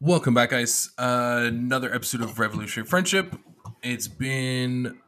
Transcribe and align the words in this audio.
Welcome 0.00 0.32
back, 0.34 0.50
guys. 0.50 0.90
Uh, 0.96 1.42
another 1.46 1.92
episode 1.94 2.22
of 2.22 2.38
Revolutionary 2.38 2.88
Friendship. 2.88 3.34
It's 3.82 4.08
been 4.08 4.98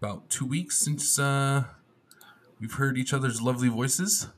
about 0.00 0.28
two 0.28 0.44
weeks 0.46 0.76
since 0.78 1.18
uh, 1.18 1.64
we've 2.60 2.72
heard 2.74 2.98
each 2.98 3.12
other's 3.12 3.40
lovely 3.40 3.68
voices. 3.68 4.28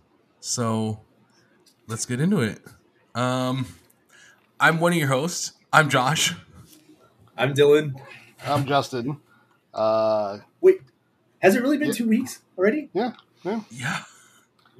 So 0.40 1.00
let's 1.86 2.04
get 2.04 2.20
into 2.20 2.40
it. 2.40 2.60
Um, 3.14 3.66
I'm 4.60 4.80
one 4.80 4.92
of 4.92 4.98
your 4.98 5.08
hosts. 5.08 5.52
I'm 5.72 5.88
Josh. 5.88 6.34
I'm 7.36 7.54
Dylan. 7.54 7.98
I'm 8.46 8.66
Justin. 8.66 9.18
Uh, 9.72 10.38
Wait, 10.60 10.80
has 11.38 11.56
it 11.56 11.62
really 11.62 11.78
been 11.78 11.88
Yeah. 11.88 11.94
two 11.94 12.08
weeks 12.08 12.40
already? 12.58 12.90
yeah, 12.92 13.12
yeah, 13.44 13.60
Yeah. 13.70 14.02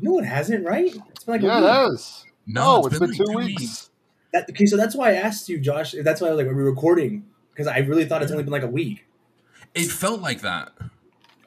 No, 0.01 0.19
it 0.19 0.25
hasn't, 0.27 0.67
right? 0.67 0.95
It's 1.11 1.25
been 1.25 1.35
like 1.37 1.43
yeah, 1.43 1.59
a 1.59 1.85
week. 1.85 1.93
it 1.93 1.95
is. 1.95 2.25
No, 2.47 2.63
No, 2.81 2.87
it's 2.87 2.87
it's 2.89 2.99
been 2.99 3.09
been 3.11 3.19
like 3.19 3.27
two 3.27 3.33
two 3.33 3.39
weeks. 3.39 3.61
weeks. 3.61 3.91
That, 4.33 4.49
okay, 4.51 4.67
so 4.67 4.77
that's 4.77 4.95
why 4.95 5.11
I 5.11 5.15
asked 5.15 5.49
you, 5.49 5.59
Josh. 5.61 5.95
That's 6.03 6.21
why 6.21 6.29
I 6.29 6.31
was 6.31 6.39
like, 6.39 6.47
are 6.47 6.55
we 6.57 6.63
recording? 6.63 7.25
Because 7.53 7.67
I 7.67 7.79
really 7.79 8.05
thought 8.07 8.23
it's 8.23 8.33
only 8.33 8.45
been 8.45 8.53
like 8.53 8.63
a 8.63 8.67
week. 8.69 9.05
It 9.75 9.91
felt 9.91 10.21
like 10.21 10.41
that. 10.41 10.73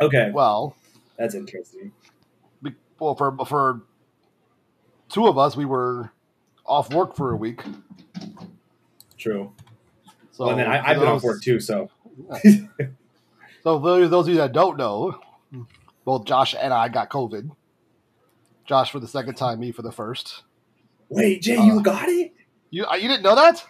Okay, 0.02 0.30
Well, 0.34 0.76
that's 1.18 1.34
interesting. 1.36 1.92
be- 2.62 2.76
well, 3.00 3.16
for 3.16 3.36
for 3.46 3.82
two 5.10 5.26
of 5.28 5.38
us, 5.38 5.56
we 5.56 5.66
were 5.66 6.12
off 6.66 6.94
work 6.94 7.16
for 7.16 7.32
a 7.32 7.36
week. 7.38 7.62
True. 9.18 9.52
So 10.32 10.44
well, 10.46 10.50
and 10.52 10.60
then 10.60 10.68
I, 10.68 10.80
for 10.82 10.88
I've 10.88 11.00
been 11.00 11.08
off 11.08 11.14
those- 11.22 11.24
work 11.24 11.42
too, 11.42 11.60
so 11.60 11.90
So 13.64 13.80
those 13.80 14.10
those 14.10 14.28
of 14.28 14.34
you 14.34 14.38
that 14.40 14.52
don't 14.54 14.78
know, 14.78 15.20
both 16.04 16.26
Josh 16.26 16.54
and 16.60 16.72
I 16.74 16.88
got 16.90 17.10
COVID. 17.10 17.50
Josh 18.66 18.92
for 18.92 19.00
the 19.00 19.08
second 19.08 19.36
time, 19.36 19.60
me 19.60 19.72
for 19.72 19.82
the 19.82 19.92
first. 19.92 20.44
wait, 21.10 21.42
Jay, 21.42 21.56
Uh, 21.56 21.64
you 21.66 21.82
got 21.82 22.10
it? 22.10 22.34
You 22.72 22.86
uh, 22.86 22.96
you 22.96 23.08
didn't 23.08 23.24
know 23.24 23.36
that? 23.36 23.64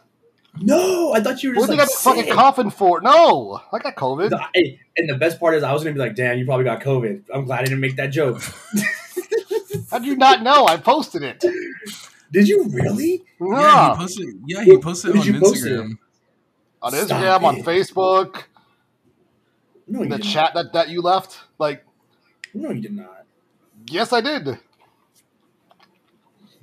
No, 0.62 1.12
I 1.13 1.20
thought 1.20 1.44
you 1.44 1.49
were 1.49 1.55
What 1.58 1.70
did 1.70 1.77
like 1.77 1.88
you 1.90 1.93
got 1.93 2.01
fucking 2.01 2.24
sick. 2.26 2.34
coughing 2.34 2.70
for? 2.70 3.02
No, 3.02 3.62
I 3.74 3.79
got 3.79 3.96
COVID. 3.96 4.32
No, 4.32 4.40
hey, 4.54 4.79
and 4.98 5.10
the 5.10 5.15
best 5.18 5.37
part 5.40 5.54
is, 5.55 5.63
I 5.63 5.74
was 5.74 5.84
gonna 5.84 5.93
be 5.93 5.99
like, 5.99 6.15
"Damn, 6.15 6.37
you 6.37 6.46
probably 6.46 6.63
got 6.63 6.82
COVID." 6.82 7.24
I'm 7.34 7.43
glad 7.46 7.60
I 7.60 7.63
didn't 7.65 7.82
make 7.82 7.98
that 7.98 8.07
joke. 8.07 8.41
How 9.91 9.99
do 9.99 10.05
you 10.07 10.15
not 10.15 10.41
know? 10.43 10.65
I 10.65 10.77
posted 10.77 11.24
it. 11.24 11.43
Did 12.32 12.48
you 12.48 12.65
really? 12.70 13.24
Yeah, 13.40 13.48
Yeah, 13.49 13.91
he 13.91 13.98
posted. 13.98 14.27
Yeah, 14.48 14.63
he 14.63 14.77
posted 14.77 15.12
Where 15.12 15.20
on 15.20 15.26
did 15.26 15.35
you 15.35 15.41
post 15.41 15.65
it? 15.65 15.70
Instagram. 15.74 15.98
on 16.82 16.91
Stop 16.93 17.09
Instagram, 17.09 17.43
on 17.43 17.55
it. 17.57 17.65
Facebook, 17.65 18.43
No, 19.87 20.04
you 20.04 20.09
the 20.09 20.18
did 20.18 20.26
chat 20.26 20.52
that 20.55 20.74
that 20.74 20.90
you 20.90 21.02
left. 21.02 21.37
Like, 21.59 21.85
No, 22.54 22.71
you 22.71 22.82
did 22.82 22.96
not. 22.96 23.26
yes, 23.87 24.12
I 24.13 24.21
did. 24.21 24.57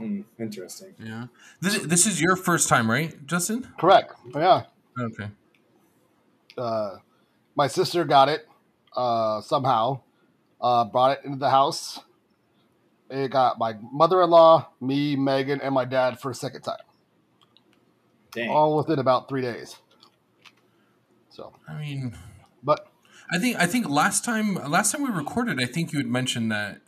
Hmm, 0.02 0.22
interesting. 0.38 0.94
Yeah. 0.98 1.26
This 1.60 1.78
this 1.82 2.06
is 2.06 2.20
your 2.20 2.34
first 2.36 2.68
time, 2.68 2.90
right, 2.90 3.24
Justin? 3.26 3.68
Correct. 3.78 4.12
Yeah. 4.34 4.64
Okay. 5.00 5.28
uh, 6.58 6.96
my 7.54 7.66
sister 7.68 8.04
got 8.04 8.28
it 8.28 8.46
uh, 8.96 9.40
somehow, 9.40 10.00
uh, 10.60 10.84
brought 10.84 11.18
it 11.18 11.24
into 11.24 11.38
the 11.38 11.50
house. 11.50 12.00
It 13.10 13.30
got 13.30 13.58
my 13.58 13.74
mother 13.92 14.22
in 14.22 14.30
law, 14.30 14.68
me, 14.80 15.16
Megan, 15.16 15.60
and 15.60 15.74
my 15.74 15.84
dad 15.84 16.18
for 16.20 16.30
a 16.30 16.34
second 16.34 16.62
time, 16.62 16.82
Dang. 18.32 18.50
all 18.50 18.76
within 18.76 18.98
about 18.98 19.28
three 19.28 19.42
days. 19.42 19.76
So, 21.30 21.52
I 21.68 21.78
mean, 21.78 22.16
but 22.62 22.88
I 23.30 23.38
think 23.38 23.56
I 23.56 23.66
think 23.66 23.88
last 23.88 24.24
time 24.24 24.54
last 24.54 24.92
time 24.92 25.02
we 25.02 25.10
recorded, 25.10 25.62
I 25.62 25.66
think 25.66 25.92
you 25.92 25.98
had 25.98 26.06
mentioned 26.06 26.52
that 26.52 26.81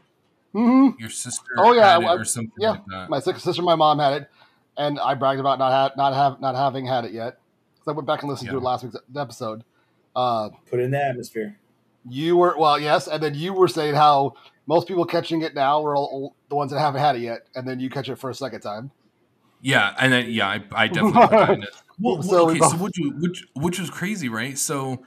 mhm, 0.55 0.99
your 0.99 1.11
sister 1.11 1.51
Oh, 1.59 1.73
yeah, 1.73 1.95
had 1.95 2.03
it 2.03 2.07
I- 2.07 2.15
or 2.15 2.25
something 2.25 2.53
yeah, 2.59 2.71
like 2.71 2.87
that. 2.87 3.11
my 3.11 3.19
sister, 3.21 3.41
sister, 3.41 3.63
my 3.63 3.75
mom 3.75 3.99
had 3.99 4.23
it, 4.23 4.31
and 4.77 4.99
I 5.01 5.15
bragged 5.15 5.41
about 5.41 5.59
not 5.59 5.71
ha- 5.73 5.95
not 5.97 6.15
have 6.15 6.41
not 6.41 6.55
having 6.55 6.87
had 6.87 7.05
it 7.05 7.13
yet. 7.13 7.39
So 7.85 7.93
I 7.93 7.95
went 7.95 8.07
back 8.07 8.23
and 8.23 8.31
listened 8.31 8.51
to 8.51 8.57
Yeah. 8.57 8.63
last 8.63 8.85
week's 8.85 8.97
episode. 9.17 9.65
Uh, 10.17 10.51
Put 10.71 10.81
in 10.81 10.91
the 10.93 11.05
atmosphere. 11.05 11.59
you 12.09 12.37
were 12.37 12.55
well, 12.59 12.79
yes, 12.79 13.09
and 13.09 13.23
then 13.23 13.35
you 13.35 13.53
were 13.53 13.69
saying 13.69 13.95
how 13.95 14.35
most 14.67 14.89
people 14.89 15.05
catching 15.05 15.43
it 15.43 15.55
now 15.55 15.85
are 15.85 15.95
all, 15.97 16.35
the 16.49 16.55
ones 16.57 16.71
that 16.73 16.79
haven't 16.81 17.01
had 17.01 17.17
it 17.17 17.23
yet, 17.23 17.47
and 17.55 17.69
then 17.69 17.81
you 17.81 17.91
catch 17.91 18.09
it 18.09 18.17
for 18.17 18.31
a 18.31 18.35
second 18.35 18.61
time. 18.61 18.91
Yeah, 19.61 19.95
and 19.99 20.13
then 20.13 20.31
yeah, 20.31 20.47
I, 20.49 20.63
I 20.73 20.87
definitely 20.89 21.13
put 21.21 21.31
that 21.31 21.51
in 21.51 21.63
it. 21.65 21.69
Well, 22.01 22.23
So 22.23 22.51
okay, 22.51 22.59
both- 22.59 22.73
so 22.73 22.77
which, 22.79 22.99
which 23.21 23.45
which 23.55 23.79
was 23.79 23.89
crazy, 23.91 24.29
right? 24.29 24.59
So 24.59 25.05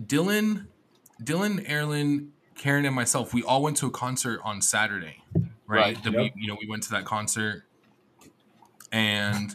Dylan, 0.00 0.66
Dylan, 1.22 1.68
Erlin, 1.70 2.32
Karen, 2.56 2.84
and 2.86 2.94
myself, 2.94 3.34
we 3.34 3.42
all 3.42 3.62
went 3.62 3.76
to 3.78 3.86
a 3.86 3.90
concert 3.90 4.40
on 4.44 4.62
Saturday, 4.62 5.22
right? 5.34 5.46
Right, 5.66 6.04
That 6.04 6.12
yep. 6.12 6.32
we, 6.36 6.42
you 6.42 6.48
know, 6.48 6.56
we 6.60 6.66
went 6.68 6.82
to 6.84 6.90
that 6.92 7.04
concert, 7.04 7.64
and 8.92 9.54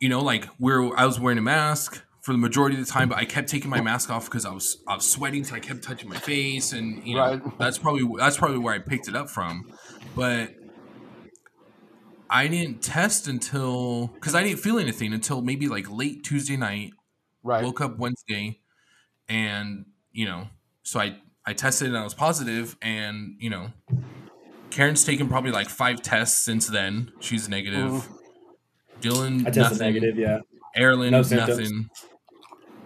you 0.00 0.08
know, 0.08 0.20
like 0.20 0.48
we're 0.58 0.94
I 0.96 1.06
was 1.06 1.18
wearing 1.20 1.38
a 1.38 1.42
mask 1.42 2.02
for 2.20 2.32
the 2.32 2.38
majority 2.38 2.78
of 2.78 2.84
the 2.86 2.90
time, 2.90 3.08
but 3.08 3.18
I 3.18 3.24
kept 3.24 3.48
taking 3.48 3.70
my 3.70 3.80
mask 3.80 4.10
off 4.10 4.26
because 4.26 4.44
I 4.46 4.50
was 4.52 4.78
I 4.86 4.94
was 4.94 5.08
sweating, 5.08 5.44
so 5.44 5.54
I 5.54 5.60
kept 5.60 5.82
touching 5.82 6.08
my 6.08 6.18
face, 6.18 6.72
and 6.72 7.04
you 7.06 7.16
know, 7.16 7.20
Right. 7.36 7.58
that's 7.58 7.78
probably 7.78 8.04
that's 8.18 8.36
probably 8.36 8.58
where 8.58 8.74
I 8.74 8.78
picked 8.78 9.08
it 9.08 9.16
up 9.16 9.28
from, 9.30 9.72
but. 10.14 10.54
I 12.34 12.46
didn't 12.48 12.80
test 12.82 13.28
until 13.28 14.06
because 14.06 14.34
I 14.34 14.42
didn't 14.42 14.60
feel 14.60 14.78
anything 14.78 15.12
until 15.12 15.42
maybe 15.42 15.68
like 15.68 15.90
late 15.90 16.24
Tuesday 16.24 16.56
night. 16.56 16.94
Right. 17.42 17.62
Woke 17.62 17.82
up 17.82 17.98
Wednesday, 17.98 18.60
and 19.28 19.84
you 20.12 20.24
know, 20.24 20.48
so 20.82 20.98
I 20.98 21.16
I 21.44 21.52
tested 21.54 21.88
and 21.88 21.96
I 21.96 22.04
was 22.04 22.14
positive, 22.14 22.76
and 22.80 23.34
you 23.38 23.50
know, 23.50 23.68
Karen's 24.70 25.04
taken 25.04 25.28
probably 25.28 25.50
like 25.50 25.68
five 25.68 26.00
tests 26.02 26.42
since 26.44 26.68
then. 26.68 27.12
She's 27.20 27.48
negative. 27.48 28.08
Dylan, 29.00 29.40
I 29.40 29.50
tested 29.50 29.56
nothing. 29.56 29.78
negative. 29.78 30.16
Yeah. 30.16 30.38
Erlin, 30.78 31.10
No 31.10 31.22
symptoms. 31.22 31.58
nothing. 31.58 31.90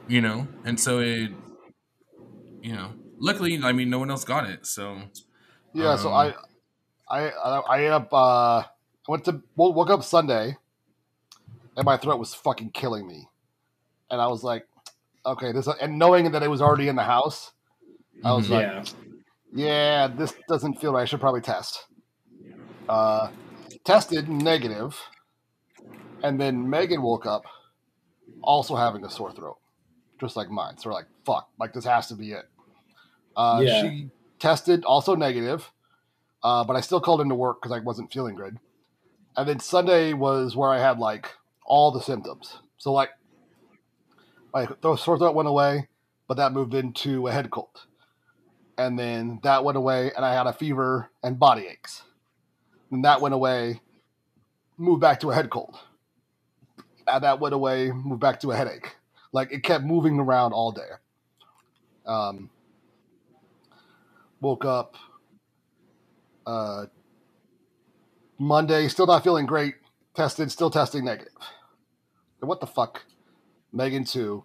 You 0.08 0.20
know, 0.20 0.48
and 0.64 0.78
so 0.78 1.00
it, 1.00 1.30
you 2.62 2.72
know, 2.72 2.92
luckily, 3.18 3.60
I 3.62 3.72
mean, 3.72 3.90
no 3.90 3.98
one 3.98 4.10
else 4.10 4.24
got 4.24 4.48
it. 4.48 4.64
So 4.66 5.00
Yeah, 5.74 5.96
so 5.96 6.08
Um, 6.12 6.32
I, 7.10 7.18
I, 7.18 7.30
I, 7.30 7.58
I 7.58 7.76
ended 7.78 7.92
up. 7.92 8.12
Uh, 8.12 8.16
I 8.58 8.64
went 9.08 9.24
to 9.26 9.42
woke 9.56 9.90
up 9.90 10.02
Sunday, 10.02 10.56
and 11.76 11.84
my 11.84 11.96
throat 11.96 12.18
was 12.18 12.34
fucking 12.34 12.70
killing 12.70 13.06
me, 13.06 13.28
and 14.10 14.20
I 14.20 14.26
was 14.28 14.42
like, 14.42 14.66
okay, 15.24 15.52
this. 15.52 15.68
And 15.80 15.98
knowing 15.98 16.30
that 16.32 16.42
it 16.42 16.48
was 16.50 16.60
already 16.62 16.88
in 16.88 16.96
the 16.96 17.04
house, 17.04 17.52
I 18.24 18.32
was 18.34 18.48
Mhm. 18.48 18.50
like, 18.50 18.62
yeah. 18.62 18.84
yeah, 19.52 20.06
this 20.08 20.34
doesn't 20.48 20.74
feel 20.74 20.92
right. 20.92 21.02
I 21.02 21.04
should 21.04 21.20
probably 21.20 21.40
test. 21.40 21.86
Uh, 22.88 23.30
tested 23.84 24.28
negative, 24.28 24.98
and 26.22 26.40
then 26.40 26.68
Megan 26.68 27.02
woke 27.02 27.26
up, 27.26 27.44
also 28.42 28.76
having 28.76 29.04
a 29.04 29.10
sore 29.10 29.32
throat, 29.32 29.58
just 30.20 30.36
like 30.36 30.50
mine. 30.50 30.78
So 30.78 30.88
we're 30.90 30.94
like, 30.94 31.06
fuck, 31.24 31.48
like 31.58 31.72
this 31.72 31.84
has 31.84 32.06
to 32.08 32.14
be 32.14 32.32
it. 32.32 32.48
Uh, 33.36 33.60
Yeah. 33.64 33.82
She 33.82 34.10
tested 34.38 34.84
also 34.84 35.14
negative, 35.14 35.70
uh, 36.42 36.64
but 36.64 36.76
I 36.76 36.80
still 36.80 37.00
called 37.00 37.20
into 37.20 37.34
work 37.34 37.60
because 37.60 37.76
I 37.76 37.80
wasn't 37.80 38.12
feeling 38.12 38.34
good. 38.36 38.58
And 39.36 39.48
then 39.48 39.60
Sunday 39.60 40.12
was 40.14 40.56
where 40.56 40.70
I 40.70 40.78
had 40.78 40.98
like 40.98 41.30
all 41.64 41.90
the 41.90 42.00
symptoms. 42.00 42.58
So 42.78 42.92
like, 42.92 43.10
my 44.54 44.66
sore 44.96 45.18
throat 45.18 45.34
went 45.34 45.48
away, 45.48 45.88
but 46.28 46.36
that 46.38 46.52
moved 46.52 46.72
into 46.74 47.26
a 47.26 47.32
head 47.32 47.50
cold 47.50 47.86
and 48.78 48.98
then 48.98 49.40
that 49.42 49.64
went 49.64 49.78
away 49.78 50.12
and 50.16 50.24
i 50.24 50.34
had 50.34 50.46
a 50.46 50.52
fever 50.52 51.10
and 51.22 51.38
body 51.38 51.66
aches. 51.70 52.02
And 52.90 53.04
that 53.04 53.20
went 53.20 53.34
away 53.34 53.80
moved 54.78 55.00
back 55.00 55.20
to 55.20 55.30
a 55.30 55.34
head 55.34 55.50
cold. 55.50 55.78
And 57.06 57.24
that 57.24 57.40
went 57.40 57.54
away 57.54 57.90
moved 57.92 58.20
back 58.20 58.40
to 58.40 58.52
a 58.52 58.56
headache. 58.56 58.96
Like 59.32 59.52
it 59.52 59.62
kept 59.62 59.84
moving 59.84 60.20
around 60.20 60.52
all 60.52 60.72
day. 60.72 60.88
Um, 62.06 62.50
woke 64.40 64.64
up 64.64 64.94
uh, 66.46 66.86
monday 68.38 68.88
still 68.88 69.06
not 69.06 69.24
feeling 69.24 69.46
great 69.46 69.74
tested 70.14 70.52
still 70.52 70.70
testing 70.70 71.04
negative. 71.04 71.32
What 72.40 72.60
the 72.60 72.66
fuck? 72.66 73.04
Megan 73.72 74.04
too 74.04 74.44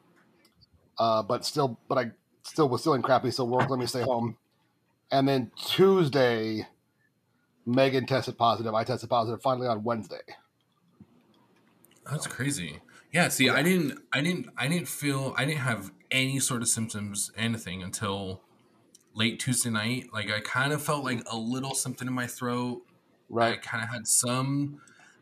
uh, 1.00 1.24
but 1.24 1.46
still 1.46 1.80
but 1.90 1.98
i 1.98 2.12
still 2.44 2.70
was 2.70 2.84
feeling 2.84 3.02
crappy, 3.02 3.32
so 3.32 3.46
work 3.46 3.70
let 3.70 3.80
me 3.80 3.86
stay 3.86 4.02
home. 4.02 4.38
And 5.12 5.28
then 5.28 5.52
Tuesday, 5.66 6.68
Megan 7.66 8.06
tested 8.06 8.38
positive. 8.38 8.74
I 8.74 8.84
tested 8.84 9.10
positive 9.10 9.42
finally 9.42 9.68
on 9.68 9.84
Wednesday. 9.84 10.22
That's 12.10 12.28
crazy. 12.28 12.80
Yeah, 13.12 13.28
see, 13.28 13.50
I 13.50 13.62
didn't 13.62 14.00
I 14.14 14.22
didn't 14.22 14.48
I 14.58 14.68
didn't 14.68 14.88
feel 14.88 15.34
I 15.38 15.46
didn't 15.46 15.60
have 15.60 15.92
any 16.10 16.40
sort 16.40 16.62
of 16.62 16.68
symptoms 16.70 17.32
anything 17.38 17.84
until 17.84 18.42
late 19.14 19.40
Tuesday 19.40 19.70
night. 19.70 20.06
Like 20.14 20.32
I 20.32 20.40
kind 20.40 20.72
of 20.74 20.82
felt 20.82 21.04
like 21.04 21.22
a 21.30 21.38
little 21.38 21.76
something 21.76 22.08
in 22.08 22.14
my 22.14 22.28
throat. 22.28 22.82
Right. 23.30 23.54
I 23.54 23.58
kind 23.58 23.84
of 23.84 23.90
had 23.90 24.08
some 24.08 24.82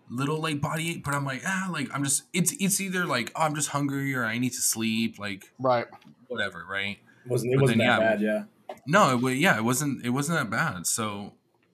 little 0.10 0.40
like 0.40 0.62
body 0.62 0.92
ache, 0.92 1.04
but 1.04 1.14
I'm 1.14 1.26
like, 1.26 1.42
ah, 1.46 1.70
like 1.72 1.90
I'm 1.94 2.04
just 2.04 2.24
it's 2.34 2.54
it's 2.60 2.80
either 2.80 3.06
like 3.06 3.32
oh, 3.36 3.42
I'm 3.42 3.56
just 3.56 3.70
hungry 3.70 4.16
or 4.16 4.24
I 4.24 4.38
need 4.38 4.54
to 4.54 4.62
sleep, 4.62 5.18
like 5.20 5.52
Right. 5.60 5.88
whatever, 6.28 6.66
right? 6.70 7.00
Wasn't 7.28 7.52
it 7.54 7.56
But 7.58 7.62
wasn't 7.62 7.80
then, 7.80 7.88
that 7.88 8.00
yeah. 8.02 8.10
bad? 8.10 8.22
Yeah. 8.22 8.76
No, 8.88 9.14
it, 9.14 9.22
wa- 9.22 9.30
yeah, 9.30 9.58
it 9.58 9.64
wasn't 9.64 10.06
it 10.06 10.10
wasn't 10.10 10.38
that 10.40 10.50
bad. 10.50 10.88
So 10.88 11.34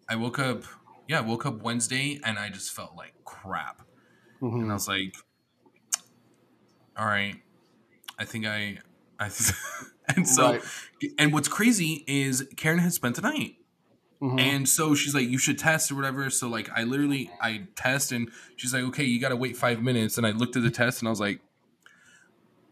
I 0.09 0.15
woke 0.15 0.39
up 0.39 0.63
yeah, 1.07 1.19
I 1.19 1.21
woke 1.21 1.45
up 1.45 1.61
Wednesday 1.61 2.19
and 2.23 2.39
I 2.39 2.49
just 2.49 2.71
felt 2.71 2.95
like 2.95 3.13
crap. 3.25 3.81
and 4.41 4.69
I 4.71 4.73
was 4.73 4.87
like, 4.87 5.15
"All 6.97 7.05
right, 7.05 7.35
I 8.17 8.25
think 8.25 8.45
I, 8.45 8.79
I." 9.19 9.29
and 10.15 10.27
so, 10.27 10.53
Right. 10.53 10.61
and 11.19 11.33
what's 11.33 11.47
crazy 11.47 12.03
is 12.07 12.47
Karen 12.57 12.79
had 12.79 12.93
spent 12.93 13.15
the 13.15 13.21
night, 13.21 13.55
Mhm. 14.21 14.39
and 14.39 14.69
so 14.69 14.95
she's 14.95 15.13
like, 15.13 15.27
"You 15.27 15.37
should 15.37 15.57
test 15.59 15.91
or 15.91 15.95
whatever." 15.95 16.29
So 16.29 16.47
like, 16.47 16.69
I 16.75 16.83
literally 16.83 17.29
I 17.41 17.67
test, 17.75 18.11
and 18.11 18.29
she's 18.55 18.73
like, 18.73 18.83
"Okay, 18.85 19.03
you 19.03 19.19
got 19.19 19.29
to 19.29 19.35
wait 19.35 19.57
five 19.57 19.81
minutes." 19.81 20.17
And 20.17 20.25
I 20.25 20.31
looked 20.31 20.55
at 20.55 20.63
the 20.63 20.71
test, 20.71 21.01
and 21.01 21.07
I 21.07 21.11
was 21.11 21.19
like, 21.19 21.39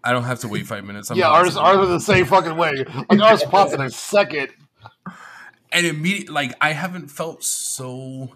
"I 0.04 0.12
don't 0.12 0.24
have 0.24 0.40
to 0.40 0.48
wait 0.48 0.68
five 0.68 0.84
minutes." 0.84 1.10
I'm 1.10 1.18
yeah, 1.18 1.28
ours, 1.28 1.56
positive." 1.56 1.64
ours 1.64 1.78
are 1.78 1.92
the 1.94 2.00
same 2.00 2.26
fucking 2.26 2.58
way. 2.58 2.86
Like 3.10 3.20
ours 3.22 3.44
pops 3.44 3.74
in 3.74 3.82
a 3.82 3.90
second. 3.90 4.50
and 5.72 5.86
immediately 5.88 6.32
like 6.34 6.54
i 6.62 6.72
haven't 6.72 7.08
felt 7.10 7.44
so 7.44 8.30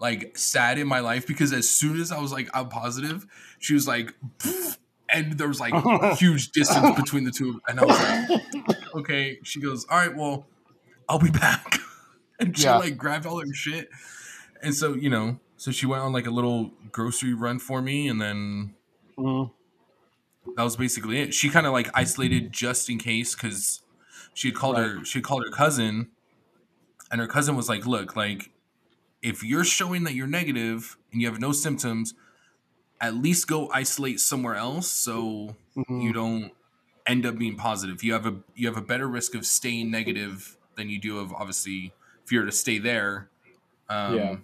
like 0.00 0.36
sad 0.36 0.78
in 0.78 0.86
my 0.88 0.98
life 0.98 1.24
because 1.24 1.52
as 1.52 1.68
soon 1.68 2.00
as 2.00 2.10
i 2.10 2.18
was 2.18 2.32
like 2.32 2.48
i'm 2.54 2.68
positive 2.68 3.24
she 3.60 3.72
was 3.72 3.86
like 3.86 4.12
and 5.08 5.34
there 5.38 5.46
was 5.46 5.60
like 5.60 5.72
huge 6.18 6.50
distance 6.50 6.96
between 6.96 7.22
the 7.22 7.30
two 7.30 7.60
and 7.68 7.78
i 7.78 7.84
was 7.84 8.00
like 8.00 8.94
okay 8.96 9.38
she 9.44 9.60
goes 9.60 9.86
all 9.88 9.98
right 9.98 10.16
well 10.16 10.44
i'll 11.08 11.20
be 11.20 11.30
back 11.30 11.78
and 12.40 12.56
she 12.58 12.64
Yeah. 12.64 12.78
like 12.78 12.96
grabbed 12.96 13.26
all 13.26 13.38
her 13.38 13.54
shit 13.54 13.88
and 14.60 14.74
so 14.74 14.94
you 14.94 15.08
know 15.08 15.38
so 15.56 15.70
she 15.70 15.86
went 15.86 16.02
on 16.02 16.12
like 16.12 16.26
a 16.26 16.30
little 16.32 16.72
grocery 16.90 17.32
run 17.34 17.60
for 17.60 17.80
me 17.80 18.08
and 18.08 18.20
then 18.20 18.74
Mhm. 19.16 19.52
That 20.56 20.62
was 20.62 20.76
basically 20.76 21.20
it. 21.20 21.34
She 21.34 21.48
kind 21.50 21.66
of 21.66 21.72
like 21.72 21.88
isolated 21.94 22.52
just 22.52 22.88
in 22.90 22.98
case 22.98 23.34
because 23.34 23.82
she 24.34 24.48
had 24.48 24.54
called 24.56 24.76
her 24.78 25.04
she 25.04 25.20
called 25.20 25.42
her 25.44 25.50
cousin, 25.50 26.10
and 27.10 27.20
her 27.20 27.26
cousin 27.26 27.56
was 27.56 27.68
like, 27.68 27.86
"Look, 27.86 28.16
like 28.16 28.50
if 29.22 29.42
you're 29.44 29.64
showing 29.64 30.04
that 30.04 30.14
you're 30.14 30.26
negative 30.26 30.96
and 31.12 31.20
you 31.20 31.28
have 31.28 31.40
no 31.40 31.52
symptoms, 31.52 32.14
at 33.00 33.14
least 33.14 33.46
go 33.48 33.70
isolate 33.72 34.20
somewhere 34.20 34.54
else 34.56 34.90
so 34.90 35.56
Mhm. 35.76 36.02
you 36.02 36.12
don't 36.12 36.52
end 37.06 37.26
up 37.26 37.36
being 37.38 37.56
positive. 37.56 38.02
You 38.02 38.12
have 38.14 38.26
a 38.26 38.36
you 38.54 38.66
have 38.66 38.76
a 38.76 38.82
better 38.82 39.08
risk 39.08 39.34
of 39.34 39.44
staying 39.46 39.90
negative 39.90 40.56
than 40.76 40.88
you 40.88 40.98
do 40.98 41.18
of 41.18 41.32
obviously 41.34 41.92
if 42.24 42.32
you're 42.32 42.44
to 42.46 42.52
stay 42.52 42.78
there. 42.78 43.28
Um, 43.88 44.16
Yeah. 44.16 44.36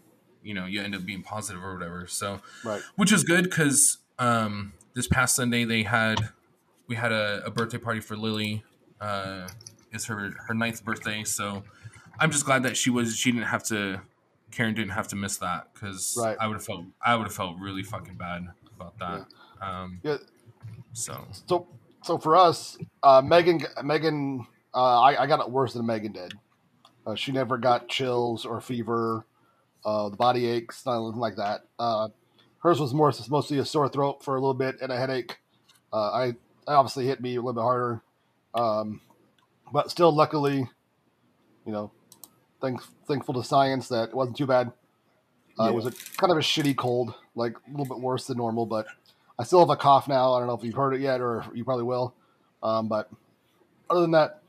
You 0.42 0.54
know, 0.54 0.66
you 0.66 0.80
end 0.80 0.94
up 0.94 1.04
being 1.04 1.22
positive 1.22 1.62
or 1.64 1.74
whatever. 1.74 2.06
So 2.06 2.40
Right. 2.64 2.82
which 2.96 3.12
is 3.12 3.24
good 3.24 3.44
because 3.44 3.98
um, 4.18 4.72
this 4.96 5.06
past 5.06 5.36
Sunday 5.36 5.64
they 5.64 5.84
had 5.84 6.30
we 6.88 6.96
had 6.96 7.12
a, 7.12 7.42
a 7.44 7.50
birthday 7.50 7.78
party 7.78 8.00
for 8.00 8.16
Lily. 8.16 8.64
Uh, 9.00 9.46
it's 9.92 10.06
her 10.06 10.32
her 10.48 10.54
ninth 10.54 10.84
birthday, 10.84 11.22
so 11.22 11.62
I'm 12.18 12.32
just 12.32 12.44
glad 12.44 12.64
that 12.64 12.76
she 12.76 12.90
was 12.90 13.16
she 13.16 13.30
didn't 13.30 13.46
have 13.46 13.62
to. 13.64 14.00
Karen 14.50 14.74
didn't 14.74 14.92
have 14.92 15.08
to 15.08 15.16
miss 15.16 15.36
that 15.38 15.68
because 15.74 16.16
Right. 16.18 16.36
I 16.40 16.46
would 16.46 16.54
have 16.54 16.64
felt 16.64 16.86
I 17.04 17.14
would 17.14 17.24
have 17.24 17.34
felt 17.34 17.58
really 17.60 17.82
fucking 17.82 18.14
bad 18.16 18.46
about 18.74 18.98
that. 18.98 19.26
Um, 19.60 20.00
Yeah. 20.02 20.16
so 20.92 21.26
So, 21.46 21.66
so 22.02 22.16
for 22.16 22.36
us, 22.36 22.78
uh, 23.02 23.20
Megan, 23.22 23.60
Megan, 23.84 24.46
uh, 24.72 25.00
I, 25.00 25.24
I 25.24 25.26
got 25.26 25.40
it 25.40 25.50
worse 25.50 25.74
than 25.74 25.84
Megan 25.84 26.12
did. 26.12 26.34
Uh, 27.06 27.14
she 27.14 27.32
never 27.32 27.58
got 27.58 27.88
chills 27.88 28.46
or 28.46 28.60
fever, 28.60 29.26
uh, 29.84 30.08
the 30.08 30.16
body 30.16 30.46
aches, 30.46 30.86
nothing 30.86 31.16
like 31.16 31.36
that. 31.36 31.62
Uh, 31.78 32.08
hers 32.66 32.80
was 32.80 32.92
more 32.92 33.12
mostly 33.30 33.58
a 33.58 33.64
sore 33.64 33.88
throat 33.88 34.24
for 34.24 34.34
a 34.34 34.40
little 34.40 34.54
bit 34.54 34.76
and 34.82 34.90
a 34.90 34.96
headache. 34.96 35.38
Uh, 35.92 36.10
I, 36.10 36.24
I 36.66 36.74
obviously 36.74 37.06
hit 37.06 37.20
me 37.20 37.36
a 37.36 37.40
little 37.40 37.52
bit 37.52 37.62
harder, 37.62 38.02
um, 38.54 39.00
but 39.72 39.88
still, 39.88 40.10
luckily, 40.12 40.68
you 41.64 41.72
know, 41.72 41.92
thanks, 42.60 42.88
thankful 43.06 43.34
to 43.34 43.44
science 43.44 43.86
that 43.88 44.08
it 44.08 44.14
wasn't 44.14 44.36
too 44.36 44.46
bad. 44.46 44.72
Uh, 45.58 45.64
Yeah. 45.64 45.70
It 45.70 45.74
was 45.74 45.86
a 45.86 45.92
kind 46.16 46.32
of 46.32 46.38
a 46.38 46.40
shitty 46.40 46.76
cold, 46.76 47.14
like 47.36 47.54
a 47.56 47.70
little 47.70 47.86
bit 47.86 48.00
worse 48.00 48.26
than 48.26 48.36
normal, 48.36 48.66
but 48.66 48.86
I 49.38 49.44
still 49.44 49.60
have 49.60 49.70
a 49.70 49.76
cough 49.76 50.08
now. 50.08 50.34
I 50.34 50.40
don't 50.40 50.48
know 50.48 50.54
if 50.54 50.64
you've 50.64 50.74
heard 50.74 50.94
it 50.94 51.00
yet, 51.00 51.20
or 51.20 51.44
you 51.54 51.64
probably 51.64 51.84
will. 51.84 52.14
Um, 52.62 52.88
but 52.88 53.08
other 53.88 54.00
than 54.00 54.10
that, 54.10 54.42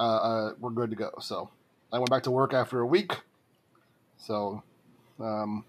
uh, 0.00 0.02
uh, 0.02 0.52
we're 0.58 0.70
good 0.70 0.90
to 0.90 0.96
go. 0.96 1.10
So 1.20 1.48
I 1.92 1.98
went 1.98 2.10
back 2.10 2.24
to 2.24 2.32
work 2.32 2.54
after 2.54 2.80
a 2.80 2.86
week. 2.86 3.12
So, 4.16 4.62
um, 5.20 5.64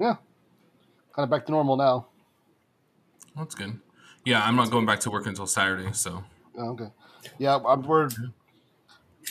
yeah, 0.00 0.16
kind 1.14 1.24
of 1.24 1.30
back 1.30 1.46
to 1.46 1.52
normal 1.52 1.76
now. 1.76 2.06
that's 3.36 3.54
good. 3.54 3.78
Yeah, 4.24 4.42
I'm 4.44 4.56
not 4.56 4.70
going 4.70 4.86
back 4.86 5.00
to 5.00 5.10
work 5.10 5.26
until 5.26 5.46
Saturday. 5.46 5.92
So 5.92 6.22
Oh, 6.58 6.70
okay. 6.70 6.88
Yeah, 7.38 7.58
I'm, 7.66 7.82
we're. 7.82 8.08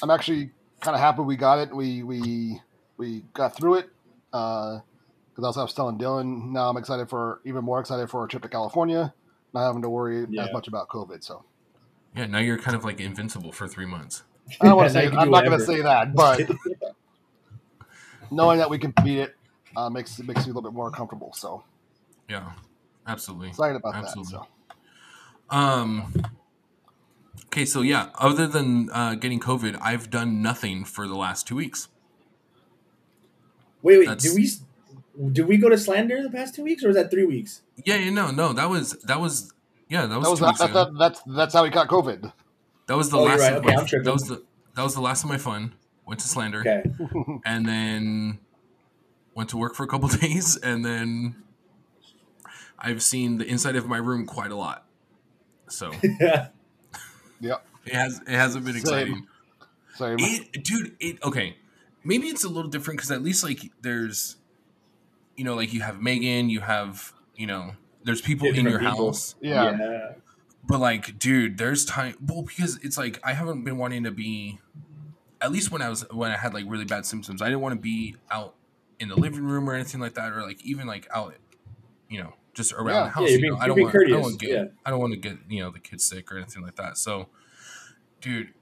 I'm 0.02 0.10
actually 0.10 0.52
kind 0.80 0.96
of 0.96 1.02
happy 1.02 1.22
we 1.22 1.36
got 1.36 1.60
it. 1.60 1.76
We 1.76 2.04
we 2.04 2.60
we 2.98 3.24
got 3.34 3.56
through 3.56 3.76
it. 3.76 3.90
Because 4.32 4.82
that's 5.38 5.56
what 5.56 5.62
I 5.62 5.64
was 5.64 5.74
telling 5.74 5.98
Dylan. 5.98 6.52
Now 6.52 6.70
I'm 6.70 6.78
excited 6.78 7.10
for 7.10 7.42
even 7.46 7.64
more 7.64 7.80
excited 7.80 8.10
for 8.10 8.22
our 8.22 8.28
trip 8.28 8.42
to 8.44 8.50
California. 8.50 9.14
Not 9.54 9.68
having 9.68 9.82
to 9.84 9.90
worry 9.90 10.26
Yeah. 10.30 10.46
as 10.46 10.54
much 10.54 10.68
about 10.68 10.88
COVID. 10.90 11.24
So 11.24 11.44
yeah, 12.16 12.26
now 12.26 12.40
you're 12.40 12.58
kind 12.58 12.76
of 12.76 12.84
like 12.84 13.00
invincible 13.00 13.52
for 13.52 13.68
three 13.68 13.86
months. 13.86 14.24
I 14.60 14.66
don't 14.66 14.78
want 14.78 14.90
to 14.90 14.94
say. 15.00 15.08
I'm 15.08 15.30
not 15.30 15.46
going 15.46 15.60
to 15.60 15.66
say 15.66 15.82
that, 15.82 16.14
but 16.16 16.42
knowing 18.32 18.58
that 18.60 18.70
we 18.70 18.78
can 18.80 18.94
beat 19.04 19.20
it 19.20 19.36
uh, 19.76 19.90
makes 19.90 20.18
it 20.20 20.26
makes 20.28 20.40
me 20.46 20.52
a 20.52 20.54
little 20.54 20.64
bit 20.70 20.74
more 20.76 20.90
comfortable. 20.92 21.34
So 21.34 21.64
Yeah, 22.32 22.52
absolutely. 23.06 23.50
excited 23.50 23.76
about 23.76 23.96
Absolutely. 23.96 24.34
that. 24.34 24.48
So 25.52 25.58
Um. 25.58 26.14
Okay, 27.48 27.66
so 27.66 27.82
yeah, 27.82 28.08
other 28.18 28.48
than 28.48 28.90
uh, 28.92 29.16
getting 29.16 29.40
COVID, 29.40 29.78
I've 29.82 30.10
done 30.10 30.42
nothing 30.42 30.86
for 30.86 31.08
the 31.08 31.16
last 31.16 31.46
two 31.48 31.56
weeks. 31.58 31.90
Wait, 33.82 33.98
wait. 34.00 34.08
That's- 34.08 34.24
Did 34.24 34.36
we 34.36 34.50
did 35.34 35.46
we 35.48 35.58
go 35.58 35.68
to 35.70 35.78
Slander 35.78 36.24
the 36.24 36.30
past 36.30 36.56
two 36.56 36.64
weeks, 36.64 36.84
or 36.84 36.88
was 36.88 36.96
that 36.96 37.12
three 37.12 37.26
weeks? 37.26 37.62
Yeah, 37.84 37.98
yeah, 37.98 38.10
no, 38.12 38.32
no, 38.32 38.54
that 38.54 38.70
was 38.70 38.92
that 39.04 39.20
was 39.20 39.52
yeah, 39.90 40.06
that 40.06 40.18
was, 40.18 40.24
that 40.26 40.30
was 40.32 40.40
two 40.40 40.46
weeks 40.46 40.60
that, 40.60 40.70
ago. 40.70 40.86
that, 40.86 40.98
that's 40.98 41.22
that's 41.28 41.54
how 41.54 41.64
we 41.64 41.70
got 41.70 41.90
COVID. 41.90 42.32
That 42.88 42.96
was 42.98 43.10
the 43.10 43.18
Oh, 43.18 43.24
last. 43.24 43.40
right. 43.42 43.54
Of 43.54 43.66
Okay, 43.66 43.76
my, 43.76 43.82
I'm 43.82 44.04
that 44.06 44.14
was 44.14 44.24
the 44.30 44.44
that 44.76 44.84
was 44.84 44.96
the 44.96 45.02
last 45.02 45.24
of 45.24 45.30
my 45.30 45.38
fun. 45.38 45.74
Went 46.06 46.20
to 46.22 46.28
Slander, 46.28 46.62
Okay. 46.62 46.84
and 47.46 47.66
then 47.66 48.40
went 49.36 49.50
to 49.50 49.58
work 49.58 49.76
for 49.76 49.84
a 49.84 49.88
couple 49.88 50.08
days, 50.26 50.56
and 50.58 50.84
then 50.86 51.36
I've 52.82 53.02
seen 53.04 53.38
the 53.38 53.46
inside 53.46 53.76
of 53.76 53.88
my 53.88 53.98
room 53.98 54.26
quite 54.26 54.52
a 54.52 54.56
lot. 54.56 54.86
So 55.70 55.92
yeah, 56.20 56.48
Yep. 57.40 57.66
it 57.86 57.94
has 57.94 58.20
it 58.28 58.30
hasn't 58.36 58.66
been 58.66 58.74
Same. 58.74 58.82
exciting. 58.82 59.28
Same. 59.96 60.16
It, 60.20 60.64
dude, 60.64 60.96
it 61.00 61.24
okay. 61.24 61.58
Maybe 62.04 62.28
it's 62.28 62.44
a 62.44 62.50
little 62.50 62.70
different 62.72 62.98
because 62.98 63.12
at 63.12 63.22
least 63.22 63.44
like 63.44 63.72
there's, 63.82 64.38
you 65.36 65.44
know, 65.44 65.54
like 65.56 65.72
you 65.74 65.82
have 65.82 66.02
Megan, 66.02 66.50
you 66.50 66.60
have 66.62 67.14
you 67.36 67.46
know, 67.48 67.74
there's 68.04 68.22
people 68.22 68.48
in 68.48 68.66
your 68.66 68.80
people. 68.80 69.08
house, 69.08 69.36
Yeah. 69.42 69.78
yeah. 69.80 70.12
but 70.68 70.80
like, 70.80 71.18
dude, 71.20 71.58
there's 71.58 71.86
time. 71.86 72.16
Well, 72.26 72.42
because 72.44 72.78
it's 72.84 72.98
like 72.98 73.20
I 73.24 73.34
haven't 73.34 73.64
been 73.64 73.78
wanting 73.78 74.04
to 74.06 74.12
be, 74.12 74.60
at 75.40 75.52
least 75.52 75.72
when 75.72 75.82
I 75.84 75.90
was 75.90 76.02
when 76.12 76.32
I 76.32 76.38
had 76.38 76.54
like 76.54 76.66
really 76.68 76.86
bad 76.86 77.06
symptoms, 77.06 77.42
I 77.42 77.46
didn't 77.46 77.62
want 77.62 77.76
to 77.76 77.82
be 77.82 78.16
out 78.32 78.56
in 79.00 79.08
the 79.10 79.16
living 79.16 79.44
room 79.44 79.70
or 79.70 79.74
anything 79.76 80.00
like 80.02 80.16
that, 80.16 80.32
or 80.34 80.42
like 80.42 80.64
even 80.66 80.88
like 80.88 81.08
out, 81.14 81.36
you 82.10 82.22
know, 82.24 82.34
just 82.54 82.74
around 82.74 82.88
Yeah. 82.88 83.04
the 83.04 83.10
house. 83.10 83.24
Yeah, 83.24 83.30
you're 83.30 83.40
you 83.40 83.52
know, 83.52 83.58
I 83.58 83.66
you're 83.66 83.76
don't 83.76 83.82
want, 83.84 83.96
I 83.96 84.10
don't 84.10 84.22
want 84.22 84.40
to 84.40 84.46
get, 84.46 84.54
yeah. 84.56 84.66
I 84.86 84.90
don't 84.90 85.00
want 85.00 85.14
to 85.14 85.20
get 85.20 85.38
you 85.50 85.62
know 85.64 85.72
the 85.72 85.80
kids 85.80 86.06
sick 86.06 86.32
or 86.32 86.38
anything 86.38 86.64
like 86.64 86.76
that. 86.76 86.98
So, 86.98 87.30
dude, 88.22 88.54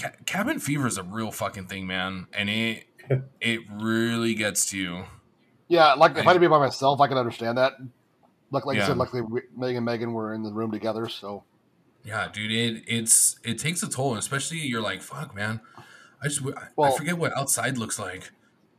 ca- 0.00 0.12
cabin 0.26 0.58
fever 0.58 0.86
is 0.86 0.98
a 0.98 1.02
real 1.02 1.30
fucking 1.30 1.66
thing, 1.66 1.86
man, 1.86 2.26
and 2.32 2.48
it 2.50 2.84
it 3.40 3.60
really 3.70 4.34
gets 4.34 4.66
to 4.70 4.78
you. 4.78 5.04
Yeah, 5.68 5.94
like 5.94 6.12
if 6.12 6.18
I 6.18 6.20
I- 6.20 6.24
had 6.24 6.32
to 6.34 6.40
be 6.40 6.46
by 6.46 6.58
myself, 6.58 7.00
I 7.00 7.08
could 7.08 7.16
understand 7.16 7.58
that. 7.58 7.74
Like, 8.50 8.66
like 8.66 8.76
Yeah. 8.76 8.82
you 8.82 8.86
said, 8.88 8.98
luckily 8.98 9.22
we- 9.22 9.42
Meg 9.56 9.74
and 9.76 9.84
Megan 9.84 10.12
were 10.12 10.32
in 10.34 10.42
the 10.42 10.52
room 10.52 10.70
together, 10.70 11.08
so 11.08 11.44
Yeah, 12.04 12.28
dude, 12.32 12.52
it 12.52 12.84
it's 12.86 13.38
it 13.42 13.58
takes 13.58 13.82
a 13.82 13.88
toll, 13.88 14.14
especially 14.16 14.58
you're 14.58 14.82
like, 14.82 15.02
fuck, 15.02 15.34
man. 15.34 15.60
I 16.22 16.28
just 16.28 16.42
I- 16.44 16.82
I 16.82 16.90
forget 16.96 17.18
what 17.18 17.36
outside 17.36 17.76
looks 17.78 17.98
like. 17.98 18.30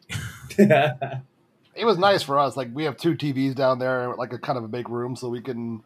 it 1.76 1.86
was 1.86 1.98
nice 1.98 2.24
for 2.24 2.40
us. 2.40 2.56
Like 2.58 2.70
we 2.74 2.86
have 2.86 2.98
two 2.98 3.16
TVs 3.16 3.56
down 3.56 3.80
there, 3.80 4.16
like 4.16 4.34
a 4.34 4.38
kind 4.40 4.58
of 4.58 4.64
a 4.64 4.68
big 4.68 4.90
room, 4.90 5.16
so 5.16 5.30
we 5.30 5.42
can 5.42 5.84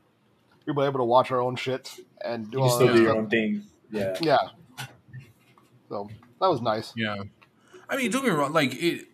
we 0.66 0.74
were 0.74 0.86
able 0.86 1.00
to 1.00 1.06
watch 1.06 1.32
our 1.32 1.42
own 1.42 1.56
shit 1.56 1.92
and 2.24 2.52
do 2.52 2.58
you 2.58 2.64
all 2.64 2.70
still 2.70 2.88
that 2.88 2.94
do 2.94 3.02
your 3.02 3.16
own 3.16 3.30
thing. 3.30 3.64
Yeah. 3.92 4.16
Yeah. 4.22 4.38
So 5.90 6.10
that 6.40 6.48
was 6.48 6.62
nice. 6.62 6.94
Yeah, 6.96 7.24
I 7.90 7.98
mean, 7.98 8.12
don't 8.12 8.24
get 8.24 8.32
me 8.32 8.38
wrong, 8.38 8.54
like 8.54 8.76
it. 8.82 9.08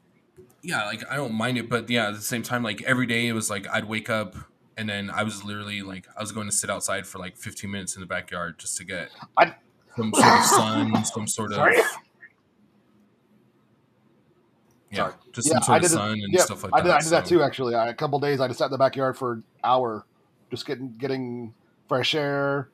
Yeah, 0.62 0.86
like 0.86 1.04
I 1.10 1.16
don't 1.16 1.34
mind 1.34 1.58
it, 1.58 1.70
but 1.70 1.90
yeah, 1.90 2.08
at 2.10 2.16
the 2.16 2.22
same 2.22 2.44
time, 2.44 2.64
like 2.64 2.82
every 2.84 3.06
day 3.06 3.28
it 3.28 3.34
was 3.34 3.50
like 3.50 3.68
I'd 3.70 3.86
wake 3.86 4.10
up 4.10 4.36
and 4.78 4.90
then 4.90 5.10
I 5.10 5.24
was 5.24 5.44
literally 5.46 5.82
like 5.82 6.08
I 6.18 6.22
was 6.22 6.32
going 6.32 6.48
to 6.48 6.52
sit 6.52 6.70
outside 6.70 7.06
for 7.08 7.20
like 7.20 7.38
15 7.38 7.70
minutes 7.72 7.96
in 7.96 8.02
the 8.02 8.08
backyard 8.08 8.58
just 8.60 8.76
to 8.78 8.84
get 8.84 9.10
I- 9.38 9.56
some 9.96 10.12
sort 10.14 10.28
of 10.28 10.44
sun, 10.46 11.06
some 11.06 11.28
sort 11.28 11.52
of 11.52 11.56
Sorry? 11.58 11.78
Yeah, 14.92 14.98
Sorry. 14.98 15.14
just 15.34 15.48
Yeah, 15.50 15.60
some 15.62 15.74
I 15.74 15.78
of 15.78 15.82
did. 15.84 15.92
it- 15.92 15.94
sun 15.94 16.12
and 16.12 16.34
yeah, 16.34 16.42
stuff 16.42 16.64
like 16.64 16.72
I 16.74 16.82
that. 16.82 16.84
did. 16.86 16.92
I 16.94 17.00
did 17.02 17.10
that 17.12 17.26
too. 17.26 17.42
Actually, 17.42 17.76
I, 17.76 17.90
a 17.90 17.94
couple 17.94 18.20
days 18.20 18.40
I 18.40 18.48
just 18.48 18.60
sat 18.60 18.66
in 18.66 18.72
the 18.72 18.78
backyard 18.78 19.18
for 19.18 19.34
an 19.34 19.44
hour, 19.64 20.06
just 20.52 20.66
getting 20.66 20.96
getting 20.98 21.54
fresh 21.88 22.14
air, 22.16 22.70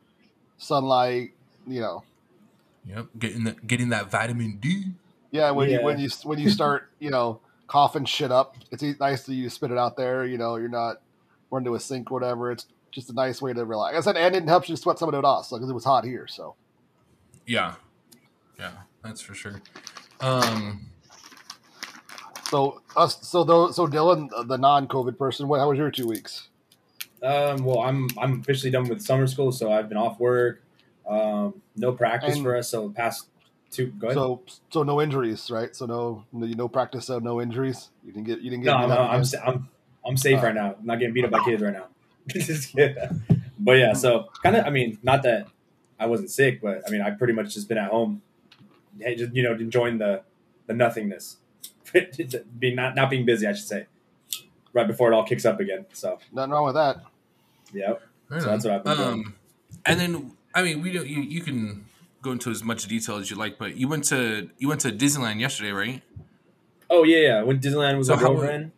sunlight. 0.57 1.31
You 1.67 1.81
know, 1.81 2.03
Yep, 2.87 3.07
getting 3.19 3.43
that 3.45 3.67
getting 3.67 3.89
that 3.89 4.09
vitamin 4.09 4.57
D. 4.57 4.85
yeah. 5.31 5.51
When 5.51 5.69
Yeah. 5.69 5.79
you 5.79 5.85
when 5.85 5.99
you 6.03 6.09
when 6.23 6.39
you 6.39 6.49
start, 6.49 6.89
you 6.99 7.09
know, 7.09 7.39
coughing 7.67 8.05
shit 8.05 8.31
up. 8.31 8.55
It's 8.71 8.83
nice 8.99 9.23
that 9.23 9.33
you 9.33 9.49
spit 9.49 9.71
it 9.71 9.77
out 9.77 9.95
there. 9.97 10.25
You 10.25 10.37
know, 10.37 10.55
you're 10.57 10.67
not 10.69 10.97
running 11.51 11.65
to 11.65 11.75
a 11.75 11.79
sink 11.79 12.11
or 12.11 12.15
whatever. 12.15 12.51
It's 12.51 12.65
just 12.91 13.09
a 13.09 13.13
nice 13.13 13.41
way 13.41 13.53
to 13.53 13.63
relax. 13.63 13.93
Like 13.93 14.01
I 14.01 14.05
said, 14.05 14.17
and 14.17 14.35
it 14.35 14.49
helps 14.49 14.67
you 14.69 14.75
sweat 14.75 14.99
some 14.99 15.07
of 15.09 15.15
it 15.15 15.23
off 15.23 15.49
because 15.49 15.69
it 15.69 15.73
was 15.73 15.85
hot 15.85 16.03
here. 16.03 16.27
So 16.27 16.55
Yeah, 17.45 17.75
yeah, 18.59 18.71
that's 19.03 19.21
for 19.21 19.33
sure. 19.33 19.61
Um, 20.19 20.90
so 22.51 22.81
us 22.95 23.17
so 23.27 23.43
though 23.43 23.71
so 23.71 23.87
Dylan, 23.87 24.29
the 24.47 24.57
non-COVID 24.57 25.17
person, 25.17 25.47
what 25.47 25.59
how 25.59 25.69
was 25.69 25.77
your 25.79 25.89
two 25.89 26.07
weeks? 26.07 26.49
Um, 27.23 27.63
well, 27.65 27.79
I'm 27.79 28.07
I'm 28.17 28.41
officially 28.41 28.71
done 28.71 28.87
with 28.89 29.01
summer 29.01 29.25
school, 29.27 29.51
so 29.51 29.71
I've 29.71 29.89
been 29.89 29.97
off 29.97 30.19
work. 30.19 30.61
Um, 31.07 31.61
no 31.75 31.91
practice 31.93 32.35
And- 32.35 32.43
for 32.43 32.55
us, 32.55 32.69
so 32.69 32.89
past 32.89 33.27
two. 33.71 33.93
So 34.13 34.41
so 34.69 34.83
no 34.83 35.01
injuries, 35.01 35.49
right? 35.49 35.75
So 35.75 35.85
no 35.85 36.25
no, 36.31 36.45
no 36.45 36.67
practice, 36.67 37.05
so 37.05 37.19
no 37.19 37.41
injuries. 37.41 37.89
You 38.05 38.11
didn't 38.11 38.27
get 38.27 38.41
you 38.41 38.49
didn't 38.51 38.63
get. 38.63 38.71
no, 38.71 38.87
beat 38.87 38.93
I'm, 38.93 39.09
I'm, 39.11 39.23
sa- 39.25 39.41
I'm 39.45 39.69
I'm 40.05 40.17
safe 40.17 40.39
Uh, 40.39 40.47
right 40.47 40.55
now. 40.55 40.75
I'm 40.79 40.85
not 40.85 40.99
getting 40.99 41.13
beat 41.13 41.25
up 41.25 41.31
by 41.31 41.43
kids 41.43 41.61
right 41.63 41.73
now. 41.73 41.87
But 43.63 43.73
yeah, 43.73 43.93
so 43.93 44.29
kind 44.41 44.55
of. 44.55 44.65
I 44.65 44.71
mean, 44.71 44.97
not 45.03 45.21
that 45.23 45.45
I 45.99 46.07
wasn't 46.07 46.31
sick, 46.31 46.61
but 46.61 46.81
I 46.87 46.89
mean, 46.89 47.01
I 47.01 47.11
pretty 47.11 47.33
much 47.33 47.53
just 47.53 47.67
been 47.69 47.77
at 47.77 47.91
home, 47.91 48.23
hey, 48.99 49.13
just 49.15 49.35
you 49.35 49.43
know, 49.43 49.51
enjoying 49.53 49.99
the 49.99 50.23
the 50.65 50.73
nothingness, 50.73 51.37
being 52.59 52.75
not 52.75 52.95
not 52.95 53.09
being 53.09 53.25
busy, 53.25 53.47
I 53.47 53.53
should 53.53 53.67
say, 53.67 53.85
right 54.73 54.87
before 54.87 55.11
it 55.11 55.15
all 55.15 55.23
kicks 55.25 55.45
up 55.45 55.59
again. 55.59 55.85
So 55.93 56.19
Nothing 56.31 56.51
wrong 56.51 56.65
with 56.65 56.75
that. 56.75 57.03
yeah, 57.73 57.93
right 58.29 58.41
So 58.41 58.47
that's 58.49 58.65
what 58.65 58.73
I've 58.73 58.83
been 58.83 58.97
doing. 58.97 59.09
um, 59.09 59.35
and 59.85 59.99
then 59.99 60.31
I 60.53 60.63
mean, 60.63 60.81
we 60.81 60.91
don't. 60.91 61.07
You, 61.07 61.21
you 61.21 61.41
can 61.41 61.85
go 62.21 62.31
into 62.31 62.49
as 62.51 62.63
much 62.63 62.85
detail 62.87 63.15
as 63.17 63.31
you 63.31 63.37
like, 63.37 63.57
but 63.57 63.75
you 63.77 63.87
went 63.87 64.03
to 64.05 64.49
you 64.57 64.67
went 64.67 64.81
to 64.81 64.91
Disneyland 64.91 65.39
yesterday, 65.39 65.71
right? 65.71 66.01
Oh 66.89 67.03
yeah, 67.03 67.17
yeah. 67.19 67.41
When 67.43 67.59
Disneyland 67.59 67.97
was 67.97 68.07
So 68.07 68.13
a 68.13 68.17
how- 68.17 68.27
girlfriend, 68.33 68.71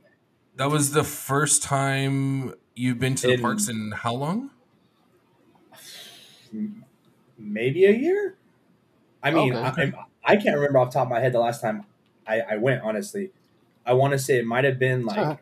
That 0.55 0.70
was 0.70 0.91
the 0.91 1.03
first 1.03 1.63
time 1.63 2.53
you've 2.75 3.00
been 3.00 3.15
to 3.15 3.27
the 3.27 3.38
parks 3.41 3.67
in 3.70 3.91
how 3.91 4.13
long? 4.13 4.51
maybe 7.38 7.86
a 7.86 7.91
year. 7.91 8.36
I 9.22 9.32
mean, 9.32 9.55
Okay. 9.55 9.93
I, 10.25 10.34
I 10.34 10.36
can't 10.38 10.55
remember 10.55 10.79
off 10.79 10.89
the 10.89 10.93
top 11.00 11.08
of 11.08 11.10
my 11.12 11.20
head 11.20 11.34
the 11.34 11.39
last 11.39 11.62
time 11.62 11.86
I, 12.27 12.42
I 12.42 12.58
went. 12.58 12.82
Honestly, 12.84 13.32
I 13.86 13.94
want 13.94 14.13
to 14.13 14.20
say 14.20 14.38
it 14.38 14.46
might 14.46 14.63
have 14.63 14.80
been 14.80 15.06
like 15.06 15.39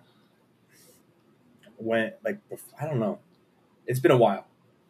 when 1.77 2.13
like 2.23 2.39
I 2.79 2.85
don't 2.85 2.99
know. 2.99 3.19
It's 3.87 3.99
been 3.99 4.11
a 4.11 4.17
while, 4.17 4.45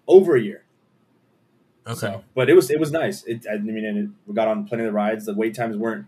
over 0.07 0.35
a 0.35 0.41
year. 0.41 0.63
Okay. 1.87 1.99
So, 1.99 2.23
but 2.35 2.49
it 2.49 2.53
was 2.53 2.69
it 2.69 2.79
was 2.79 2.91
nice. 2.91 3.23
It 3.23 3.45
I 3.51 3.57
mean, 3.57 3.83
it, 3.83 4.09
we 4.27 4.35
got 4.35 4.47
on 4.47 4.65
plenty 4.67 4.83
of 4.83 4.89
the 4.89 4.93
rides. 4.93 5.25
The 5.25 5.33
wait 5.33 5.55
times 5.55 5.77
weren't 5.77 6.05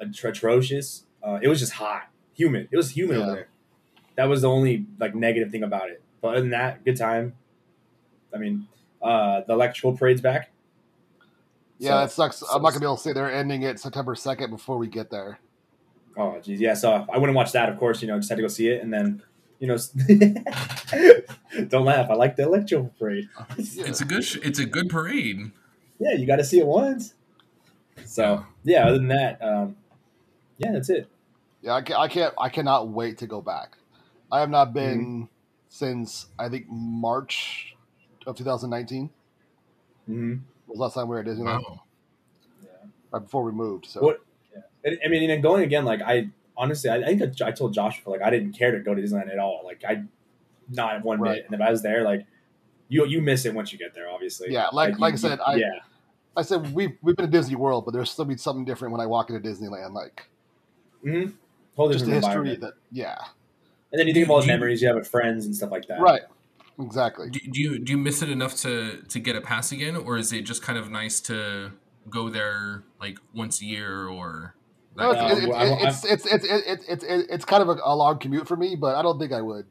atro- 0.00 0.30
atrocious. 0.30 1.04
Uh, 1.22 1.38
it 1.42 1.48
was 1.48 1.60
just 1.60 1.72
hot, 1.74 2.08
humid. 2.34 2.68
It 2.70 2.76
was 2.76 2.96
humid 2.96 3.18
Yeah. 3.18 3.22
over 3.24 3.34
there. 3.34 3.48
That 4.16 4.24
was 4.28 4.42
the 4.42 4.48
only 4.48 4.86
like 4.98 5.14
negative 5.14 5.50
thing 5.50 5.62
about 5.62 5.90
it. 5.90 6.02
But 6.20 6.28
other 6.28 6.40
than 6.40 6.50
that, 6.50 6.84
good 6.84 6.96
time. 6.96 7.34
I 8.32 8.38
mean, 8.38 8.66
uh, 9.02 9.42
the 9.46 9.52
electrical 9.52 9.96
parade's 9.96 10.20
back. 10.20 10.50
Yeah, 11.78 11.90
So- 11.90 11.96
that 12.00 12.10
sucks. 12.12 12.36
so- 12.38 12.46
I'm 12.52 12.62
not 12.62 12.70
gonna 12.70 12.80
be 12.80 12.86
able 12.86 12.96
to 12.96 13.02
say 13.02 13.12
they're 13.12 13.32
ending 13.32 13.62
it 13.62 13.78
September 13.80 14.14
second 14.14 14.50
before 14.50 14.78
we 14.78 14.86
get 14.88 15.10
there. 15.10 15.38
Oh, 16.16 16.38
geez, 16.40 16.60
yeah. 16.60 16.74
So 16.74 17.04
I 17.12 17.18
wouldn't 17.18 17.34
watch 17.36 17.52
that, 17.52 17.68
of 17.68 17.78
course. 17.78 18.00
You 18.00 18.08
know, 18.08 18.16
just 18.18 18.28
had 18.28 18.36
to 18.36 18.42
go 18.42 18.48
see 18.48 18.68
it, 18.68 18.82
and 18.82 18.92
then, 18.92 19.20
you 19.58 19.66
know, 19.66 19.76
don't 21.68 21.84
laugh. 21.84 22.10
I 22.10 22.14
like 22.14 22.36
the 22.36 22.44
electro 22.44 22.90
parade. 22.98 23.28
Yeah. 23.56 23.84
It's 23.86 24.00
a 24.00 24.04
good. 24.04 24.24
Sh- 24.24 24.38
it's 24.42 24.58
a 24.58 24.66
good 24.66 24.88
parade. 24.88 25.50
Yeah, 25.98 26.12
you 26.12 26.26
got 26.26 26.36
to 26.36 26.44
see 26.44 26.58
it 26.60 26.66
once. 26.66 27.14
So 28.04 28.44
yeah, 28.64 28.86
other 28.86 28.98
than 28.98 29.08
that, 29.08 29.42
um, 29.42 29.76
yeah, 30.58 30.72
that's 30.72 30.90
it. 30.90 31.08
Yeah, 31.62 31.74
I, 31.74 31.82
ca- 31.82 32.00
I 32.00 32.08
can't. 32.08 32.34
I 32.38 32.48
cannot 32.48 32.88
wait 32.88 33.18
to 33.18 33.26
go 33.26 33.40
back. 33.40 33.76
I 34.30 34.40
have 34.40 34.50
not 34.50 34.72
been 34.74 35.28
since 35.68 36.26
I 36.38 36.48
think 36.48 36.66
March 36.68 37.74
of 38.26 38.36
2019 38.36 39.10
hmm 40.06 40.34
was 40.74 40.80
last 40.80 40.94
time 40.94 41.08
we 41.08 41.14
were 41.16 41.20
at 41.20 41.26
Disneyland. 41.26 41.62
Wow. 41.62 41.80
Right 43.12 43.22
before 43.22 43.44
we 43.44 43.52
moved. 43.52 43.86
So 43.86 44.00
What? 44.00 44.20
I 44.86 45.08
mean, 45.08 45.30
and 45.30 45.42
going 45.42 45.62
again, 45.62 45.84
like 45.84 46.02
I 46.02 46.28
honestly, 46.56 46.90
I, 46.90 46.96
I 46.96 47.16
think 47.16 47.40
I 47.42 47.52
told 47.52 47.72
Josh 47.72 47.98
before, 47.98 48.16
like 48.18 48.26
I 48.26 48.30
didn't 48.30 48.52
care 48.52 48.70
to 48.72 48.80
go 48.80 48.94
to 48.94 49.00
Disneyland 49.00 49.32
at 49.32 49.38
all. 49.38 49.62
Like 49.64 49.82
I, 49.88 50.02
not 50.68 51.02
one 51.04 51.20
Right. 51.20 51.36
bit. 51.36 51.46
And 51.46 51.54
if 51.54 51.60
I 51.60 51.70
was 51.70 51.82
there, 51.82 52.02
like 52.04 52.26
you, 52.88 53.06
you 53.06 53.22
miss 53.22 53.46
it 53.46 53.54
once 53.54 53.72
you 53.72 53.78
get 53.78 53.94
there, 53.94 54.08
obviously. 54.10 54.52
Yeah, 54.52 54.68
like- 54.72 54.94
you- 54.94 54.98
like 55.00 55.12
I 55.12 55.14
you- 55.14 55.18
said, 55.18 55.38
I- 55.46 55.54
yeah, 55.56 55.70
I 56.36 56.42
said 56.42 56.74
we've 56.74 56.92
we've 57.02 57.16
been 57.16 57.26
to 57.26 57.30
Disney 57.32 57.54
World, 57.56 57.84
but 57.86 57.94
there's 57.94 58.10
still 58.10 58.24
be 58.26 58.36
something 58.36 58.64
different 58.64 58.92
when 58.92 59.00
I 59.00 59.06
walk 59.06 59.30
into 59.30 59.46
Disneyland. 59.48 59.94
Like 59.94 60.28
Mm-hmm. 61.04 61.32
whole 61.76 61.90
just 61.92 62.04
the 62.06 62.12
history 62.12 62.56
that 62.56 62.74
yeah, 62.90 63.16
And 63.92 63.98
then 64.00 64.06
you 64.08 64.14
think 64.14 64.24
of 64.26 64.30
all 64.30 64.40
the 64.40 64.46
memories 64.46 64.80
you 64.82 64.88
have 64.88 64.96
with 64.96 65.06
friends 65.08 65.46
and 65.46 65.54
stuff 65.54 65.70
like 65.70 65.86
that. 65.88 66.00
right, 66.00 66.22
exactly. 66.80 67.30
Do, 67.30 67.40
do 67.50 67.60
you 67.60 67.78
do 67.78 67.92
you 67.92 67.98
miss 67.98 68.22
it 68.22 68.28
enough 68.30 68.56
to 68.58 69.02
to 69.08 69.18
get 69.20 69.36
a 69.36 69.40
pass 69.40 69.72
again, 69.72 69.96
or 69.96 70.16
is 70.16 70.32
it 70.32 70.42
just 70.42 70.62
kind 70.62 70.78
of 70.78 70.90
nice 70.90 71.20
to 71.22 71.72
go 72.10 72.28
there 72.28 72.84
like 73.00 73.18
once 73.34 73.60
a 73.62 73.64
year 73.64 74.06
or? 74.08 74.54
No, 74.96 75.10
it's, 75.10 75.20
kind 75.20 75.42
it- 75.42 75.48
well, 75.48 75.58
I'm- 75.58 75.88
it's, 75.88 76.04
it's, 76.04 76.26
it's, 76.26 76.44
it's, 76.44 76.66
it's, 76.66 76.84
it's, 76.88 77.04
it's, 77.04 77.32
it's 77.32 77.44
kind 77.44 77.62
of 77.62 77.68
a, 77.68 77.76
a 77.84 77.96
long 77.96 78.18
commute 78.18 78.46
for 78.46 78.56
me, 78.56 78.76
but 78.76 78.94
I 78.94 79.02
don't 79.02 79.18
think 79.18 79.32
I 79.32 79.40
would. 79.40 79.66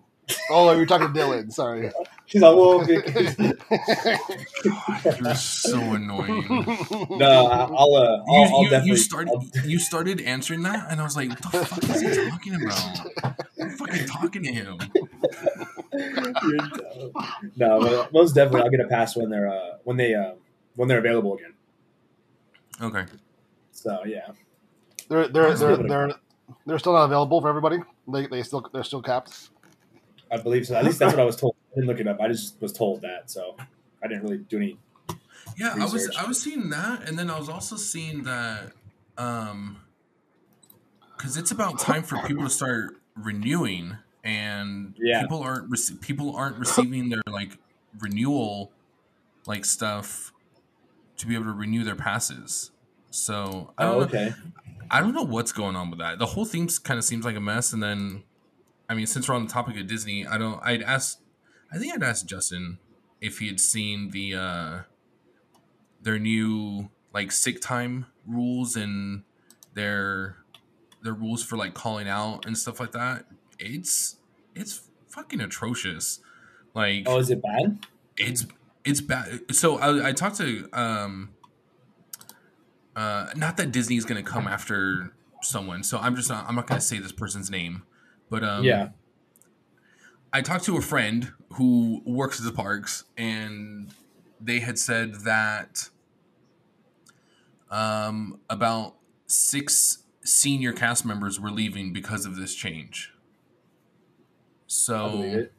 Oh, 0.49 0.71
you're 0.71 0.85
talking 0.85 1.11
to 1.13 1.19
Dylan. 1.19 1.51
Sorry. 1.51 1.91
She's 2.25 2.41
like, 2.41 2.55
well, 2.55 2.79
Vic- 2.79 3.07
of- 5.05 5.19
You're 5.21 5.35
so 5.35 5.79
annoying. 5.79 6.45
no, 7.09 7.47
I- 7.47 7.65
I'll, 7.65 7.95
uh, 7.95 8.23
I'll, 8.27 8.27
You, 8.27 8.55
I'll 8.55 8.63
you, 8.63 8.69
definitely. 8.69 8.89
you 8.91 8.95
started 8.97 9.29
I'll- 9.35 9.65
you 9.69 9.79
started 9.79 10.21
answering 10.21 10.63
that, 10.63 10.87
and 10.89 11.01
I 11.01 11.03
was 11.03 11.15
like, 11.17 11.29
"What 11.29 11.41
the 11.51 11.65
fuck 11.65 11.83
is 11.83 12.01
he 12.01 12.29
talking 12.29 12.55
about? 12.55 13.35
I'm 13.61 13.69
fucking 13.71 14.05
talking 14.07 14.43
to 14.43 14.51
him." 14.51 14.77
No, 17.55 17.79
but 17.79 18.11
most 18.13 18.33
definitely, 18.33 18.61
I'll 18.61 18.69
get 18.69 18.79
a 18.79 18.87
pass 18.87 19.15
when 19.15 19.29
they're 19.29 19.47
uh, 19.47 19.77
when 19.83 19.97
they 19.97 20.13
uh, 20.15 20.31
when 20.75 20.87
they're 20.87 20.97
available 20.99 21.35
again. 21.35 21.53
Okay. 22.81 23.05
So 23.71 23.99
yeah, 24.05 24.29
they're, 25.09 25.27
they're, 25.27 25.53
they're, 25.53 25.77
give 25.77 25.85
it 25.85 25.89
they're, 25.89 26.13
they're 26.65 26.79
still 26.79 26.93
not 26.93 27.03
available 27.05 27.41
for 27.41 27.49
everybody. 27.49 27.77
They, 28.11 28.25
they 28.27 28.41
still, 28.43 28.67
they're 28.73 28.83
still 28.83 29.01
capped. 29.01 29.49
I 30.33 30.37
believe 30.41 30.65
so. 30.65 30.75
At 30.75 30.83
least 30.85 30.99
that's 30.99 31.13
what 31.13 31.21
I 31.21 31.25
was 31.25 31.35
told. 31.35 31.55
I 31.71 31.75
didn't 31.75 31.87
look 31.87 31.99
it 31.99 32.07
up. 32.07 32.19
I 32.19 32.27
just 32.27 32.59
was 32.61 32.73
told 32.73 33.01
that, 33.01 33.29
so 33.29 33.55
I 34.03 34.07
didn't 34.07 34.23
really 34.23 34.37
do 34.39 34.57
any. 34.57 34.79
Yeah, 35.57 35.75
I 35.79 35.85
was 35.85 36.09
I 36.17 36.25
was 36.25 36.41
seeing 36.41 36.69
that, 36.71 37.07
and 37.07 37.17
then 37.19 37.29
I 37.29 37.37
was 37.37 37.49
also 37.49 37.75
seeing 37.75 38.23
that, 38.23 38.71
um, 39.17 39.77
because 41.15 41.37
it's 41.37 41.51
about 41.51 41.79
time 41.79 42.03
for 42.03 42.17
people 42.27 42.43
to 42.43 42.49
start 42.49 42.95
renewing, 43.15 43.97
and 44.23 44.95
Yeah. 44.97 45.21
people 45.21 45.41
aren't 45.43 45.71
people 46.01 46.35
aren't 46.35 46.57
receiving 46.57 47.09
their 47.09 47.21
like 47.27 47.57
renewal 47.99 48.71
like 49.45 49.65
stuff 49.65 50.31
to 51.17 51.27
be 51.27 51.35
able 51.35 51.45
to 51.45 51.51
renew 51.53 51.83
their 51.83 51.95
passes. 51.95 52.71
So 53.11 53.73
I 53.77 53.83
don't 53.83 54.13
Oh, 54.13 54.17
know. 54.19 54.33
I 54.89 54.99
don't 55.01 55.13
know 55.13 55.23
what's 55.23 55.51
going 55.51 55.75
on 55.75 55.89
with 55.89 55.99
that. 55.99 56.17
The 56.19 56.25
whole 56.25 56.45
thing 56.45 56.67
kind 56.83 56.97
of 56.97 57.03
seems 57.03 57.25
like 57.25 57.35
a 57.35 57.39
mess. 57.41 57.73
And 57.73 57.81
then, 57.83 58.23
I 58.89 58.93
mean, 58.95 59.07
since 59.07 59.27
we're 59.27 59.35
on 59.35 59.45
the 59.45 59.51
topic 59.51 59.77
of 59.77 59.87
Disney, 59.87 60.25
I 60.27 60.37
don't. 60.37 60.59
I'd 60.63 60.81
ask. 60.81 61.19
I 61.71 61.77
think 61.77 61.93
I'd 61.93 62.03
ask 62.03 62.25
Justin 62.25 62.79
if 63.21 63.39
he 63.39 63.47
had 63.47 63.59
seen 63.59 64.11
the 64.11 64.35
uh 64.35 64.79
their 66.01 66.19
new 66.19 66.89
like 67.13 67.31
sick 67.31 67.61
time 67.61 68.05
rules 68.27 68.75
and 68.75 69.23
their 69.73 70.37
their 71.01 71.13
rules 71.13 71.43
for 71.43 71.57
like 71.57 71.73
calling 71.73 72.07
out 72.07 72.45
and 72.45 72.57
stuff 72.57 72.79
like 72.79 72.91
that. 72.91 73.25
It's 73.57 74.17
it's 74.55 74.89
fucking 75.09 75.39
atrocious. 75.41 76.19
Like 76.73 77.03
Oh, 77.07 77.17
is 77.19 77.29
it 77.29 77.41
bad? 77.41 77.85
it's 78.17 78.45
it's 78.83 79.01
bad. 79.01 79.55
So 79.55 79.77
I, 79.77 80.09
I 80.09 80.11
talked 80.11 80.37
to 80.37 80.67
um 80.73 81.29
uh 82.95 83.27
not 83.35 83.57
that 83.57 83.71
Disney's 83.71 84.05
gonna 84.05 84.23
come 84.23 84.47
after 84.47 85.13
someone. 85.41 85.83
So 85.83 85.97
I'm 85.97 86.15
just 86.15 86.29
not 86.29 86.47
I'm 86.47 86.55
not 86.55 86.67
gonna 86.67 86.81
say 86.81 86.99
this 86.99 87.11
person's 87.11 87.49
name, 87.49 87.83
but 88.33 88.43
um 88.43 88.63
yeah. 88.63 88.89
I 90.33 90.41
talked 90.41 90.65
to 90.65 90.75
a 90.75 90.81
friend 90.81 91.31
who 91.53 92.01
works 92.03 92.39
at 92.39 92.45
the 92.45 92.51
parks, 92.51 93.03
and 93.15 93.93
they 94.41 94.59
had 94.59 94.79
said 94.79 95.13
that 95.25 95.91
um, 97.69 98.39
about 98.49 98.95
six 99.27 99.99
senior 100.23 100.73
cast 100.73 101.05
members 101.05 101.39
were 101.39 101.51
leaving 101.51 101.93
because 101.93 102.25
of 102.25 102.35
this 102.35 102.55
change. 102.55 103.13
So 104.65 105.21
it. 105.21 105.53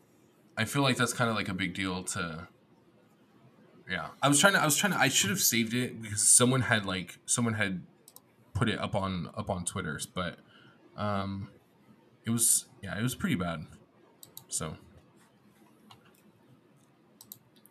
I 0.59 0.65
feel 0.65 0.83
like 0.83 0.97
that's 0.97 1.13
kind 1.13 1.31
of 1.31 1.37
like 1.37 1.49
a 1.49 1.55
big 1.55 1.75
deal 1.75 2.03
to. 2.03 2.49
Yeah, 3.89 4.09
I 4.21 4.27
was 4.27 4.41
trying 4.41 4.55
to. 4.55 4.61
I 4.61 4.65
was 4.65 4.77
trying 4.77 4.95
to. 4.95 4.99
I 4.99 5.07
should 5.07 5.31
have 5.31 5.41
saved 5.41 5.73
it 5.73 6.03
because 6.03 6.27
someone 6.27 6.63
had 6.63 6.85
like 6.85 7.19
someone 7.27 7.55
had 7.55 7.83
put 8.55 8.69
it 8.69 8.81
up 8.81 8.97
on 8.97 9.31
up 9.37 9.51
on 9.51 9.65
Twitter's, 9.65 10.05
but 10.05 10.39
um, 10.97 11.51
it 12.27 12.31
was 12.31 12.67
yeah, 12.83 12.99
it 12.99 13.03
was 13.03 13.15
pretty 13.15 13.35
bad. 13.37 13.67
So 14.49 14.77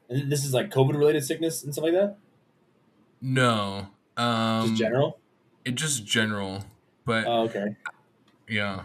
And 0.09 0.31
this 0.31 0.43
is 0.45 0.53
like 0.53 0.69
COVID 0.69 0.95
related 0.97 1.23
sickness 1.23 1.63
and 1.63 1.73
stuff 1.73 1.83
like 1.85 1.93
that. 1.93 2.17
no, 3.21 3.87
um, 4.17 4.67
Just 4.69 4.79
general. 4.79 5.19
It 5.65 5.75
just 5.75 6.05
general, 6.05 6.65
but 7.05 7.25
Oh, 7.25 7.43
okay. 7.43 7.75
Yeah. 8.49 8.83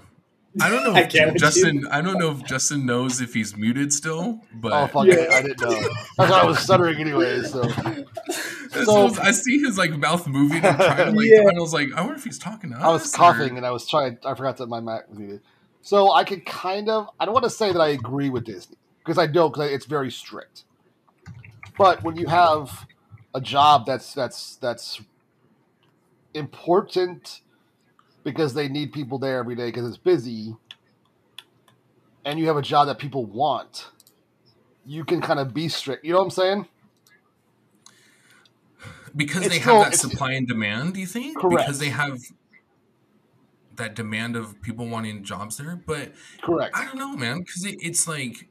I 0.60 0.70
don't 0.70 0.84
know 0.84 0.96
if 0.98 1.10
can't 1.10 1.32
with 1.32 1.40
Justin. 1.40 1.87
I 1.90 2.00
don't 2.00 2.18
know 2.18 2.30
if 2.30 2.44
Justin 2.44 2.87
knows 2.87 3.20
if 3.20 3.34
he's 3.34 3.56
muted 3.56 3.92
still, 3.92 4.40
but 4.54 4.72
Oh 4.72 4.87
fuck! 4.87 5.06
Yeah. 5.06 5.14
it, 5.14 5.30
I 5.30 5.42
didn't 5.42 5.60
know. 5.60 5.70
That's 6.16 6.30
why 6.30 6.40
I 6.40 6.44
was 6.46 6.58
stuttering 6.58 6.98
anyway. 6.98 7.42
So 7.42 7.62
So- 8.84 9.04
was- 9.04 9.18
I 9.18 9.32
see 9.32 9.58
his 9.58 9.76
like 9.76 9.90
mouth 9.96 10.26
moving 10.26 10.64
and 10.64 10.76
trying 10.76 10.96
to 10.96 11.18
like. 11.18 11.26
Yeah. 11.28 11.40
And 11.48 11.56
I 11.58 11.60
was 11.60 11.72
like, 11.75 11.92
I 11.94 12.00
wonder 12.00 12.16
if 12.16 12.25
he's 12.25 12.38
talking 12.38 12.70
to 12.70 12.76
us. 12.76 12.82
I 12.82 12.88
was 12.88 13.14
or- 13.14 13.16
coughing 13.18 13.56
and 13.56 13.66
I 13.66 13.70
was 13.72 13.87
trying. 13.87 14.18
I 14.25 14.34
forgot 14.34 14.56
that 14.58 14.68
my 14.68 14.80
mic 14.80 15.08
was 15.08 15.18
muted. 15.18 15.40
So 15.88 16.12
I 16.12 16.23
could 16.23 16.45
kind 16.45 16.90
of. 16.90 17.09
I 17.18 17.25
don't 17.25 17.33
want 17.33 17.45
to 17.45 17.50
say 17.50 17.73
that 17.73 17.80
I 17.80 17.88
agree 17.88 18.28
with 18.28 18.45
Disney 18.45 18.76
because 18.99 19.16
I 19.16 19.26
don't. 19.26 19.50
Because 19.50 19.71
it's 19.71 19.87
very 19.87 20.11
strict. 20.11 20.64
But 21.78 22.02
when 22.02 22.14
you 22.14 22.26
have 22.26 22.87
a 23.35 23.40
job 23.40 23.87
that's 23.87 24.12
that's 24.12 24.57
that's 24.57 25.00
important 26.35 27.40
because 28.23 28.52
they 28.52 28.68
need 28.68 28.92
people 28.92 29.18
there 29.18 29.38
every 29.38 29.54
day 29.54 29.68
because 29.68 29.88
it's 29.88 29.97
busy, 29.97 30.54
and 32.26 32.38
you 32.38 32.49
have 32.49 32.59
a 32.59 32.62
job 32.62 32.88
that 32.88 32.99
people 32.99 33.25
want, 33.25 33.88
you 34.85 35.07
can 35.07 35.23
kind 35.23 35.40
of 35.40 35.54
be 35.54 35.71
strict. 35.71 36.04
You 36.04 36.12
know 36.12 36.18
what 36.18 36.25
I'm 36.25 36.30
saying? 36.33 36.66
because 39.16 39.47
It's 39.47 39.54
they 39.54 39.61
still- 39.62 39.83
have 39.85 39.92
that 39.92 39.99
supply 39.99 40.33
and 40.33 40.47
demand. 40.47 40.92
Do 40.92 41.00
you 41.00 41.07
think? 41.07 41.38
Correct. 41.38 41.66
Because 41.66 41.78
they 41.78 41.88
have 41.88 42.21
that 43.78 43.94
demand 43.97 44.37
of 44.37 44.61
people 44.62 44.87
wanting 44.87 45.25
jobs 45.25 45.56
there, 45.56 45.75
but 45.87 46.12
Correct. 46.42 46.76
I 46.76 46.85
don't 46.85 46.97
know, 46.97 47.16
man. 47.16 47.38
Because 47.40 47.64
it, 47.64 47.76
it's 47.80 48.06
like, 48.06 48.49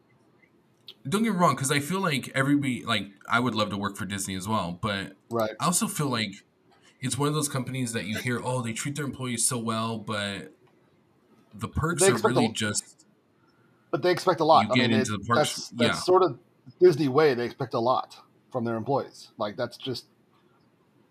don't 1.07 1.23
get 1.23 1.33
me 1.33 1.37
wrong. 1.39 1.55
Because 1.55 1.71
I 1.71 1.79
feel 1.79 2.01
like 2.01 2.31
everybody, 2.35 2.83
like, 2.83 3.07
I 3.29 3.39
would 3.39 3.55
love 3.55 3.69
to 3.69 3.77
work 3.77 3.95
for 3.95 4.05
Disney 4.05 4.35
as 4.35 4.47
well, 4.47 4.77
but 4.81 5.13
Right. 5.29 5.51
I 5.59 5.65
also 5.65 5.87
feel 5.87 6.09
like 6.09 6.31
it's 6.99 7.17
one 7.17 7.27
of 7.27 7.33
those 7.35 7.47
companies 7.47 7.93
that 7.93 8.05
you 8.05 8.17
hear, 8.17 8.41
oh, 8.43 8.61
they 8.61 8.73
treat 8.73 8.95
their 8.95 9.05
employees 9.05 9.45
so 9.47 9.57
well, 9.57 9.97
but 9.99 10.51
the 11.53 11.67
perks 11.67 12.03
are 12.03 12.15
really 12.27 12.47
a- 12.47 12.51
just 12.51 13.05
But 13.91 14.01
they 14.01 14.11
expect 14.11 14.39
a 14.39 14.45
lot. 14.45 14.65
You 14.65 14.71
I 14.71 14.75
get 14.75 14.89
mean, 14.89 14.99
into 14.99 15.13
it- 15.15 15.21
the 15.21 15.25
parks- 15.25 15.55
that's 15.55 15.69
that's 15.69 15.97
yeah. 15.99 16.01
sort 16.01 16.23
of 16.23 16.39
Disney 16.79 17.07
way. 17.07 17.33
They 17.33 17.45
expect 17.45 17.73
a 17.73 17.79
lot 17.79 18.17
from 18.51 18.65
their 18.65 18.75
employees. 18.75 19.29
Like 19.37 19.55
that's 19.55 19.77
just 19.77 20.05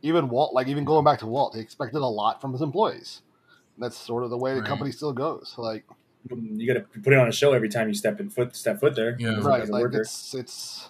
even 0.02 0.28
Walt. 0.28 0.52
Like 0.54 0.68
even 0.68 0.85
going 0.85 1.04
back 1.04 1.18
to 1.20 1.26
Walt, 1.26 1.54
they 1.54 1.61
expected 1.61 1.99
a 1.99 2.06
lot 2.06 2.40
from 2.40 2.52
his 2.52 2.61
employees. 2.62 3.23
That's 3.78 3.97
sort 3.97 4.25
of 4.25 4.30
the 4.30 4.38
way 4.38 4.54
the 4.54 4.61
Right. 4.61 4.68
company 4.68 4.92
still 4.92 5.12
goes. 5.12 5.54
Like 5.59 5.85
You 6.30 6.66
got 6.73 6.80
to 6.80 7.00
put 7.00 7.12
it 7.12 7.18
on 7.18 7.28
a 7.28 7.33
show 7.33 7.52
every 7.52 7.68
time 7.68 7.88
you 7.88 7.95
step 7.95 8.21
in 8.21 8.30
foot 8.30 8.56
step 8.56 8.80
foot 8.80 8.95
there. 8.95 9.16
Yeah. 9.18 9.40
right, 9.40 9.68
like 9.68 9.83
worker. 9.83 10.00
it's 10.02 10.35
it's 10.35 10.88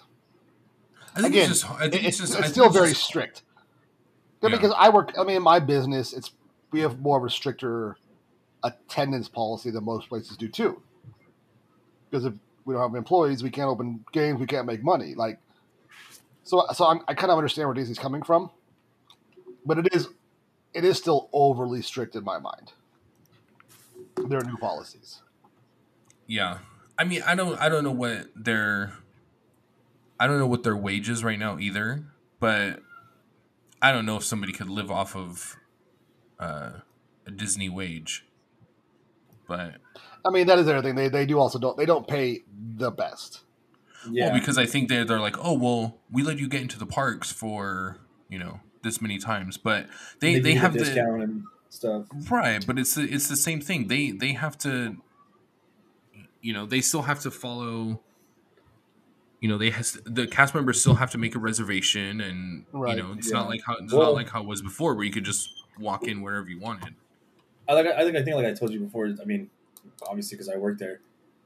I 1.15 1.21
think 1.21 1.33
again, 1.33 1.49
it's 1.51 1.61
just. 1.61 1.71
I 1.73 1.89
think 1.89 2.03
it's, 2.05 2.05
it's 2.05 2.17
just. 2.19 2.31
it's 2.33 2.39
I 2.39 2.41
think 2.43 2.51
still 2.53 2.65
it's 2.67 2.75
very 2.75 2.89
just- 2.89 3.03
strict. 3.03 3.41
Yeah, 4.41 4.49
Yeah. 4.49 4.55
Because 4.55 4.73
I 4.77 4.89
work. 4.89 5.13
I 5.19 5.23
mean, 5.23 5.37
in 5.37 5.43
my 5.43 5.59
business, 5.59 6.13
it's 6.13 6.31
we 6.71 6.81
have 6.81 6.99
more 6.99 7.17
of 7.17 7.23
a 7.23 7.29
stricter 7.29 7.97
attendance 8.63 9.27
policy 9.27 9.71
than 9.71 9.83
most 9.83 10.09
places 10.09 10.37
do 10.37 10.47
too. 10.47 10.81
Because 12.09 12.25
if 12.25 12.33
we 12.65 12.73
don't 12.73 12.83
have 12.83 12.95
employees, 12.95 13.41
we 13.43 13.49
can't 13.49 13.67
open 13.69 14.05
games, 14.11 14.39
we 14.39 14.45
can't 14.45 14.65
make 14.67 14.83
money. 14.83 15.13
Like, 15.15 15.39
so 16.43 16.65
so 16.73 16.85
I'm, 16.85 17.01
I 17.07 17.13
kind 17.15 17.31
of 17.31 17.37
understand 17.37 17.67
where 17.67 17.73
Disney's 17.73 17.97
coming 17.99 18.21
from, 18.21 18.49
but 19.65 19.77
it 19.79 19.87
is 19.93 20.07
it 20.73 20.83
is 20.83 20.97
still 20.97 21.29
overly 21.33 21.81
strict 21.81 22.15
in 22.15 22.23
my 22.23 22.39
mind. 22.39 22.73
Their 24.15 24.41
new 24.41 24.57
policies. 24.57 25.21
Yeah, 26.25 26.59
I 26.97 27.03
mean, 27.03 27.23
I 27.25 27.35
don't, 27.35 27.59
I 27.59 27.69
don't 27.69 27.83
know 27.83 27.91
what 27.91 28.27
their, 28.35 28.93
I 30.19 30.27
don't 30.27 30.39
know 30.39 30.47
what 30.47 30.63
their 30.63 30.75
wages 30.75 31.23
right 31.23 31.39
now 31.39 31.57
either. 31.59 32.03
But 32.39 32.81
I 33.81 33.91
don't 33.91 34.05
know 34.05 34.17
if 34.17 34.23
somebody 34.23 34.53
could 34.53 34.69
live 34.69 34.91
off 34.91 35.15
of 35.15 35.57
uh, 36.39 36.71
a 37.25 37.31
Disney 37.31 37.69
wage. 37.69 38.25
But 39.47 39.75
I 40.25 40.29
mean, 40.29 40.47
that 40.47 40.59
is 40.59 40.65
their 40.65 40.81
thing. 40.81 40.95
They 40.95 41.07
they 41.07 41.25
do 41.25 41.39
also 41.39 41.57
don't 41.57 41.77
they 41.77 41.85
don't 41.85 42.07
pay 42.07 42.43
the 42.75 42.91
best. 42.91 43.41
yeah. 44.09 44.25
well, 44.25 44.39
because 44.39 44.57
I 44.57 44.65
think 44.65 44.89
they're 44.89 45.05
they're 45.05 45.19
like, 45.19 45.37
oh 45.43 45.53
well, 45.53 45.97
we 46.11 46.21
let 46.21 46.37
you 46.37 46.47
get 46.47 46.61
into 46.61 46.77
the 46.77 46.85
parks 46.85 47.31
for 47.31 47.97
you 48.29 48.37
know 48.37 48.59
this 48.83 49.01
many 49.01 49.17
times, 49.17 49.57
but 49.57 49.87
they 50.19 50.35
give 50.35 50.43
they, 50.43 50.53
have 50.53 50.73
the 50.73 50.79
the 50.79 50.85
discount 50.85 51.23
and 51.23 51.43
stuff. 51.69 52.05
Right, 52.29 52.65
but 52.65 52.79
it's 52.79 52.95
the, 52.95 53.03
it's 53.03 53.27
the 53.27 53.35
same 53.35 53.61
thing. 53.61 53.87
They 53.87 54.11
they 54.11 54.33
have 54.33 54.57
to, 54.59 54.97
you 56.41 56.53
know, 56.53 56.65
they 56.65 56.81
still 56.81 57.03
have 57.03 57.19
to 57.21 57.31
follow. 57.31 58.01
You 59.39 59.49
know, 59.49 59.57
they 59.57 59.69
has 59.69 59.99
the 60.03 60.25
cast 60.25 60.55
members 60.55 60.81
still 60.81 60.95
have 60.95 61.11
to 61.11 61.17
make 61.17 61.35
a 61.35 61.39
reservation, 61.39 62.21
and 62.21 62.65
Right, 62.71 62.97
you 62.97 63.03
know, 63.03 63.13
it's 63.13 63.29
yeah. 63.29 63.37
not 63.37 63.49
like 63.49 63.61
how 63.65 63.75
it's 63.75 63.93
Well- 63.93 64.07
not 64.07 64.13
like 64.15 64.29
how 64.29 64.41
it 64.41 64.47
was 64.47 64.61
before, 64.61 64.95
where 64.95 65.05
you 65.05 65.11
could 65.11 65.25
just 65.25 65.49
walk 65.79 66.07
in 66.07 66.21
wherever 66.21 66.49
you 66.49 66.59
wanted. 66.59 66.95
I 67.67 67.73
like. 67.73 67.85
I 67.85 68.03
think. 68.03 68.15
I 68.15 68.23
think. 68.23 68.35
Like 68.35 68.45
I 68.45 68.53
told 68.53 68.71
you 68.71 68.79
before. 68.79 69.07
I 69.07 69.25
mean, 69.25 69.49
obviously, 70.07 70.37
because 70.37 70.49
I 70.49 70.57
work 70.57 70.77
there, 70.79 71.01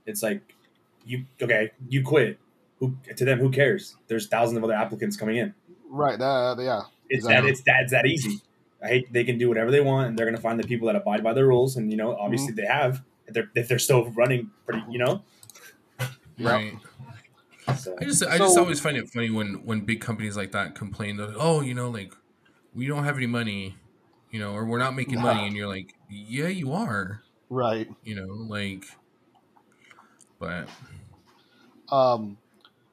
it's 0.06 0.22
like 0.24 0.56
you. 1.06 1.26
Okay, 1.42 1.72
you 1.90 2.04
quit. 2.04 2.40
Who 2.78 2.96
to 3.16 3.26
them? 3.26 3.40
Who 3.40 3.50
cares? 3.52 3.96
There's 4.08 4.28
thousands 4.28 4.58
of 4.58 4.64
other 4.64 4.74
applicants 4.74 5.18
coming 5.18 5.38
in. 5.38 5.54
Right. 5.90 6.18
That, 6.18 6.58
yeah. 6.60 6.84
It's 7.12 7.26
Exactly. 7.26 7.42
that. 7.42 7.50
It's 7.52 7.62
that. 7.64 7.82
It's 7.84 7.92
that 7.92 8.06
easy. 8.06 8.42
I 8.84 8.88
hate. 8.88 9.14
They 9.14 9.24
can 9.24 9.38
do 9.38 9.48
whatever 9.50 9.70
they 9.70 9.82
want, 9.82 10.08
and 10.08 10.18
they're 10.18 10.26
gonna 10.26 10.38
find 10.42 10.60
the 10.60 10.68
people 10.68 10.88
that 10.88 10.96
abide 10.96 11.24
by 11.24 11.34
the 11.34 11.46
rules. 11.46 11.76
And 11.78 11.92
you 11.92 11.98
know, 11.98 12.16
obviously, 12.16 12.54
they 12.54 12.66
have. 12.66 13.04
If 13.28 13.34
they're 13.36 13.52
if 13.56 13.68
they're 13.68 13.80
still 13.80 14.10
running 14.12 14.50
pretty, 14.66 14.84
you 14.90 14.98
know. 14.98 15.22
Right. 16.40 16.74
So 17.78 17.96
I 18.02 18.06
just 18.06 18.24
I 18.26 18.38
just 18.40 18.58
always 18.58 18.80
find 18.80 18.98
it 18.98 19.08
funny 19.10 19.30
when 19.30 19.64
when 19.66 19.82
big 19.82 20.02
companies 20.02 20.36
like 20.36 20.52
that 20.54 20.74
complain 20.76 21.18
that 21.18 21.36
oh 21.38 21.62
you 21.62 21.74
know 21.76 21.90
like 21.90 22.14
we 22.74 22.88
don't 22.88 23.04
have 23.04 23.18
any 23.18 23.28
money, 23.28 23.76
you 24.32 24.40
know, 24.40 24.54
or 24.54 24.66
we're 24.66 24.80
not 24.80 24.96
making 24.96 25.16
Yeah. 25.16 25.24
money, 25.24 25.46
and 25.48 25.56
you're 25.56 25.68
like 25.68 25.94
yeah 26.10 26.48
you 26.48 26.74
are, 26.74 27.22
Right. 27.50 27.88
you 28.04 28.16
know, 28.16 28.34
like. 28.34 28.86
But 30.40 30.68
Um, 31.92 32.38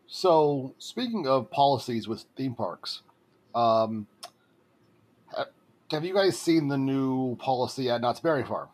so 0.07 0.75
speaking 0.79 1.27
of 1.27 1.51
policies 1.51 2.07
with 2.07 2.27
theme 2.37 2.55
parks, 2.55 3.03
um, 3.55 4.07
have 5.91 6.05
you 6.05 6.15
guys 6.15 6.39
seen 6.39 6.69
the 6.69 6.79
new 6.79 7.37
policy 7.37 7.91
at 7.91 8.01
Knott's 8.01 8.21
Berry 8.21 8.45
Farm? 8.45 8.69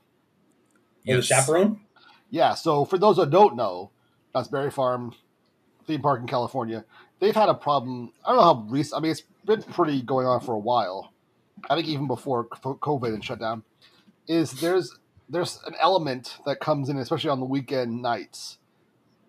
Oh, 1.09 1.17
the 1.17 1.23
chaperone. 1.23 1.81
Yeah. 2.31 2.55
So 2.55 2.85
for 2.85 2.99
those 2.99 3.17
that 3.17 3.31
don't 3.31 3.57
know, 3.57 3.91
Knott's 4.35 4.49
Berry 4.49 4.71
Farm 4.71 5.15
theme 5.87 6.03
park 6.03 6.21
in 6.21 6.27
California, 6.27 6.85
they've 7.21 7.35
had 7.35 7.49
a 7.49 7.55
problem. 7.55 8.13
I 8.25 8.31
don't 8.31 8.39
know 8.39 8.43
how 8.43 8.67
recent. 8.69 8.99
I 8.99 9.03
mean, 9.03 9.13
it's 9.13 9.23
been 9.45 9.63
pretty 9.63 10.03
going 10.03 10.27
on 10.27 10.41
for 10.41 10.55
a 10.55 10.59
while. 10.59 11.13
I 11.71 11.77
think 11.77 11.89
even 11.89 12.07
before 12.07 12.47
COVID 12.47 13.15
and 13.15 13.25
shutdown, 13.25 13.63
is 14.27 14.53
there's 14.61 14.99
there's 15.29 15.61
an 15.67 15.75
element 15.81 16.39
that 16.47 16.61
comes 16.61 16.89
in, 16.89 16.99
especially 16.99 17.31
on 17.31 17.41
the 17.41 17.47
weekend 17.47 18.03
nights, 18.03 18.59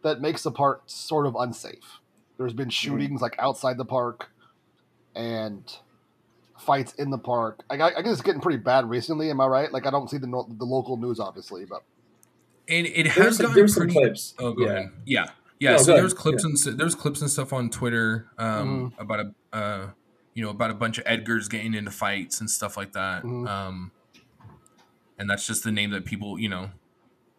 that 0.01 0.21
makes 0.21 0.43
the 0.43 0.51
park 0.51 0.84
sort 0.88 1.25
of 1.25 1.36
unsafe. 1.36 1.99
There's 2.38 2.53
been 2.53 2.69
shootings 2.69 3.21
like 3.21 3.36
outside 3.39 3.77
the 3.77 3.86
park, 3.86 4.31
and 5.15 5.63
fights 6.58 6.93
in 6.93 7.10
the 7.10 7.17
park. 7.17 7.63
I, 7.69 7.75
I 7.75 8.01
guess 8.01 8.13
it's 8.13 8.21
getting 8.21 8.41
pretty 8.41 8.58
bad 8.60 8.89
recently. 8.89 9.30
Am 9.30 9.39
I 9.41 9.47
right? 9.47 9.71
Like 9.71 9.86
I 9.86 9.91
don't 9.91 10.10
see 10.10 10.17
the 10.17 10.28
no- 10.28 10.47
the 10.49 10.65
local 10.65 10.97
news, 10.97 11.19
obviously, 11.19 11.65
but 11.65 11.84
and 12.67 12.88
it 12.88 13.04
There 13.04 13.12
has 13.13 13.25
was 13.25 13.38
some, 13.38 13.45
gotten 13.47 13.56
there 13.58 13.67
some 13.67 13.82
pretty. 13.84 13.93
clips. 13.93 14.34
Oh, 14.39 14.54
go 14.54 14.65
yeah. 14.65 14.71
ahead. 14.71 14.91
Yeah, 15.06 15.25
yeah. 15.60 15.71
No, 15.71 15.78
so 15.78 15.93
there's 15.93 16.13
clips 16.13 16.43
and 16.43 16.58
there's 16.80 16.95
clips 16.95 17.21
and 17.21 17.30
stuff 17.30 17.54
on 17.54 17.69
Twitter 17.69 18.28
um, 18.38 18.91
Mm-hmm. 18.91 19.01
about 19.01 19.19
a 19.19 19.56
uh, 19.56 19.89
you 20.34 20.43
know 20.43 20.49
about 20.49 20.71
a 20.71 20.73
bunch 20.75 20.97
of 20.97 21.04
Edgars 21.06 21.49
getting 21.49 21.73
into 21.73 21.91
fights 21.91 22.39
and 22.39 22.49
stuff 22.49 22.75
like 22.78 22.93
that. 22.93 23.23
Mhm. 23.23 23.47
Um, 23.47 23.91
and 25.17 25.30
that's 25.30 25.45
just 25.47 25.63
the 25.63 25.71
name 25.71 25.91
that 25.91 26.06
people 26.06 26.39
you 26.39 26.49
know, 26.49 26.71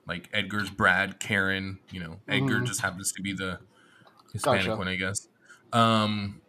like 0.07 0.29
Edgar's 0.33 0.71
Brad, 0.71 1.19
Karen. 1.19 1.79
You 1.91 2.01
know, 2.01 2.21
Edgar 2.29 2.61
Mhm. 2.61 2.67
just 2.67 2.81
happens 2.83 3.12
to 3.12 3.23
be 3.23 3.33
the 3.33 3.59
Hispanic 4.33 4.67
Gotcha. 4.67 4.77
one, 4.77 4.89
I 4.89 4.97
guess. 4.97 5.29
Um, 5.73 6.41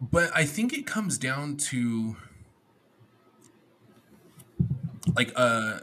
but 0.00 0.30
I 0.34 0.44
think 0.44 0.72
it 0.72 0.86
comes 0.86 1.18
down 1.18 1.56
to 1.56 2.16
like 5.16 5.32
uh 5.36 5.78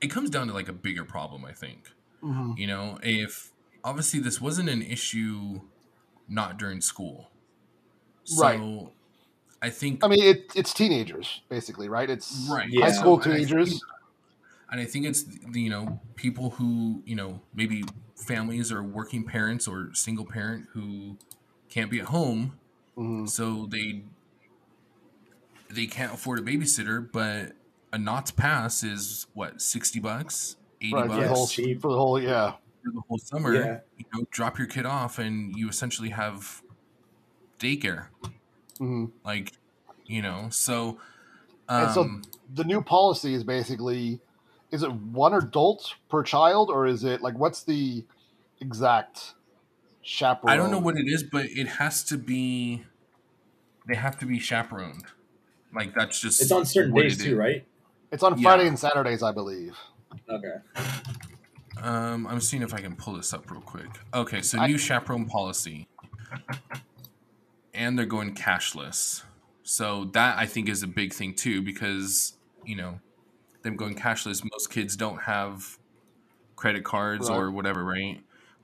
it 0.00 0.08
comes 0.08 0.30
down 0.30 0.46
to 0.48 0.52
like 0.52 0.68
a 0.68 0.72
bigger 0.72 1.04
problem 1.04 1.44
i 1.44 1.52
think 1.52 1.90
Mhm. 2.22 2.56
you 2.58 2.66
know 2.66 2.98
if 3.02 3.50
obviously 3.82 4.20
this 4.20 4.40
wasn't 4.40 4.68
an 4.68 4.82
issue 4.82 5.60
not 6.28 6.58
during 6.58 6.80
school 6.80 7.30
so 8.24 8.42
Right. 8.42 8.88
i 9.62 9.70
think 9.70 10.04
I 10.04 10.08
mean, 10.08 10.22
it, 10.22 10.52
it's 10.54 10.72
teenagers 10.72 11.40
basically, 11.48 11.88
right? 11.88 12.08
It's 12.08 12.46
right 12.50 12.68
Yeah. 12.70 12.84
high 12.86 12.92
school 12.92 13.14
and 13.20 13.32
I 13.32 13.36
think- 13.36 13.48
teenagers. 13.48 13.80
and 14.70 14.80
i 14.80 14.84
think 14.84 15.06
it's 15.06 15.24
you 15.52 15.70
know 15.70 16.00
people 16.14 16.50
who 16.50 17.02
you 17.06 17.16
know 17.16 17.40
maybe 17.54 17.82
families 18.16 18.70
or 18.70 18.82
working 18.82 19.24
parents 19.24 19.66
or 19.66 19.90
single 19.94 20.24
parent 20.26 20.66
who 20.74 21.16
can't 21.72 21.90
be 21.90 21.98
at 22.00 22.06
home 22.06 22.58
Mhm. 22.98 23.28
so 23.28 23.66
they 23.66 24.02
they 25.70 25.86
can't 25.86 26.12
afford 26.12 26.38
a 26.38 26.42
babysitter 26.42 27.10
but 27.10 27.52
a 27.92 27.98
Knott's 27.98 28.30
pass 28.30 28.82
is 28.82 29.26
what 29.34 29.60
60 29.62 30.00
bucks 30.00 30.56
80 30.82 30.94
Right, 30.94 31.08
bucks 31.08 31.14
the 31.16 31.20
Yeah, 31.22 31.28
whole 31.28 31.46
cheap. 31.46 31.80
for 31.80 31.90
the 31.90 31.96
whole 31.96 32.20
yeah. 32.20 32.52
for 32.84 32.90
the 32.92 33.00
whole 33.08 33.18
summer 33.18 33.54
Yeah. 33.54 33.80
you 33.96 34.04
know 34.12 34.24
drop 34.30 34.58
your 34.58 34.66
kid 34.66 34.84
off 34.84 35.18
and 35.18 35.56
you 35.56 35.68
essentially 35.68 36.10
have 36.10 36.62
daycare 37.58 38.08
hmm 38.78 39.06
like 39.24 39.52
you 40.06 40.20
know 40.22 40.48
so 40.50 40.98
And 41.68 41.90
so- 41.92 42.02
Um, 42.02 42.22
The 42.54 42.64
new 42.64 42.82
policy 42.82 43.32
is 43.32 43.44
basically 43.44 44.20
is 44.70 44.82
it 44.82 44.92
one 44.92 45.32
adult 45.32 45.94
per 46.10 46.22
child 46.22 46.68
or 46.70 46.86
is 46.86 47.02
it 47.04 47.22
like 47.22 47.38
what's 47.38 47.62
the 47.62 48.04
exact 48.60 49.34
chaperone? 50.02 50.52
I 50.52 50.56
don't 50.56 50.70
know 50.70 50.78
what 50.78 50.96
it 50.96 51.06
is, 51.06 51.22
but 51.22 51.46
it 51.46 51.66
has 51.68 52.04
to 52.04 52.18
be. 52.18 52.84
They 53.88 53.94
have 53.96 54.18
to 54.18 54.26
be 54.26 54.38
chaperoned. 54.38 55.04
Like 55.74 55.94
that's 55.94 56.20
just. 56.20 56.40
It's 56.42 56.52
on 56.52 56.66
certain 56.66 56.92
what 56.92 57.02
days 57.02 57.18
too, 57.18 57.32
is. 57.32 57.34
right? 57.34 57.66
It's 58.10 58.22
on 58.22 58.38
Yeah. 58.38 58.42
Friday 58.42 58.68
and 58.68 58.78
Saturdays, 58.78 59.22
I 59.22 59.32
believe. 59.32 59.76
Okay. 60.28 60.54
Um, 61.80 62.26
I'm 62.26 62.40
seeing 62.40 62.62
if 62.62 62.74
I 62.74 62.80
can 62.80 62.94
pull 62.94 63.14
this 63.14 63.32
up 63.32 63.50
real 63.50 63.62
quick. 63.62 63.88
Okay, 64.12 64.42
so 64.42 64.58
I- 64.58 64.66
new 64.66 64.76
chaperone 64.78 65.24
policy, 65.24 65.88
and 67.74 67.98
they're 67.98 68.06
going 68.06 68.34
cashless. 68.34 69.22
So 69.62 70.04
that 70.12 70.36
I 70.38 70.46
think 70.46 70.68
is 70.68 70.82
a 70.82 70.86
big 70.86 71.12
thing 71.14 71.34
too, 71.34 71.62
because 71.62 72.34
you 72.64 72.76
know, 72.76 73.00
them 73.62 73.76
going 73.76 73.94
cashless. 73.96 74.44
Most 74.52 74.70
kids 74.70 74.96
don't 74.96 75.22
have 75.22 75.78
credit 76.56 76.84
cards 76.84 77.28
or 77.28 77.50
whatever, 77.50 77.82
right? 77.82 78.22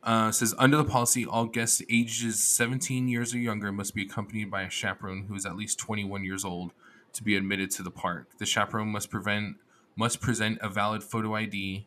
Uh, 0.09 0.33
says 0.33 0.55
under 0.57 0.79
the 0.79 0.87
policy, 0.87 1.27
all 1.27 1.45
guests 1.45 1.83
ages 1.91 2.43
17 2.43 3.09
years 3.09 3.35
or 3.35 3.39
younger 3.39 3.71
must 3.71 3.95
be 3.95 4.01
accompanied 4.01 4.51
by 4.51 4.63
a 4.63 4.71
chaperone 4.71 5.27
who 5.29 5.35
is 5.35 5.45
at 5.45 5.55
least 5.55 5.79
21 5.79 6.25
years 6.25 6.47
old 6.47 6.73
to 7.13 7.23
be 7.23 7.37
admitted 7.37 7.71
to 7.73 7.83
the 7.83 7.91
park. 7.91 8.31
The 8.39 8.47
chaperone 8.47 8.89
must 8.89 9.11
prevent 9.11 9.57
must 9.97 10.23
present 10.23 10.61
a 10.63 10.71
valid 10.71 11.05
photo 11.05 11.35
ID 11.35 11.87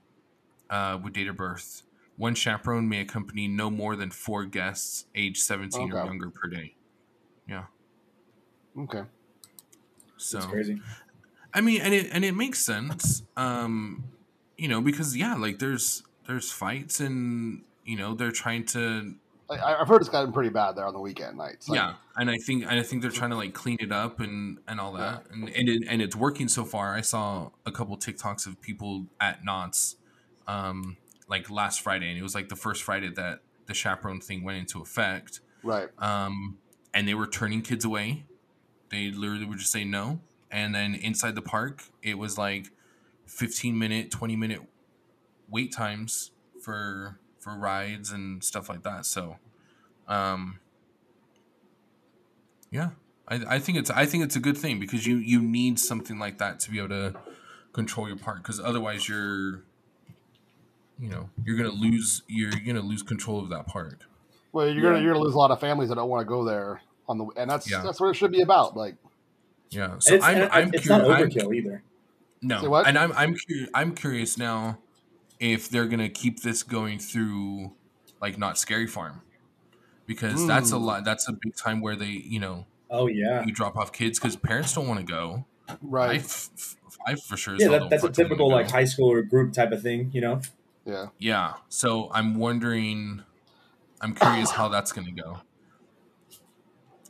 uh, 0.70 1.00
with 1.04 1.14
date 1.14 1.30
of 1.30 1.36
birth. 1.36 1.82
One 2.16 2.36
chaperone 2.36 2.88
may 2.88 3.02
accompany 3.02 3.48
no 3.48 3.72
more 3.72 3.96
than 3.96 4.12
four 4.12 4.46
guests 4.46 5.06
aged 5.16 5.42
17 5.42 5.92
or 5.92 6.06
younger 6.06 6.30
per 6.30 6.48
day. 6.48 6.76
Yeah. 7.48 7.64
Okay. 8.78 9.02
So 10.18 10.38
That's 10.38 10.52
crazy. 10.52 10.80
I 11.56 11.62
mean, 11.62 11.82
and 11.82 11.92
it 11.92 12.10
and 12.12 12.24
it 12.24 12.34
makes 12.34 12.60
sense. 12.60 13.24
Um, 13.36 14.04
you 14.60 14.68
know, 14.68 14.80
because 14.80 15.18
yeah, 15.18 15.34
like 15.34 15.58
there's 15.58 16.04
there's 16.28 16.52
fights 16.52 17.00
and 17.00 17.64
you 17.86 17.98
know 17.98 18.16
they're 18.16 18.32
trying 18.32 18.66
to 18.66 19.16
I, 19.60 19.82
I've 19.82 19.88
heard 19.88 20.02
it's 20.02 20.10
gotten 20.10 20.32
pretty 20.32 20.50
bad 20.50 20.76
there 20.76 20.86
on 20.86 20.94
the 20.94 21.00
weekend 21.00 21.38
nights. 21.38 21.68
Like, 21.68 21.78
yeah, 21.78 21.94
and 22.16 22.30
I 22.30 22.38
think 22.38 22.64
and 22.64 22.80
I 22.80 22.84
think 22.84 23.02
they're 23.02 23.12
trying 23.12 23.32
to 23.32 23.36
like 23.36 23.54
clean 23.54 23.78
it 23.80 23.92
up 23.92 24.20
and 24.20 24.60
and 24.68 24.80
all 24.80 24.94
that, 24.94 25.26
and 25.32 25.50
and 25.50 25.70
it, 25.70 25.84
and 25.88 26.02
it's 26.02 26.16
working 26.16 26.48
so 26.48 26.64
far. 26.64 26.96
I 26.96 27.02
saw 27.02 27.50
a 27.66 27.72
couple 27.72 27.98
TikToks 27.98 28.48
of 28.48 28.62
people 28.62 29.08
at 29.20 29.44
Knott's, 29.44 29.98
um, 30.48 30.98
like 31.28 31.50
last 31.50 31.82
Friday, 31.82 32.10
and 32.10 32.18
it 32.18 32.24
was 32.24 32.36
like 32.36 32.50
the 32.50 32.56
first 32.56 32.84
Friday 32.84 33.10
that 33.10 33.40
the 33.66 33.74
chaperone 33.74 34.22
thing 34.22 34.44
went 34.44 34.58
into 34.58 34.82
effect. 34.82 35.42
Right. 35.64 35.90
Um, 36.00 36.58
and 36.94 37.08
they 37.08 37.14
were 37.14 37.28
turning 37.28 37.62
kids 37.62 37.86
away. 37.86 38.26
They 38.90 39.12
literally 39.12 39.46
would 39.46 39.60
just 39.60 39.72
say 39.72 39.84
no, 39.84 40.22
and 40.50 40.74
then 40.74 40.96
inside 40.96 41.36
the 41.36 41.42
park, 41.42 41.84
it 42.02 42.18
was 42.18 42.38
like 42.38 42.68
fifteen 43.26 43.78
minute, 43.78 44.12
twenty 44.12 44.36
minute 44.36 44.62
wait 45.50 45.74
times 45.74 46.32
for 46.62 47.20
for 47.42 47.56
rides 47.58 48.12
and 48.12 48.42
stuff 48.44 48.70
like 48.70 48.84
that. 48.84 49.06
So, 49.06 49.36
um, 50.08 50.60
yeah, 52.72 52.92
I, 53.28 53.56
I 53.56 53.60
think 53.60 53.78
it's 53.78 53.90
I 53.90 54.06
think 54.06 54.24
it's 54.24 54.36
a 54.36 54.40
good 54.40 54.58
thing 54.58 54.80
because 54.80 55.06
you 55.06 55.18
you 55.18 55.42
need 55.42 55.80
something 55.80 56.18
like 56.20 56.38
that 56.38 56.60
to 56.62 56.72
be 56.72 56.78
able 56.80 56.90
to 56.90 57.16
control 57.74 58.08
your 58.08 58.18
park 58.18 58.38
because 58.38 58.60
otherwise 58.60 59.10
you're 59.10 59.64
you 61.00 61.10
know 61.10 61.30
you're 61.44 61.58
gonna 61.58 61.70
lose 61.70 62.22
you're 62.28 62.52
gonna 62.66 62.82
lose 62.82 63.04
control 63.04 63.40
of 63.40 63.50
that 63.50 63.68
park. 63.68 64.02
Well, 64.54 64.68
you're 64.68 64.76
Yeah. 64.76 64.82
gonna 64.92 65.02
you're 65.02 65.14
gonna 65.14 65.26
lose 65.26 65.34
a 65.34 65.38
lot 65.38 65.52
of 65.52 65.60
families 65.60 65.90
that 65.90 65.96
don't 65.96 66.10
want 66.10 66.22
to 66.22 66.30
go 66.30 66.46
there 66.46 66.82
on 67.10 67.18
the 67.18 67.26
and 67.38 67.50
that's 67.50 67.70
Yeah. 67.70 67.82
that's 67.84 68.00
what 68.00 68.10
it 68.10 68.16
should 68.16 68.32
be 68.32 68.42
about. 68.42 68.78
Like, 68.78 68.96
Yeah, 69.70 69.96
so 70.00 70.16
it's, 70.16 70.24
I'm 70.24 70.50
I'm, 70.52 70.74
it's 70.74 70.86
curi- 70.88 70.90
not 70.90 71.12
I'm 71.12 71.30
overkill 71.30 71.56
either. 71.56 71.84
No, 72.42 72.76
and 72.76 72.98
I'm 72.98 73.12
I'm 73.14 73.36
curious 73.36 73.70
I'm 73.74 73.96
curious 73.96 74.38
now 74.38 74.80
if 75.42 75.68
they're 75.70 75.88
gonna 75.88 76.08
keep 76.10 76.42
this 76.42 76.64
going 76.64 77.00
through 77.00 77.74
like 78.22 78.38
Knott's 78.38 78.62
Scary 78.62 78.88
Farm 78.88 79.22
because 80.06 80.46
that's 80.48 80.72
a 80.72 80.76
Mm. 80.76 80.82
lot 80.86 81.04
that's 81.04 81.28
a 81.28 81.34
big 81.34 81.56
time 81.56 81.82
where 81.82 81.96
they 81.98 82.06
you 82.12 82.40
know 82.40 82.66
Oh 82.90 83.08
yeah. 83.08 83.44
you 83.46 83.52
drop 83.52 83.76
off 83.76 83.92
kids 83.92 84.20
because 84.20 84.36
parents 84.36 84.74
don't 84.74 84.88
want 84.88 85.00
to 85.00 85.06
go. 85.06 85.46
Right? 85.82 86.20
f- 86.20 86.50
f- 86.58 86.76
I 87.08 87.16
for 87.16 87.36
sure. 87.38 87.56
Yeah, 87.58 87.70
that, 87.70 87.90
that's 87.90 88.04
a 88.04 88.10
typical 88.12 88.50
like 88.52 88.70
high 88.70 88.84
school 88.86 89.12
or 89.12 89.22
group 89.24 89.54
type 89.54 89.72
of 89.72 89.82
thing, 89.82 90.12
you 90.14 90.22
know. 90.22 90.42
Yeah. 90.86 91.08
Yeah, 91.18 91.54
so 91.70 92.12
I'm 92.14 92.36
wondering. 92.36 93.24
I'm 94.02 94.14
curious 94.16 94.52
how 94.52 94.68
that's 94.68 94.92
gonna 94.92 95.12
go. 95.12 95.40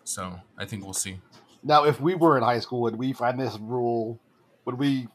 So 0.04 0.40
I 0.58 0.66
think 0.66 0.84
we'll 0.84 0.94
see. 0.94 1.20
Now, 1.64 1.86
if 1.86 2.00
we 2.02 2.16
were 2.16 2.38
in 2.38 2.44
high 2.44 2.60
school, 2.60 2.82
would 2.82 2.96
we 2.96 3.14
find 3.14 3.40
this 3.40 3.58
rule? 3.60 4.20
Would 4.66 4.78
we 4.78 5.08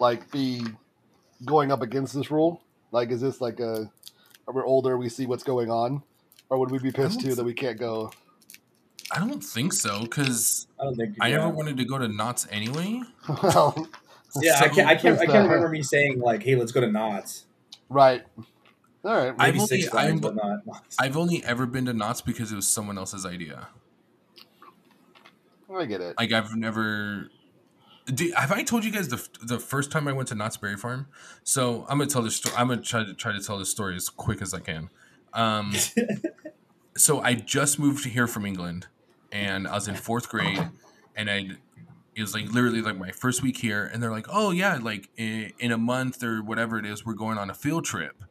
like 0.00 0.30
be 0.30 0.64
going 1.44 1.70
up 1.72 1.82
against 1.82 2.14
this 2.14 2.30
rule? 2.30 2.62
Like, 2.92 3.10
is 3.10 3.20
this 3.20 3.40
like 3.40 3.60
a? 3.60 3.90
we're 4.46 4.62
we 4.62 4.66
older? 4.66 4.96
We 4.98 5.08
see 5.08 5.26
what's 5.26 5.42
going 5.44 5.70
on, 5.70 6.02
or 6.50 6.58
would 6.58 6.70
we 6.70 6.78
be 6.78 6.90
pissed 6.92 7.20
don't 7.20 7.30
too 7.30 7.34
that 7.36 7.44
we 7.44 7.54
can't 7.54 7.78
go? 7.78 8.12
I 9.12 9.18
don't 9.18 9.42
think 9.42 9.72
so 9.72 10.02
because 10.02 10.66
I 10.80 10.84
don't 10.84 10.96
think. 10.96 11.16
I 11.20 11.30
never 11.30 11.48
wanted 11.48 11.76
to 11.78 11.84
go 11.84 11.98
to 11.98 12.08
Knott's 12.08 12.46
anyway. 12.50 13.00
well, 13.42 13.88
Yeah, 14.40 14.58
I 14.60 14.68
can't. 14.68 14.88
I 14.88 14.96
can't. 14.96 15.18
I 15.20 15.26
can't 15.26 15.48
remember 15.48 15.68
me 15.68 15.82
saying 15.82 16.18
like, 16.20 16.42
"Hey, 16.42 16.56
let's 16.56 16.72
go 16.72 16.80
to 16.80 16.90
Knott's." 16.90 17.46
right. 17.88 18.22
All 19.04 19.14
right. 19.14 19.34
I've 19.38 19.54
only- 19.54 19.66
Six 19.66 19.88
Flags, 19.88 20.08
I'm- 20.08 20.18
but 20.18 20.34
not. 20.34 20.66
Knott's. 20.66 20.96
I've 20.98 21.16
only 21.16 21.44
ever 21.44 21.66
been 21.66 21.84
to 21.86 21.92
Knott's 21.92 22.20
because 22.22 22.50
it 22.52 22.56
was 22.56 22.66
someone 22.66 22.96
else's 22.98 23.24
idea. 23.26 23.68
I 25.76 25.86
get 25.86 26.00
it. 26.00 26.14
Like 26.18 26.32
I've 26.32 26.54
never. 26.56 27.28
Do, 28.06 28.30
have 28.36 28.52
I 28.52 28.62
told 28.62 28.84
you 28.84 28.90
guys 28.90 29.08
the 29.08 29.26
the 29.42 29.58
first 29.58 29.90
time 29.90 30.06
I 30.06 30.12
went 30.12 30.28
to 30.28 30.34
Knott's 30.34 30.58
Berry 30.58 30.76
Farm? 30.76 31.06
So 31.42 31.86
I'm 31.88 31.98
gonna 31.98 32.10
tell 32.10 32.22
this 32.22 32.36
story. 32.36 32.54
I'm 32.56 32.68
gonna 32.68 32.82
try 32.82 33.04
to 33.04 33.14
try 33.14 33.32
to 33.32 33.40
tell 33.40 33.58
this 33.58 33.70
story 33.70 33.96
as 33.96 34.08
quick 34.10 34.42
as 34.42 34.52
I 34.52 34.60
can. 34.60 34.90
Um, 35.32 35.72
so 36.96 37.20
I 37.20 37.34
just 37.34 37.78
moved 37.78 38.04
here 38.04 38.26
from 38.26 38.44
England, 38.44 38.88
and 39.32 39.66
I 39.66 39.74
was 39.74 39.88
in 39.88 39.94
fourth 39.94 40.28
grade, 40.28 40.68
and 41.16 41.30
I 41.30 41.50
it 42.14 42.20
was 42.20 42.34
like 42.34 42.52
literally 42.52 42.82
like 42.82 42.98
my 42.98 43.10
first 43.10 43.42
week 43.42 43.56
here, 43.56 43.90
and 43.92 44.02
they're 44.02 44.10
like, 44.10 44.26
"Oh 44.28 44.50
yeah, 44.50 44.78
like 44.80 45.08
in, 45.16 45.52
in 45.58 45.72
a 45.72 45.78
month 45.78 46.22
or 46.22 46.42
whatever 46.42 46.78
it 46.78 46.84
is, 46.84 47.06
we're 47.06 47.14
going 47.14 47.38
on 47.38 47.48
a 47.48 47.54
field 47.54 47.86
trip." 47.86 48.22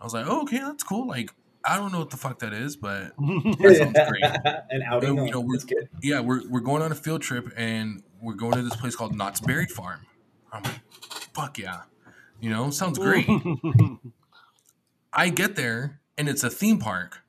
I 0.00 0.04
was 0.04 0.14
like, 0.14 0.26
"Oh 0.28 0.42
okay, 0.42 0.58
that's 0.58 0.84
cool." 0.84 1.08
Like 1.08 1.32
I 1.64 1.76
don't 1.76 1.92
know 1.92 2.00
what 2.00 2.10
the 2.10 2.16
fuck 2.16 2.40
that 2.40 2.52
is, 2.52 2.76
but 2.76 3.12
That 3.18 3.76
sounds 3.78 4.08
great. 4.10 4.24
An 4.70 4.82
outing. 4.86 5.18
And, 5.18 5.26
you 5.28 5.32
know, 5.32 5.40
we're- 5.40 5.60
yeah, 6.02 6.20
we're 6.20 6.42
we're 6.48 6.60
going 6.60 6.82
on 6.82 6.90
a 6.92 6.94
field 6.96 7.22
trip 7.22 7.52
and 7.56 8.02
we're 8.20 8.34
going 8.34 8.54
to 8.54 8.62
this 8.62 8.76
place 8.76 8.96
called 8.96 9.14
Knott's 9.16 9.40
Berry 9.40 9.66
Farm. 9.66 10.00
I'm 10.52 10.62
like, 10.64 10.80
fuck 11.34 11.58
yeah, 11.58 11.82
you 12.40 12.50
know, 12.50 12.70
sounds 12.70 12.98
great. 12.98 13.26
I 15.12 15.28
get 15.28 15.56
there 15.56 16.00
and 16.18 16.28
it's 16.28 16.42
a 16.44 16.50
theme 16.50 16.78
park. 16.78 17.20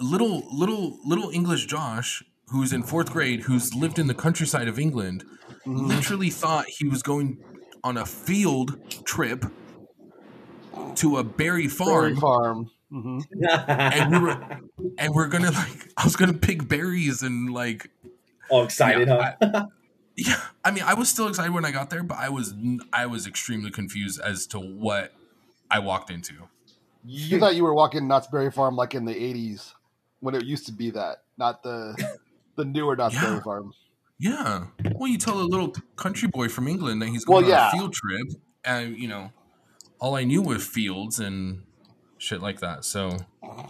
Little 0.00 0.42
little 0.52 0.98
little 1.04 1.30
English 1.30 1.66
Josh, 1.66 2.24
who's 2.48 2.72
in 2.72 2.82
fourth 2.82 3.12
grade, 3.12 3.42
who's 3.42 3.74
lived 3.74 3.98
in 3.98 4.06
the 4.08 4.14
countryside 4.14 4.68
of 4.68 4.78
England, 4.78 5.24
Mhm. 5.66 5.86
literally 5.86 6.30
thought 6.30 6.66
he 6.68 6.88
was 6.88 7.02
going 7.02 7.38
on 7.84 7.96
a 7.96 8.04
field 8.06 8.78
trip 9.04 9.44
to 10.96 11.18
a 11.18 11.24
berry 11.24 11.68
farm 11.68 11.90
Berry 12.14 12.16
farm. 12.16 12.70
Hmm 12.92 13.18
and 13.40 14.10
we 14.12 14.18
were 14.18 14.60
and 14.98 15.14
we're 15.14 15.26
gonna 15.28 15.50
like 15.50 15.88
I 15.96 16.04
was 16.04 16.14
gonna 16.14 16.34
pick 16.34 16.68
berries 16.68 17.22
and 17.22 17.52
like 17.52 17.90
all 18.50 18.64
excited, 18.64 19.08
Yeah, 19.08 19.34
huh? 19.40 19.66
yeah 20.16 20.40
I 20.62 20.70
mean 20.72 20.84
I 20.84 20.92
was 20.94 21.08
still 21.08 21.26
excited 21.28 21.52
when 21.54 21.64
I 21.64 21.70
got 21.70 21.88
there 21.88 22.02
but 22.02 22.18
I 22.18 22.28
was 22.28 22.52
I 22.92 23.06
was 23.06 23.26
extremely 23.26 23.70
confused 23.70 24.20
as 24.20 24.46
to 24.48 24.58
what 24.60 25.12
I 25.70 25.78
walked 25.78 26.10
into 26.10 26.34
You 27.04 27.38
thought 27.40 27.56
you 27.56 27.62
were 27.64 27.72
walking 27.74 28.06
Knott's 28.06 28.26
Berry 28.26 28.50
Farm 28.50 28.76
like 28.76 28.94
in 28.94 29.06
the 29.06 29.14
'80s 29.14 29.72
when 30.20 30.34
it 30.34 30.44
used 30.44 30.66
to 30.66 30.72
be 30.72 30.90
that, 30.90 31.22
not 31.38 31.62
the 31.62 31.96
the 32.56 32.64
newer 32.66 32.94
Knott's 32.94 33.14
Yeah. 33.14 33.22
Berry 33.24 33.40
Farm. 33.40 33.72
yeah 34.18 34.66
well 34.96 35.08
you 35.08 35.16
tell 35.18 35.40
a 35.40 35.48
little 35.48 35.72
country 35.96 36.28
boy 36.28 36.48
from 36.48 36.68
England 36.68 37.00
that 37.00 37.08
he's 37.08 37.26
Well, 37.26 37.40
going 37.40 37.52
on 37.54 37.58
yeah. 37.58 37.68
a 37.68 37.72
field 37.72 37.94
trip 37.94 38.26
and 38.64 38.96
you 38.98 39.08
know 39.08 39.32
all 39.98 40.14
I 40.14 40.24
knew 40.24 40.42
was 40.42 40.66
fields 40.66 41.18
and 41.18 41.62
shit 42.22 42.40
like 42.40 42.60
that 42.60 42.84
so 42.84 43.16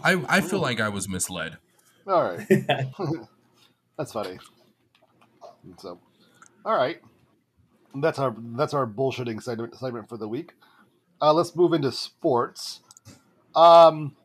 I 0.03 0.21
I 0.29 0.41
feel 0.41 0.59
like 0.59 0.79
I 0.79 0.89
was 0.89 1.09
misled 1.09 1.57
All 2.05 2.21
right, 2.23 2.45
that's 3.97 4.11
funny. 4.11 4.37
So, 5.79 5.99
all 6.65 6.75
right, 6.75 6.97
that's 7.95 8.19
our 8.19 8.35
that's 8.37 8.73
our 8.73 8.85
bullshitting 8.85 9.41
segment 9.41 9.77
segment 9.77 10.09
for 10.09 10.17
the 10.17 10.27
week. 10.27 10.51
Uh, 11.21 11.33
let's 11.33 11.55
move 11.55 11.71
into 11.71 11.91
sports. 11.93 12.81
Um, 13.55 14.15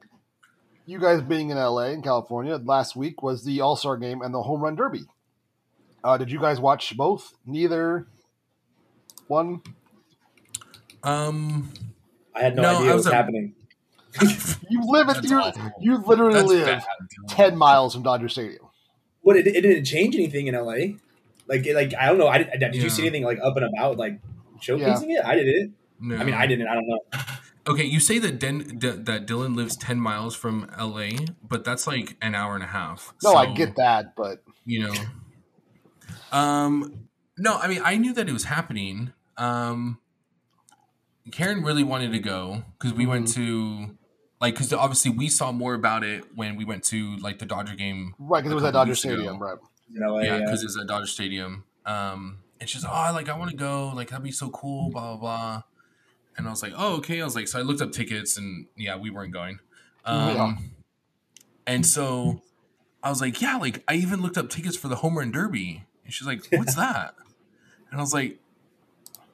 you 0.86 0.98
guys 0.98 1.22
being 1.22 1.50
in 1.50 1.56
LA 1.56 1.90
in 1.90 2.02
California 2.02 2.56
last 2.56 2.96
week 2.96 3.22
was 3.22 3.44
the 3.44 3.60
All 3.60 3.76
Star 3.76 3.96
Game 3.96 4.20
and 4.22 4.34
the 4.34 4.42
Home 4.42 4.60
Run 4.62 4.74
Derby. 4.74 5.04
Uh, 6.02 6.16
did 6.18 6.30
you 6.32 6.40
guys 6.40 6.58
watch 6.58 6.96
both? 6.96 7.34
Neither. 7.46 8.08
One. 9.28 9.60
um 11.04 11.70
I 12.34 12.42
had 12.42 12.56
no, 12.56 12.62
No, 12.62 12.68
idea 12.68 12.78
I 12.78 12.86
what 12.86 12.96
was 12.96 13.04
was 13.04 13.12
happening. 13.12 13.54
You 14.70 14.82
live 14.90 15.08
at 15.08 15.16
That's 15.16 15.30
you. 15.30 15.38
awful. 15.38 15.70
You 15.80 15.96
literally 15.98 16.34
that's 16.34 16.48
live 16.48 16.66
bad. 16.66 16.82
ten 17.28 17.56
miles 17.56 17.94
from 17.94 18.02
Dodger 18.02 18.28
Stadium. 18.28 18.66
What? 19.22 19.36
It, 19.36 19.46
it 19.46 19.60
didn't 19.62 19.84
change 19.84 20.14
anything 20.14 20.46
in 20.46 20.54
LA. 20.54 20.96
Like, 21.46 21.66
like 21.74 21.94
I 21.98 22.06
don't 22.06 22.18
know. 22.18 22.28
I 22.28 22.38
did, 22.38 22.50
did 22.58 22.74
you 22.76 22.90
see 22.90 23.02
anything 23.02 23.24
like 23.24 23.38
up 23.42 23.56
and 23.56 23.64
about 23.64 23.96
like 23.96 24.20
showcasing 24.60 25.10
it? 25.10 25.24
I 25.24 25.34
didn't. 25.36 25.74
No. 26.00 26.16
I 26.16 26.24
mean, 26.24 26.34
I 26.34 26.46
didn't. 26.46 26.68
I 26.68 26.74
don't 26.74 26.86
know. 26.88 27.00
Okay, 27.66 27.84
you 27.84 28.00
say 28.00 28.18
that 28.18 28.38
Den- 28.38 28.78
D- 28.78 28.90
that 28.90 29.26
Dylan 29.26 29.54
lives 29.56 29.76
ten 29.76 29.98
miles 30.00 30.34
from 30.34 30.70
L.A., 30.78 31.12
but 31.42 31.64
that's 31.64 31.86
like 31.86 32.16
an 32.22 32.34
hour 32.34 32.54
and 32.54 32.64
a 32.64 32.68
half. 32.68 33.12
No, 33.22 33.34
I 33.34 33.52
get 33.52 33.76
that, 33.76 34.14
but 34.16 34.42
You 34.64 34.86
know. 34.88 34.94
Um. 36.32 37.08
No, 37.36 37.56
I 37.56 37.68
mean 37.68 37.80
I 37.84 37.96
knew 37.96 38.12
that 38.14 38.28
it 38.28 38.32
was 38.32 38.44
happening. 38.44 39.12
Um. 39.36 39.98
Karen 41.30 41.62
really 41.62 41.84
wanted 41.84 42.12
to 42.12 42.18
go 42.18 42.64
because 42.78 42.94
we 42.96 43.04
went 43.04 43.28
to, 43.34 43.97
like, 44.40 44.54
because 44.54 44.72
obviously 44.72 45.10
we 45.10 45.28
saw 45.28 45.52
more 45.52 45.74
about 45.74 46.04
it 46.04 46.24
when 46.36 46.56
we 46.56 46.64
went 46.64 46.84
to 46.84 47.16
like 47.16 47.38
the 47.38 47.46
Dodger 47.46 47.74
game 47.74 48.14
right 48.18 48.40
because 48.40 48.52
it 48.52 48.54
was 48.54 48.64
at 48.64 48.72
Dodger 48.72 48.90
weeks 48.90 49.04
ago. 49.04 49.14
Stadium, 49.14 49.38
right? 49.42 49.58
You 49.90 50.00
know, 50.00 50.18
yeah, 50.18 50.24
yeah. 50.38 50.38
because 50.44 50.62
it's 50.62 50.78
at 50.78 50.86
Dodger 50.86 51.06
Stadium. 51.06 51.64
Um, 51.86 52.38
and 52.60 52.68
she's 52.68 52.84
like, 52.84 52.92
oh, 52.92 53.12
like 53.14 53.28
I 53.28 53.38
want 53.38 53.50
to 53.50 53.56
go, 53.56 53.92
like 53.94 54.10
that'd 54.10 54.22
be 54.24 54.32
so 54.32 54.50
cool, 54.50 54.90
blah 54.90 55.16
blah 55.16 55.16
blah. 55.16 55.62
And 56.36 56.46
I 56.46 56.50
was 56.50 56.62
like, 56.62 56.72
oh, 56.76 56.96
okay. 56.98 57.20
I 57.20 57.24
was 57.24 57.34
like, 57.34 57.48
so 57.48 57.58
I 57.58 57.62
looked 57.62 57.80
up 57.80 57.90
tickets, 57.92 58.36
and 58.36 58.66
yeah, 58.76 58.96
we 58.96 59.10
weren't 59.10 59.32
going. 59.32 59.58
Um, 60.04 60.28
Yeah. 60.36 60.56
and 61.66 61.84
so 61.86 62.42
I 63.02 63.10
was 63.10 63.20
like, 63.20 63.40
yeah, 63.42 63.56
like 63.56 63.82
I 63.88 63.94
even 63.94 64.22
looked 64.22 64.38
up 64.38 64.48
tickets 64.50 64.76
for 64.76 64.88
the 64.88 64.96
home 64.96 65.18
run 65.18 65.30
derby, 65.32 65.84
and 66.04 66.12
she's 66.12 66.26
like, 66.26 66.46
what's 66.52 66.74
that? 66.76 67.14
And 67.90 67.98
I 67.98 68.02
was 68.02 68.12
like, 68.14 68.38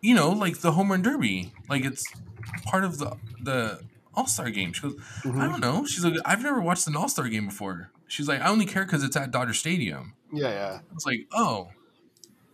you 0.00 0.14
know, 0.14 0.30
like 0.30 0.60
the 0.60 0.72
home 0.72 0.90
run 0.90 1.02
derby, 1.02 1.52
like 1.68 1.84
it's 1.84 2.04
part 2.64 2.84
of 2.84 2.98
the 2.98 3.16
the 3.42 3.80
All 4.16 4.26
Star 4.26 4.50
game. 4.50 4.72
She 4.72 4.82
goes, 4.82 4.94
I 5.24 5.28
Mhm. 5.28 5.50
don't 5.50 5.60
know. 5.60 5.84
She's 5.86 6.04
like, 6.04 6.14
I've 6.24 6.42
never 6.42 6.60
watched 6.60 6.86
an 6.86 6.96
All 6.96 7.08
Star 7.08 7.28
game 7.28 7.46
before. 7.46 7.90
She's 8.06 8.28
like, 8.28 8.40
I 8.40 8.48
only 8.48 8.66
care 8.66 8.84
because 8.84 9.02
it's 9.02 9.16
at 9.16 9.30
Dodger 9.30 9.54
Stadium. 9.54 10.14
Yeah, 10.32 10.48
yeah. 10.50 10.78
I 10.90 10.94
was 10.94 11.06
like, 11.06 11.26
oh, 11.32 11.68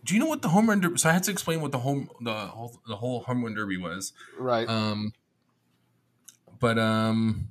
do 0.03 0.13
you 0.15 0.19
know 0.19 0.25
what 0.27 0.41
the 0.41 0.49
home 0.49 0.69
run 0.69 0.79
derby? 0.81 0.97
So 0.97 1.09
I 1.09 1.13
had 1.13 1.23
to 1.23 1.31
explain 1.31 1.61
what 1.61 1.71
the 1.71 1.79
home 1.79 2.09
the 2.21 2.33
whole 2.47 2.79
the 2.87 2.95
whole 2.95 3.21
home 3.21 3.43
run 3.43 3.53
derby 3.53 3.77
was. 3.77 4.13
Right. 4.39 4.67
Um, 4.67 5.13
but 6.59 6.77
um, 6.79 7.49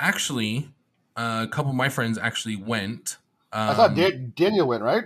actually, 0.00 0.68
uh, 1.16 1.46
a 1.48 1.48
couple 1.48 1.70
of 1.70 1.76
my 1.76 1.88
friends 1.88 2.18
actually 2.18 2.56
went. 2.56 3.18
Um, 3.52 3.70
I 3.70 3.74
thought 3.74 3.94
Dan- 3.94 4.32
Daniel 4.36 4.66
went, 4.66 4.82
right? 4.82 5.04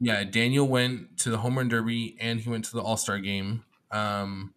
yeah, 0.00 0.24
Daniel 0.24 0.66
went 0.66 1.18
to 1.18 1.30
the 1.30 1.38
home 1.38 1.58
run 1.58 1.68
derby 1.68 2.16
and 2.20 2.40
he 2.40 2.48
went 2.48 2.64
to 2.66 2.72
the 2.72 2.80
All 2.82 2.96
Star 2.96 3.18
game. 3.18 3.64
Um, 3.90 4.54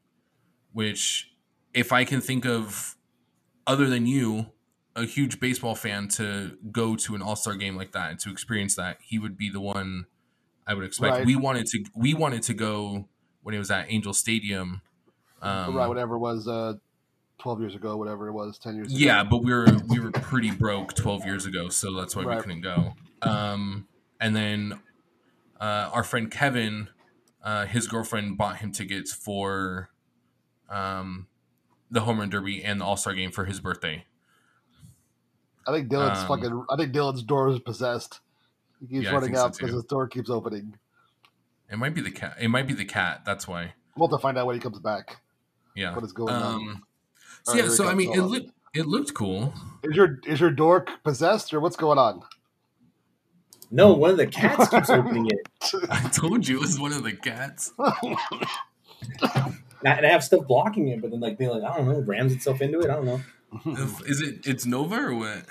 which, 0.72 1.32
if 1.76 1.92
I 1.92 2.06
can 2.06 2.22
think 2.22 2.46
of, 2.46 2.96
other 3.68 3.86
than 3.88 4.08
you, 4.08 4.48
a 4.96 5.04
huge 5.04 5.40
baseball 5.40 5.76
fan 5.76 6.08
to 6.08 6.58
go 6.72 6.96
to 6.96 7.16
an 7.16 7.22
All 7.22 7.36
Star 7.36 7.56
game 7.56 7.76
like 7.76 7.92
that 7.92 8.12
and 8.12 8.20
to 8.22 8.32
experience 8.32 8.76
that, 8.76 8.98
he 9.02 9.20
would 9.20 9.38
be 9.38 9.50
the 9.50 9.60
one 9.60 10.06
I 10.66 10.74
would 10.74 10.86
expect. 10.86 11.12
Right. 11.12 11.26
We 11.26 11.36
wanted 11.36 11.68
to 11.68 11.84
we 11.96 12.14
wanted 12.14 12.42
to 12.44 12.54
go 12.54 13.10
when 13.44 13.54
it 13.54 13.60
was 13.60 13.70
at 13.70 13.88
Angel 13.90 14.14
Stadium. 14.14 14.82
Um, 15.42 15.76
right, 15.76 15.88
whatever 15.88 16.16
it 16.16 16.20
was, 16.20 16.48
uh, 16.48 16.74
12 17.40 17.60
years 17.60 17.76
ago, 17.76 17.98
whatever 17.98 18.30
it 18.30 18.32
was, 18.32 18.58
10 18.58 18.76
years 18.76 18.88
ago. 18.88 18.98
yeah, 18.98 19.24
but 19.24 19.44
we 19.44 19.54
were 19.54 19.68
we 19.88 20.00
were 20.00 20.12
pretty 20.12 20.52
broke 20.52 20.96
twelve 20.96 21.26
years 21.26 21.46
ago, 21.46 21.68
so 21.68 21.94
that's 21.94 22.16
why 22.16 22.24
we 22.24 22.42
couldn't 22.42 22.62
go. 22.62 22.94
Um, 23.22 23.88
and 24.22 24.36
then 24.36 24.80
uh, 25.60 25.90
our 25.92 26.04
friend 26.04 26.32
Kevin, 26.32 26.88
uh, 27.44 27.66
his 27.66 27.88
girlfriend 27.88 28.38
bought 28.38 28.58
him 28.58 28.72
tickets 28.72 29.14
for 29.14 29.90
um, 30.70 31.28
the 31.92 32.02
home 32.02 32.20
run 32.20 32.30
derby 32.30 32.64
and 32.64 32.82
the 32.82 32.86
All 32.86 32.98
Star 32.98 33.14
game 33.14 33.32
for 33.32 33.46
his 33.46 33.60
birthday. 33.60 34.06
I 35.68 35.72
think 35.72 35.90
Dylan's 35.90 36.20
Um, 36.20 36.28
fucking. 36.28 36.66
I 36.70 36.76
think 36.78 36.94
Dylan's 36.94 37.24
door 37.24 37.50
is 37.50 37.60
possessed. 37.60 38.20
He 38.80 38.88
keeps 38.88 39.06
Yeah, 39.06 39.12
running 39.14 39.28
think 39.30 39.38
so 39.38 39.46
out 39.46 39.54
because 39.54 39.70
too. 39.72 39.76
his 39.78 39.86
door 39.86 40.08
keeps 40.08 40.30
opening. 40.30 40.78
It 41.72 41.78
might 41.78 41.96
be 41.96 42.02
the 42.02 42.12
cat. 42.12 42.36
It 42.40 42.50
might 42.50 42.68
be 42.68 42.74
the 42.76 42.86
cat. 42.86 43.22
That's 43.26 43.48
why. 43.48 43.74
We'll 43.98 44.08
have 44.10 44.20
to 44.20 44.22
find 44.22 44.38
out 44.38 44.46
when 44.46 44.56
he 44.56 44.60
comes 44.60 44.78
back. 44.80 45.18
Yeah. 45.76 45.96
What 45.96 46.04
is 46.04 46.14
going 46.14 46.34
on? 46.34 46.44
Um, 46.56 46.84
so 47.44 47.52
All 47.52 47.56
right, 47.56 47.64
yeah. 47.64 47.68
here 47.70 47.76
So 47.76 47.88
I 47.88 47.96
mean, 47.96 48.14
it 48.14 48.22
looked 48.22 48.52
it 48.76 48.86
looked 48.86 49.14
cool. 49.16 49.54
Is 49.84 49.96
your 49.96 50.20
is 50.28 50.40
your 50.40 50.52
door 50.52 50.86
possessed 51.04 51.54
or 51.54 51.60
what's 51.60 51.76
going 51.76 51.98
on? 51.98 52.22
no, 53.72 53.94
one 53.94 54.12
of 54.12 54.18
the 54.18 54.28
cats 54.28 54.70
keeps 54.70 54.90
opening 54.92 55.26
it, 55.28 55.48
I 55.90 56.08
told 56.10 56.48
you 56.48 56.58
it 56.58 56.62
was 56.62 56.80
one 56.80 56.94
of 56.94 57.04
the 57.04 57.14
cats. 57.14 57.74
and 59.86 59.94
I, 59.94 59.98
and 59.98 60.06
I 60.06 60.10
have 60.10 60.24
stuff 60.24 60.48
blocking 60.48 60.88
it. 60.88 61.02
But 61.02 61.12
then, 61.12 61.20
like 61.20 61.38
being 61.38 61.52
like, 61.52 61.64
I 61.64 61.78
don't 61.78 61.88
know, 61.88 62.00
rams 62.00 62.34
itself 62.34 62.62
into 62.62 62.80
it. 62.80 62.90
I 62.90 62.96
don't 62.96 63.06
know. 63.06 63.22
Is 64.06 64.22
it? 64.22 64.46
It's 64.48 64.66
Nova 64.66 64.96
or 64.96 65.16
what? 65.16 65.46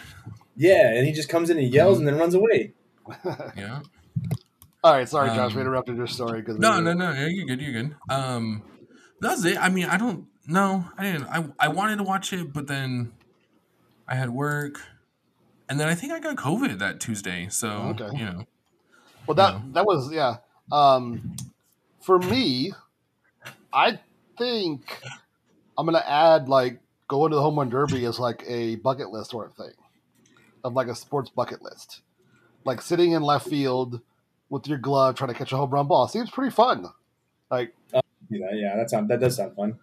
Yeah, 0.57 0.89
and 0.95 1.07
he 1.07 1.13
just 1.13 1.29
comes 1.29 1.51
in 1.51 1.59
and 1.59 1.73
yells 1.73 1.99
and 1.99 2.07
then 2.07 2.17
runs 2.19 2.35
away. 2.35 2.73
Yeah. 3.57 3.81
All 4.83 4.93
right, 4.93 5.09
sorry, 5.09 5.31
Josh, 5.31 5.53
we 5.55 5.61
Um, 5.63 5.67
interrupted 5.67 5.97
your 5.97 6.07
story 6.07 6.41
because 6.41 6.59
No, 6.59 6.79
no, 6.81 6.93
no, 6.93 7.13
no. 7.15 7.25
You're 7.27 7.47
good. 7.47 7.61
You're 7.63 7.73
good. 7.73 7.97
Um, 8.11 8.63
that's 9.21 9.43
it. 9.45 9.57
I 9.59 9.71
mean, 9.71 9.87
I 9.87 9.97
don't. 9.97 10.27
No, 10.47 10.85
I 10.99 11.05
didn't. 11.05 11.25
I 11.29 11.47
I 11.59 11.69
wanted 11.69 11.97
to 11.97 12.03
watch 12.03 12.33
it, 12.35 12.53
but 12.53 12.67
then 12.67 13.13
I 14.07 14.15
had 14.15 14.29
work, 14.31 14.83
and 15.71 15.81
then 15.81 15.89
I 15.89 15.95
think 15.95 16.13
I 16.13 16.21
got 16.21 16.37
COVID 16.37 16.79
that 16.81 17.01
Tuesday. 17.01 17.49
So 17.49 17.95
Okay. 17.99 18.11
you 18.19 18.25
know, 18.27 18.45
Well, 19.27 19.35
that 19.37 19.55
Yeah. 19.55 19.61
that 19.73 19.87
was 19.87 20.13
yeah. 20.13 20.37
Um, 20.71 21.35
for 22.03 22.19
me, 22.19 22.73
I 23.73 23.99
think 24.37 25.01
I'm 25.77 25.87
gonna 25.87 26.05
add 26.07 26.49
like 26.49 26.81
going 27.09 27.31
to 27.31 27.37
the 27.37 27.43
home 27.43 27.59
run 27.59 27.71
derby 27.71 28.05
as 28.05 28.19
like 28.19 28.43
a 28.47 28.77
bucket 28.77 29.11
list 29.11 29.31
sort 29.31 29.51
of 29.51 29.57
thing, 29.57 29.75
of 30.63 30.75
like 30.75 30.89
a 30.89 30.95
sports 30.95 31.31
bucket 31.31 31.63
list, 31.63 32.03
like 32.65 32.81
sitting 32.83 33.13
in 33.13 33.23
left 33.23 33.49
field 33.49 34.01
with 34.51 34.67
your 34.67 34.79
glove 34.79 35.17
trying 35.17 35.29
to 35.33 35.35
catch 35.35 35.53
a 35.53 35.57
home 35.57 35.71
run 35.71 35.87
ball 35.87 36.07
seems 36.09 36.31
pretty 36.31 36.55
fun. 36.55 36.87
Like 37.51 37.75
Yeah, 38.31 38.53
yeah, 38.53 38.77
that 38.77 38.91
sound 38.91 39.09
that 39.11 39.21
does 39.21 39.37
sound 39.37 39.55
fun. 39.57 39.79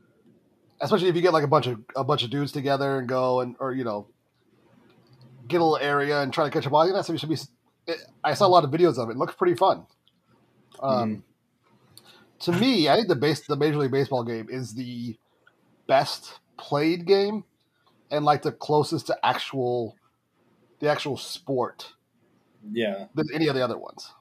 especially 0.79 1.09
if 1.09 1.15
you 1.15 1.21
get 1.21 1.33
like 1.33 1.43
a 1.43 1.47
bunch 1.47 1.67
of 1.67 1.79
a 1.95 2.03
bunch 2.03 2.23
of 2.23 2.29
dudes 2.29 2.51
together 2.51 2.99
and 2.99 3.07
go 3.07 3.41
and 3.41 3.55
or 3.59 3.73
you 3.73 3.83
know 3.83 4.07
get 5.47 5.59
a 5.59 5.63
little 5.63 5.77
area 5.77 6.21
and 6.21 6.33
try 6.33 6.45
to 6.45 6.51
catch 6.51 6.65
a 6.65 6.69
ball. 6.69 6.81
I 6.81 6.85
think 6.85 6.95
that 7.05 7.19
should 7.19 7.29
be. 7.29 7.37
It, 7.87 7.97
I 8.23 8.33
saw 8.35 8.47
a 8.47 8.49
lot 8.49 8.63
of 8.63 8.71
videos 8.71 8.97
of 8.97 9.09
it. 9.09 9.13
It 9.13 9.17
looks 9.17 9.35
pretty 9.35 9.55
fun. 9.55 9.85
Um, 10.79 11.23
To 12.41 12.51
me, 12.51 12.89
I 12.89 12.95
think 12.95 13.07
the 13.07 13.15
base 13.15 13.41
the 13.45 13.55
Major 13.55 13.77
League 13.77 13.91
Baseball 13.91 14.23
game 14.23 14.47
is 14.49 14.73
the 14.73 15.17
best 15.87 16.39
played 16.57 17.05
game 17.05 17.43
and 18.09 18.25
like 18.25 18.41
the 18.41 18.51
closest 18.51 19.07
to 19.07 19.17
actual 19.25 19.95
the 20.79 20.89
actual 20.89 21.17
sport 21.17 21.93
Yeah, 22.71 23.05
than 23.13 23.27
any 23.33 23.47
of 23.47 23.55
the 23.55 23.63
other 23.63 23.77
ones. 23.77 24.11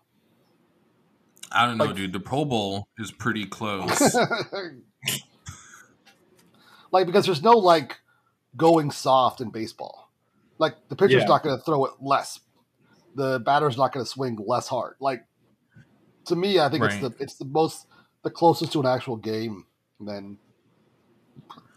I 1.52 1.66
don't 1.66 1.78
know, 1.78 1.86
Like- 1.86 1.96
dude. 1.96 2.12
The 2.12 2.20
Pro 2.20 2.44
Bowl 2.44 2.86
is 2.98 3.10
pretty 3.10 3.44
close. 3.46 4.14
like 6.92 7.06
because 7.06 7.26
there's 7.26 7.42
no 7.42 7.52
like 7.52 7.98
going 8.56 8.90
soft 8.90 9.40
in 9.40 9.50
baseball. 9.50 10.10
Like 10.58 10.74
the 10.88 10.96
pitcher's 10.96 11.22
Yeah. 11.22 11.28
not 11.28 11.42
going 11.42 11.56
to 11.56 11.62
throw 11.62 11.84
it 11.86 11.92
less. 12.00 12.40
The 13.14 13.40
batter's 13.40 13.76
not 13.76 13.92
going 13.92 14.04
to 14.04 14.10
swing 14.10 14.38
less 14.46 14.68
hard. 14.68 14.96
Like 15.00 15.24
to 16.26 16.36
me, 16.36 16.60
I 16.60 16.68
think 16.68 16.84
Right. 16.84 16.92
it's 16.92 17.00
the 17.16 17.22
it's 17.22 17.34
the 17.36 17.44
most 17.46 17.86
the 18.22 18.30
closest 18.30 18.72
to 18.72 18.80
an 18.80 18.86
actual 18.86 19.16
game 19.16 19.66
than. 19.98 20.38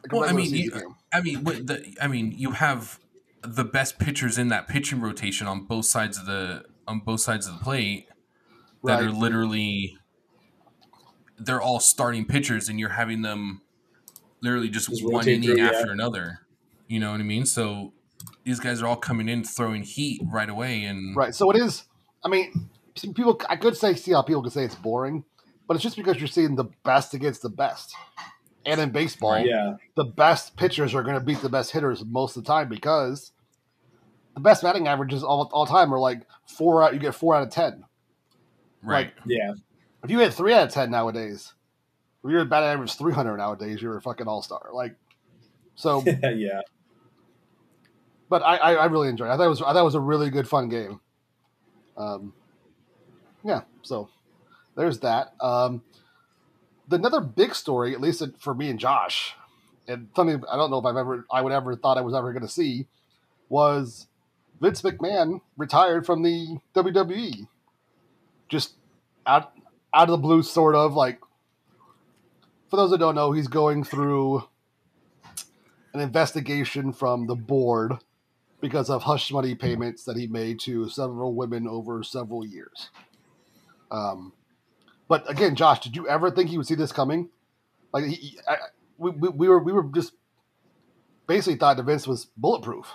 like 0.04 0.12
Well, 0.12 0.30
I 0.30 0.34
mean, 0.34 0.54
you- 0.54 0.72
game. 0.72 0.96
I 1.14 1.22
mean, 1.22 1.44
the, 1.44 1.96
I 2.02 2.08
mean, 2.08 2.34
you 2.36 2.52
have 2.52 3.00
the 3.42 3.64
best 3.64 4.00
pitchers 4.00 4.38
in 4.38 4.48
that 4.50 4.68
pitching 4.68 5.00
rotation 5.02 5.48
on 5.48 5.66
both 5.66 5.86
sides 5.86 6.18
of 6.18 6.26
the 6.26 6.64
on 6.88 7.00
both 7.00 7.22
sides 7.22 7.48
of 7.48 7.58
the 7.58 7.64
plate 7.64 8.08
that 8.84 8.96
Right. 8.96 9.04
are 9.04 9.12
literally 9.12 9.98
they're 11.38 11.62
all 11.62 11.80
starting 11.80 12.26
pitchers, 12.26 12.70
and 12.70 12.80
you're 12.80 12.90
having 12.90 13.22
them 13.22 13.62
literally 14.42 14.70
just, 14.70 14.90
Just 14.90 15.04
one 15.04 15.28
inning 15.28 15.50
through, 15.50 15.58
yeah. 15.58 15.72
after 15.72 15.92
another. 15.92 16.40
You 16.88 17.00
know 17.00 17.12
what 17.12 17.20
I 17.20 17.24
mean? 17.24 17.46
So 17.46 17.94
these 18.44 18.60
guys 18.60 18.82
are 18.82 18.88
all 18.88 18.96
coming 18.96 19.28
in 19.30 19.44
throwing 19.44 19.84
heat 19.84 20.22
right 20.32 20.50
away, 20.50 20.84
and 20.84 21.16
Right. 21.16 21.34
So 21.34 21.50
it 21.52 21.58
is. 21.58 21.84
I 22.24 22.30
mean, 22.30 22.70
people. 23.16 23.42
I 23.50 23.56
could 23.56 23.76
say 23.76 23.94
see 23.96 24.12
how 24.12 24.22
people 24.22 24.44
could 24.44 24.54
say 24.54 24.64
it's 24.64 24.76
boring, 24.76 25.26
but 25.68 25.76
it's 25.76 25.84
just 25.84 25.96
because 25.96 26.18
you're 26.20 26.28
seeing 26.28 26.56
the 26.56 26.66
best 26.84 27.14
against 27.14 27.42
the 27.42 27.50
best. 27.50 27.94
And 28.66 28.80
in 28.80 28.92
baseball, 28.92 29.40
yeah, 29.40 29.76
the 29.96 30.06
best 30.06 30.56
pitchers 30.56 30.96
are 30.96 31.04
going 31.04 31.16
to 31.16 31.22
beat 31.22 31.42
the 31.42 31.50
best 31.50 31.72
hitters 31.72 32.04
most 32.06 32.38
of 32.38 32.44
the 32.44 32.48
time 32.48 32.70
because 32.70 33.32
the 34.36 34.40
best 34.40 34.64
batting 34.64 34.88
averages 34.88 35.24
all, 35.24 35.50
all 35.52 35.66
time 35.66 35.94
are 35.94 36.00
like 36.00 36.22
four 36.46 36.82
out. 36.82 36.94
You 36.94 37.00
get 37.00 37.14
four 37.14 37.36
out 37.36 37.44
of 37.44 37.50
ten. 37.50 37.84
right, 38.82 39.12
yeah, 39.26 39.54
If 40.04 40.10
you 40.12 40.20
hit 40.20 40.34
three 40.34 40.54
out 40.54 40.68
of 40.68 40.74
ten 40.74 40.92
nowadays, 40.92 41.54
if 42.24 42.32
you're 42.32 42.46
batting 42.46 42.70
average 42.70 42.94
three 42.94 43.14
hundred 43.14 43.38
nowadays, 43.38 43.82
you're 43.82 43.98
a 43.98 44.02
fucking 44.02 44.28
all 44.28 44.42
star. 44.42 44.70
Like, 44.74 44.96
so. 45.76 46.02
yeah. 46.24 46.62
but 48.30 48.42
I, 48.44 48.56
I, 48.56 48.74
I 48.76 48.86
really 48.86 49.10
enjoyed. 49.10 49.28
it. 49.30 49.34
I 49.34 49.38
thought 49.38 49.46
it 49.46 49.50
was 49.50 49.62
I 49.62 49.74
thought 49.74 49.82
it 49.82 49.84
was 49.84 49.96
a 49.96 50.00
really 50.00 50.30
good 50.30 50.48
fun 50.48 50.70
game. 50.70 51.02
Um, 51.98 52.34
yeah. 53.44 53.62
So 53.82 54.10
there's 54.76 55.00
that. 55.00 55.34
Um, 55.40 55.84
the 56.88 56.96
another 56.96 57.22
big 57.22 57.56
story, 57.56 57.94
at 57.94 58.02
least 58.02 58.24
for 58.40 58.54
me 58.54 58.70
and 58.70 58.80
Josh, 58.80 59.36
and 59.88 60.10
something 60.16 60.44
I 60.52 60.56
don't 60.56 60.72
know 60.72 60.80
if 60.80 60.86
I've 60.86 60.98
ever 60.98 61.26
I 61.32 61.42
would 61.42 61.54
ever 61.54 61.76
thought 61.76 61.98
I 61.98 62.02
was 62.02 62.16
ever 62.16 62.34
going 62.34 62.46
to 62.46 62.52
see, 62.52 62.88
was 63.50 64.08
Vince 64.60 64.82
McMahon 64.82 65.42
retired 65.58 66.06
from 66.06 66.24
the 66.24 66.58
WWE. 66.76 67.48
Just 68.50 68.74
out 69.26 69.54
out 69.94 70.10
of 70.10 70.12
the 70.12 70.18
blue, 70.18 70.44
sort 70.44 70.76
of 70.76 70.94
like. 70.94 71.20
For 72.70 72.78
those 72.78 72.90
that 72.90 72.98
don't 72.98 73.14
know, 73.14 73.32
he's 73.34 73.48
going 73.48 73.84
through 73.84 74.44
an 75.94 76.00
investigation 76.00 76.92
from 76.92 77.28
the 77.28 77.36
board 77.36 77.94
because 78.62 78.90
of 78.90 79.04
hush 79.04 79.32
money 79.32 79.54
payments 79.54 80.06
that 80.06 80.18
he 80.18 80.26
made 80.26 80.60
to 80.62 80.90
several 80.90 81.36
women 81.36 81.68
over 81.68 82.02
several 82.02 82.44
years. 82.44 82.90
Um, 83.92 84.34
but 85.14 85.30
again, 85.30 85.56
Josh, 85.56 85.80
did 85.80 85.96
you 85.96 86.08
ever 86.08 86.32
think 86.32 86.50
he 86.50 86.58
would 86.58 86.66
see 86.66 86.74
this 86.74 86.92
coming? 86.92 87.30
Like 87.92 88.06
he, 88.06 88.40
I, 88.48 88.58
we, 88.98 89.12
we, 89.12 89.30
we 89.30 89.48
were 89.48 89.60
we 89.60 89.72
were 89.72 89.84
just 89.94 90.14
basically 91.28 91.60
thought 91.60 91.78
that 91.78 91.84
Vince 91.84 92.08
was 92.08 92.26
bulletproof. 92.36 92.92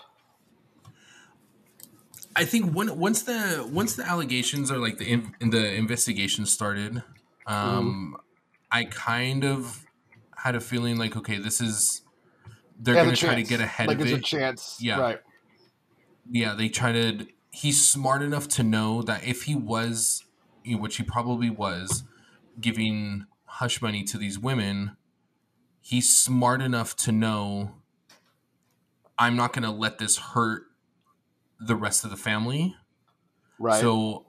I 2.35 2.45
think 2.45 2.73
when 2.73 2.99
once 2.99 3.23
the 3.23 3.65
once 3.73 3.95
the 3.95 4.05
allegations 4.05 4.73
or 4.73 4.79
like 4.79 4.99
the 4.99 5.09
in, 5.39 5.51
the 5.51 5.75
investigation 5.75 6.45
started, 6.45 7.05
um, 7.47 8.17
mm. 8.17 8.21
I 8.73 8.83
kind 8.87 9.45
of 9.45 9.87
had 10.39 10.57
a 10.57 10.61
feeling 10.61 10.99
like 10.99 11.17
okay, 11.17 11.39
this 11.39 11.61
is 11.61 12.03
they're 12.81 12.97
going 12.97 13.11
to 13.11 13.17
try 13.17 13.37
to 13.37 13.45
get 13.45 13.61
ahead 13.61 13.87
like 13.87 14.01
of 14.01 14.09
it. 14.09 14.11
Like 14.11 14.23
a 14.23 14.25
chance, 14.25 14.79
yeah, 14.81 14.99
right? 14.99 15.21
Yeah, 16.29 16.55
they 16.55 16.69
try 16.69 16.91
to. 16.91 17.29
He's 17.53 17.89
smart 17.89 18.23
enough 18.23 18.49
to 18.49 18.65
know 18.65 19.03
that 19.03 19.25
if 19.25 19.45
he 19.45 19.55
was, 19.55 20.25
you 20.65 20.75
know, 20.75 20.83
which 20.83 20.97
he 20.97 21.05
probably 21.05 21.49
was, 21.49 22.03
giving 22.61 23.27
hush 23.45 23.81
money 23.81 24.05
to 24.05 24.19
these 24.19 24.39
women, 24.39 24.97
he's 25.81 26.15
smart 26.15 26.61
enough 26.61 26.97
to 26.97 27.13
know 27.13 27.75
I'm 29.19 29.37
not 29.37 29.53
going 29.53 29.65
to 29.65 29.71
let 29.71 29.99
this 29.99 30.19
hurt 30.19 30.65
the 31.61 31.75
rest 31.75 32.05
of 32.05 32.11
the 32.11 32.17
family. 32.17 32.77
Right. 33.59 33.81
So 33.81 34.27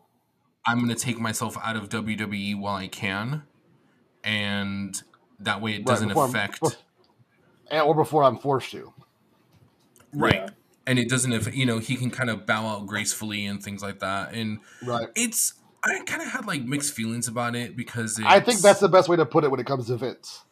I'm 0.65 0.77
going 0.77 0.89
to 0.89 0.95
take 0.95 1.19
myself 1.19 1.57
out 1.63 1.75
of 1.75 1.89
WWE 1.89 2.59
while 2.59 2.75
I 2.75 2.87
can. 2.87 3.43
And 4.23 5.01
that 5.39 5.61
way 5.61 5.73
it 5.75 5.85
doesn't 5.85 6.09
right, 6.09 6.29
affect. 6.29 6.59
Before, 6.59 6.77
and, 7.69 7.81
or 7.81 7.95
before 7.95 8.23
I'm 8.23 8.37
forced 8.37 8.71
to. 8.71 8.93
Right. 10.13 10.33
Yeah. 10.33 10.49
And 10.87 10.97
it 10.97 11.07
doesn't, 11.07 11.31
if 11.33 11.55
you 11.55 11.67
know, 11.67 11.77
he 11.77 11.95
can 11.95 12.09
kind 12.09 12.31
of 12.31 12.47
bow 12.47 12.65
out 12.65 12.87
gracefully 12.87 13.45
and 13.45 13.61
things 13.61 13.83
like 13.83 13.99
that. 13.99 14.33
And 14.33 14.59
right. 14.83 15.07
it's, 15.15 15.53
I 15.83 15.99
kind 16.05 16.21
of 16.21 16.27
had 16.27 16.45
like 16.45 16.63
mixed 16.63 16.93
feelings 16.93 17.27
about 17.27 17.55
it 17.55 17.75
because 17.75 18.19
I 18.25 18.39
think 18.39 18.59
that's 18.59 18.79
the 18.79 18.89
best 18.89 19.07
way 19.07 19.17
to 19.17 19.25
put 19.25 19.43
it 19.43 19.51
when 19.51 19.59
it 19.59 19.65
comes 19.65 19.87
to 19.87 19.97
Vince 19.97 20.43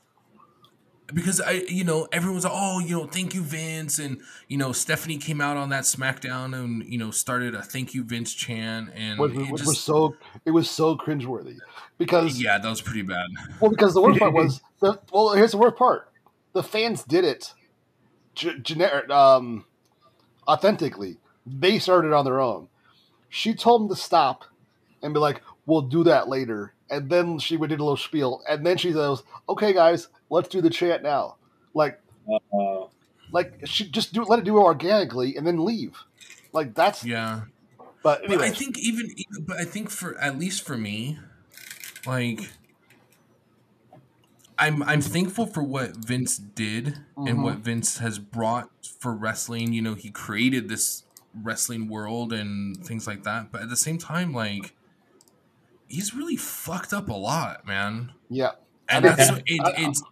because 1.13 1.39
I, 1.39 1.63
you 1.69 1.83
know, 1.83 2.07
everyone's 2.11 2.43
like, 2.43 2.53
oh, 2.55 2.79
you 2.79 2.97
know, 2.97 3.07
thank 3.07 3.33
you, 3.33 3.41
Vince, 3.41 3.99
and 3.99 4.19
you 4.47 4.57
know, 4.57 4.71
Stephanie 4.71 5.17
came 5.17 5.39
out 5.39 5.57
on 5.57 5.69
that 5.69 5.83
SmackDown 5.83 6.55
and 6.55 6.83
you 6.85 6.97
know 6.97 7.11
started 7.11 7.55
a 7.55 7.61
thank 7.61 7.93
you, 7.93 8.03
Vince 8.03 8.33
chant, 8.33 8.89
and 8.93 9.19
which, 9.19 9.33
which 9.33 9.49
just, 9.51 9.67
was 9.67 9.79
so 9.79 10.15
it 10.45 10.51
was 10.51 10.69
so 10.69 10.95
cringeworthy 10.95 11.57
because 11.97 12.41
yeah, 12.41 12.57
that 12.57 12.69
was 12.69 12.81
pretty 12.81 13.03
bad. 13.03 13.27
Well, 13.61 13.71
because 13.71 13.93
the 13.93 14.01
worst 14.01 14.19
part 14.19 14.33
was 14.33 14.61
the 14.79 14.99
well, 15.11 15.33
here's 15.33 15.51
the 15.51 15.57
worst 15.57 15.77
part: 15.77 16.11
the 16.53 16.63
fans 16.63 17.03
did 17.03 17.23
it, 17.23 17.53
generic, 18.35 19.09
um, 19.09 19.65
authentically. 20.47 21.17
They 21.45 21.79
started 21.79 22.13
on 22.13 22.25
their 22.25 22.41
own. 22.41 22.67
She 23.29 23.53
told 23.53 23.83
them 23.83 23.89
to 23.89 23.95
stop 23.95 24.45
and 25.01 25.13
be 25.13 25.19
like, 25.19 25.41
"We'll 25.65 25.81
do 25.81 26.03
that 26.05 26.27
later," 26.27 26.73
and 26.89 27.09
then 27.09 27.39
she 27.39 27.57
would 27.57 27.69
do 27.69 27.75
a 27.75 27.77
little 27.77 27.97
spiel, 27.97 28.41
and 28.49 28.65
then 28.65 28.77
she 28.77 28.91
says, 28.91 29.23
"Okay, 29.47 29.73
guys, 29.73 30.07
let's 30.29 30.49
do 30.49 30.61
the 30.61 30.69
chant 30.69 31.03
now." 31.03 31.35
Like, 31.73 32.01
uh, 32.53 32.85
like 33.31 33.61
she 33.65 33.89
just 33.89 34.13
do 34.13 34.23
let 34.23 34.39
it 34.39 34.45
do 34.45 34.57
it 34.57 34.61
organically 34.61 35.35
and 35.35 35.45
then 35.45 35.63
leave. 35.63 35.97
Like 36.53 36.73
that's 36.73 37.05
yeah. 37.05 37.41
But, 38.03 38.27
but 38.27 38.41
I 38.41 38.51
think 38.51 38.77
even, 38.79 39.11
but 39.41 39.57
I 39.57 39.65
think 39.65 39.89
for 39.89 40.17
at 40.19 40.37
least 40.37 40.65
for 40.65 40.77
me, 40.77 41.19
like. 42.05 42.49
I'm 44.59 44.81
I'm 44.81 45.01
thankful 45.01 45.45
for 45.45 45.61
what 45.61 45.97
Vince 45.97 46.35
did 46.35 46.85
mm-hmm. 47.15 47.27
and 47.27 47.43
what 47.43 47.57
Vince 47.57 47.99
has 47.99 48.17
brought 48.17 48.71
for 48.99 49.13
wrestling. 49.13 49.71
You 49.71 49.83
know, 49.83 49.93
he 49.93 50.09
created 50.09 50.67
this 50.67 51.03
wrestling 51.43 51.87
world 51.87 52.33
and 52.33 52.83
things 52.83 53.05
like 53.05 53.23
that. 53.23 53.51
But 53.51 53.61
at 53.61 53.69
the 53.69 53.77
same 53.77 53.97
time, 53.97 54.33
like 54.33 54.73
he's 55.87 56.13
really 56.13 56.35
fucked 56.35 56.93
up 56.93 57.09
a 57.09 57.13
lot, 57.13 57.65
man. 57.65 58.11
Yeah, 58.29 58.51
and 58.89 59.05
that's 59.05 59.29
it, 59.29 59.43
it's 59.47 60.03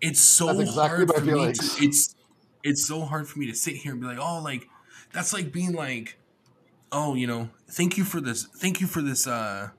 it's 0.00 0.20
so 0.20 0.60
exactly 0.60 1.06
hard 1.06 1.12
for 1.12 1.20
me 1.24 1.52
to, 1.52 1.84
it's 1.84 2.14
it's 2.62 2.86
so 2.86 3.02
hard 3.02 3.28
for 3.28 3.38
me 3.38 3.46
to 3.46 3.54
sit 3.54 3.76
here 3.76 3.92
and 3.92 4.00
be 4.00 4.06
like, 4.06 4.18
oh, 4.18 4.40
like 4.42 4.68
that's 5.12 5.32
like 5.32 5.52
being 5.52 5.72
like, 5.72 6.18
oh, 6.92 7.14
you 7.14 7.26
know, 7.26 7.50
thank 7.68 7.96
you 7.96 8.04
for 8.04 8.20
this, 8.20 8.44
thank 8.44 8.80
you 8.80 8.86
for 8.86 9.02
this, 9.02 9.26
uh, 9.26 9.70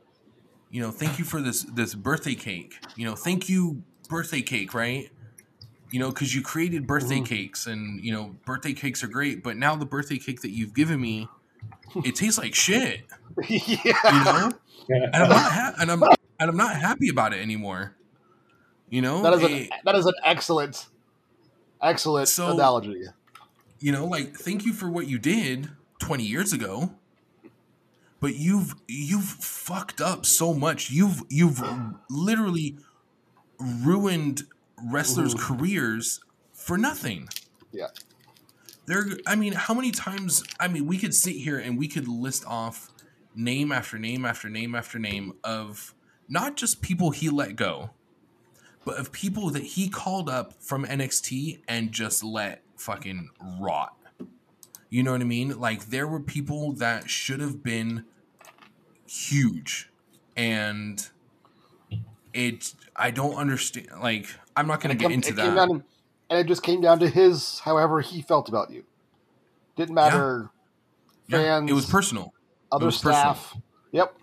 you 0.69 0.82
know, 0.82 0.91
thank 0.91 1.19
you 1.19 1.26
for 1.26 1.41
this 1.41 1.63
this 1.63 1.95
birthday 1.95 2.36
cake, 2.36 2.76
you 2.95 3.06
know, 3.06 3.15
thank 3.15 3.50
you 3.50 3.84
birthday 4.10 4.41
cake, 4.41 4.74
right? 4.74 5.10
You 5.89 6.00
know, 6.00 6.10
because 6.10 6.34
you 6.34 6.41
created 6.41 6.88
birthday 6.88 7.15
mm-hmm. 7.15 7.26
cakes, 7.26 7.67
and 7.67 8.04
you 8.04 8.13
know, 8.13 8.36
birthday 8.45 8.74
cakes 8.74 9.04
are 9.04 9.08
great, 9.08 9.43
but 9.43 9.58
now 9.58 9.76
the 9.76 9.86
birthday 9.86 10.17
cake 10.17 10.41
that 10.41 10.52
you've 10.52 10.74
given 10.74 11.02
me, 11.02 11.28
it 12.04 12.15
tastes 12.15 12.38
like 12.38 12.56
shit. 12.56 13.02
yeah. 13.50 13.93
You 14.06 14.24
know, 14.24 14.52
and 14.89 15.15
I'm 15.15 15.30
not 15.30 15.52
ha- 15.52 15.74
and 15.80 15.91
I'm 15.91 16.04
and 16.04 16.50
I'm 16.50 16.58
not 16.58 16.76
happy 16.76 17.10
about 17.10 17.34
it 17.34 17.41
anymore. 17.41 17.96
You 18.89 19.02
know, 19.02 19.22
that 19.22 19.34
is 19.34 19.44
an, 19.44 19.70
that 19.86 19.96
is 19.96 20.06
an 20.06 20.13
excellent, 20.24 20.88
excellent 21.82 22.28
so, 22.28 22.52
analogy. 22.52 23.04
You 23.80 23.91
know, 23.91 24.06
like 24.06 24.36
thank 24.36 24.65
you 24.65 24.74
for 24.74 24.89
what 24.89 25.08
you 25.08 25.17
did 25.17 25.70
20 26.00 26.24
years 26.24 26.52
ago, 26.52 26.91
but 28.20 28.36
you've 28.36 28.76
you've 28.88 29.24
fucked 29.24 30.02
up 30.02 30.26
so 30.26 30.54
much. 30.54 30.91
You've 30.91 31.24
you've 31.30 31.62
literally 32.10 32.78
ruined 33.60 34.44
wrestlers' 34.84 35.34
Ooh. 35.36 35.38
careers 35.38 36.20
for 36.54 36.78
nothing. 36.78 37.30
Yeah. 37.72 37.88
There, 38.88 39.06
I 39.26 39.36
mean, 39.36 39.54
how 39.54 39.74
many 39.74 39.91
times? 39.91 40.44
I 40.60 40.67
mean, 40.67 40.86
we 40.86 40.98
could 40.98 41.13
sit 41.13 41.36
here 41.36 41.58
and 41.58 41.78
we 41.78 41.88
could 41.88 42.08
list 42.08 42.44
off 42.46 42.91
name 43.36 43.72
after 43.72 43.98
name 43.98 44.26
after 44.26 44.50
name 44.50 44.76
after 44.76 45.00
name 45.00 45.34
of 45.44 45.94
not 46.28 46.56
just 46.56 46.82
people 46.82 47.12
he 47.12 47.30
let 47.30 47.56
go, 47.56 47.91
but 48.86 48.98
of 48.98 49.12
people 49.12 49.50
that 49.52 49.63
he 49.63 49.89
called 49.89 50.30
up 50.30 50.54
from 50.60 50.86
NXT 50.86 51.60
and 51.67 51.91
just 51.91 52.24
let 52.24 52.63
fucking 52.78 53.30
rot. 53.60 53.96
You 54.89 55.04
know 55.04 55.12
what 55.12 55.22
I 55.22 55.26
mean? 55.26 55.60
Like 55.60 55.88
there 55.88 56.08
were 56.08 56.20
people 56.20 56.74
that 56.74 57.10
should 57.10 57.39
have 57.39 57.63
been 57.63 58.06
huge 59.08 59.89
and 60.36 61.10
it 62.34 62.74
I 62.96 63.12
don't 63.12 63.36
understand 63.36 63.88
like 64.02 64.28
I'm 64.56 64.67
not 64.67 64.80
going 64.80 64.96
to 64.96 65.00
get 65.00 65.06
come, 65.06 65.13
into 65.13 65.34
that. 65.34 65.56
Down, 65.56 65.84
and 66.30 66.39
it 66.39 66.48
just 66.48 66.63
came 66.63 66.82
down 66.82 67.00
to 67.00 67.10
his 67.10 67.60
however 67.60 68.02
he 68.02 68.22
felt 68.22 68.50
about 68.50 68.72
you. 68.72 68.84
Didn't 69.76 69.96
matter 69.96 70.50
yeah. 71.28 71.38
fans. 71.38 71.70
Yeah, 71.70 71.74
it 71.74 71.76
was 71.76 71.86
personal 71.86 72.34
other 72.72 72.92
staff. 72.92 73.38
Personal. 73.38 73.64
Yep. 73.92 74.18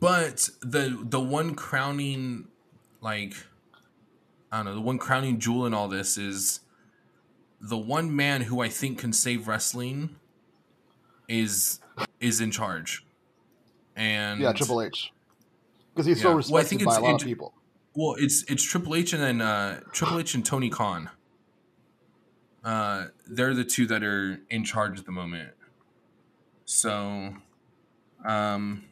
But 0.00 0.48
the 0.62 0.98
the 1.02 1.20
one 1.20 1.54
crowning 1.54 2.48
like 3.00 3.34
I 4.50 4.58
don't 4.58 4.66
know, 4.66 4.74
the 4.74 4.80
one 4.80 4.98
crowning 4.98 5.38
jewel 5.38 5.66
in 5.66 5.74
all 5.74 5.88
this 5.88 6.16
is 6.16 6.60
the 7.60 7.76
one 7.76 8.14
man 8.14 8.42
who 8.42 8.60
I 8.60 8.68
think 8.68 8.98
can 8.98 9.12
save 9.12 9.48
wrestling 9.48 10.16
is 11.28 11.80
is 12.20 12.40
in 12.40 12.50
charge. 12.50 13.04
And 13.94 14.40
Yeah, 14.40 14.52
Triple 14.52 14.82
H. 14.82 15.12
Because 15.94 16.06
he's 16.06 16.18
yeah. 16.18 16.24
so 16.24 16.34
respected 16.34 16.52
well, 16.52 16.62
I 16.62 16.66
think 16.66 16.84
by 16.84 16.96
a 16.96 17.00
lot 17.00 17.22
of 17.22 17.26
people. 17.26 17.54
Well, 17.94 18.16
it's 18.18 18.44
it's 18.44 18.62
Triple 18.62 18.94
H 18.94 19.12
and 19.12 19.22
then 19.22 19.40
uh, 19.40 19.80
Triple 19.92 20.18
H 20.18 20.34
and 20.34 20.44
Tony 20.44 20.68
Khan. 20.68 21.10
Uh, 22.62 23.06
they're 23.26 23.54
the 23.54 23.64
two 23.64 23.86
that 23.86 24.02
are 24.02 24.40
in 24.50 24.64
charge 24.64 24.98
at 24.98 25.06
the 25.06 25.12
moment. 25.12 25.50
So, 26.66 27.32
um, 28.24 28.84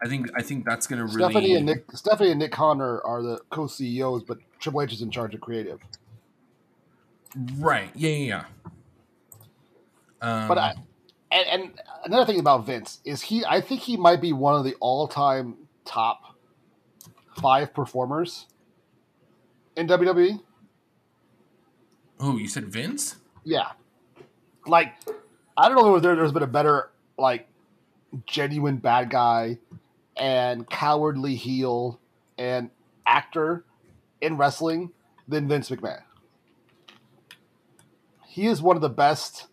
I 0.00 0.06
think 0.06 0.28
I 0.36 0.42
think 0.42 0.64
that's 0.64 0.86
going 0.86 0.98
to 0.98 1.06
really. 1.06 1.32
Stephanie 1.32 1.54
and 1.56 1.66
Nick 1.66 1.84
Stephanie 1.92 2.30
and 2.30 2.38
Nick 2.38 2.52
Connor 2.52 3.00
are 3.00 3.22
the 3.22 3.40
co 3.50 3.66
CEOs, 3.66 4.22
but 4.22 4.38
Triple 4.60 4.82
H 4.82 4.92
is 4.92 5.02
in 5.02 5.10
charge 5.10 5.34
of 5.34 5.40
creative. 5.40 5.80
Right. 7.56 7.90
Yeah. 7.94 8.10
Yeah. 8.10 8.44
yeah. 8.62 8.70
Um, 10.20 10.48
but 10.48 10.58
I, 10.58 10.74
and, 11.32 11.46
and 11.48 11.80
another 12.04 12.26
thing 12.26 12.40
about 12.40 12.66
Vince 12.66 13.00
is 13.04 13.22
he. 13.22 13.44
I 13.44 13.60
think 13.60 13.80
he 13.80 13.96
might 13.96 14.20
be 14.20 14.32
one 14.32 14.54
of 14.54 14.64
the 14.64 14.74
all 14.80 15.08
time 15.08 15.56
top 15.84 16.36
five 17.40 17.72
performers 17.72 18.46
in 19.76 19.86
WWE. 19.86 20.40
Oh, 22.20 22.36
you 22.36 22.48
said 22.48 22.66
Vince? 22.66 23.16
Yeah. 23.44 23.72
Like 24.66 24.92
I 25.58 25.68
don't 25.68 25.76
know 25.76 25.98
there, 25.98 26.14
there's 26.14 26.32
been 26.32 26.44
a 26.44 26.46
better 26.46 26.90
like 27.18 27.48
genuine 28.26 28.76
bad 28.76 29.10
guy 29.10 29.58
and 30.16 30.68
cowardly 30.70 31.34
heel 31.34 31.98
and 32.38 32.70
actor 33.04 33.64
in 34.20 34.36
wrestling 34.36 34.92
than 35.26 35.48
Vince 35.48 35.68
McMahon. 35.68 36.02
He 38.24 38.46
is 38.46 38.62
one 38.62 38.76
of 38.76 38.82
the 38.82 38.88
best 38.88 39.48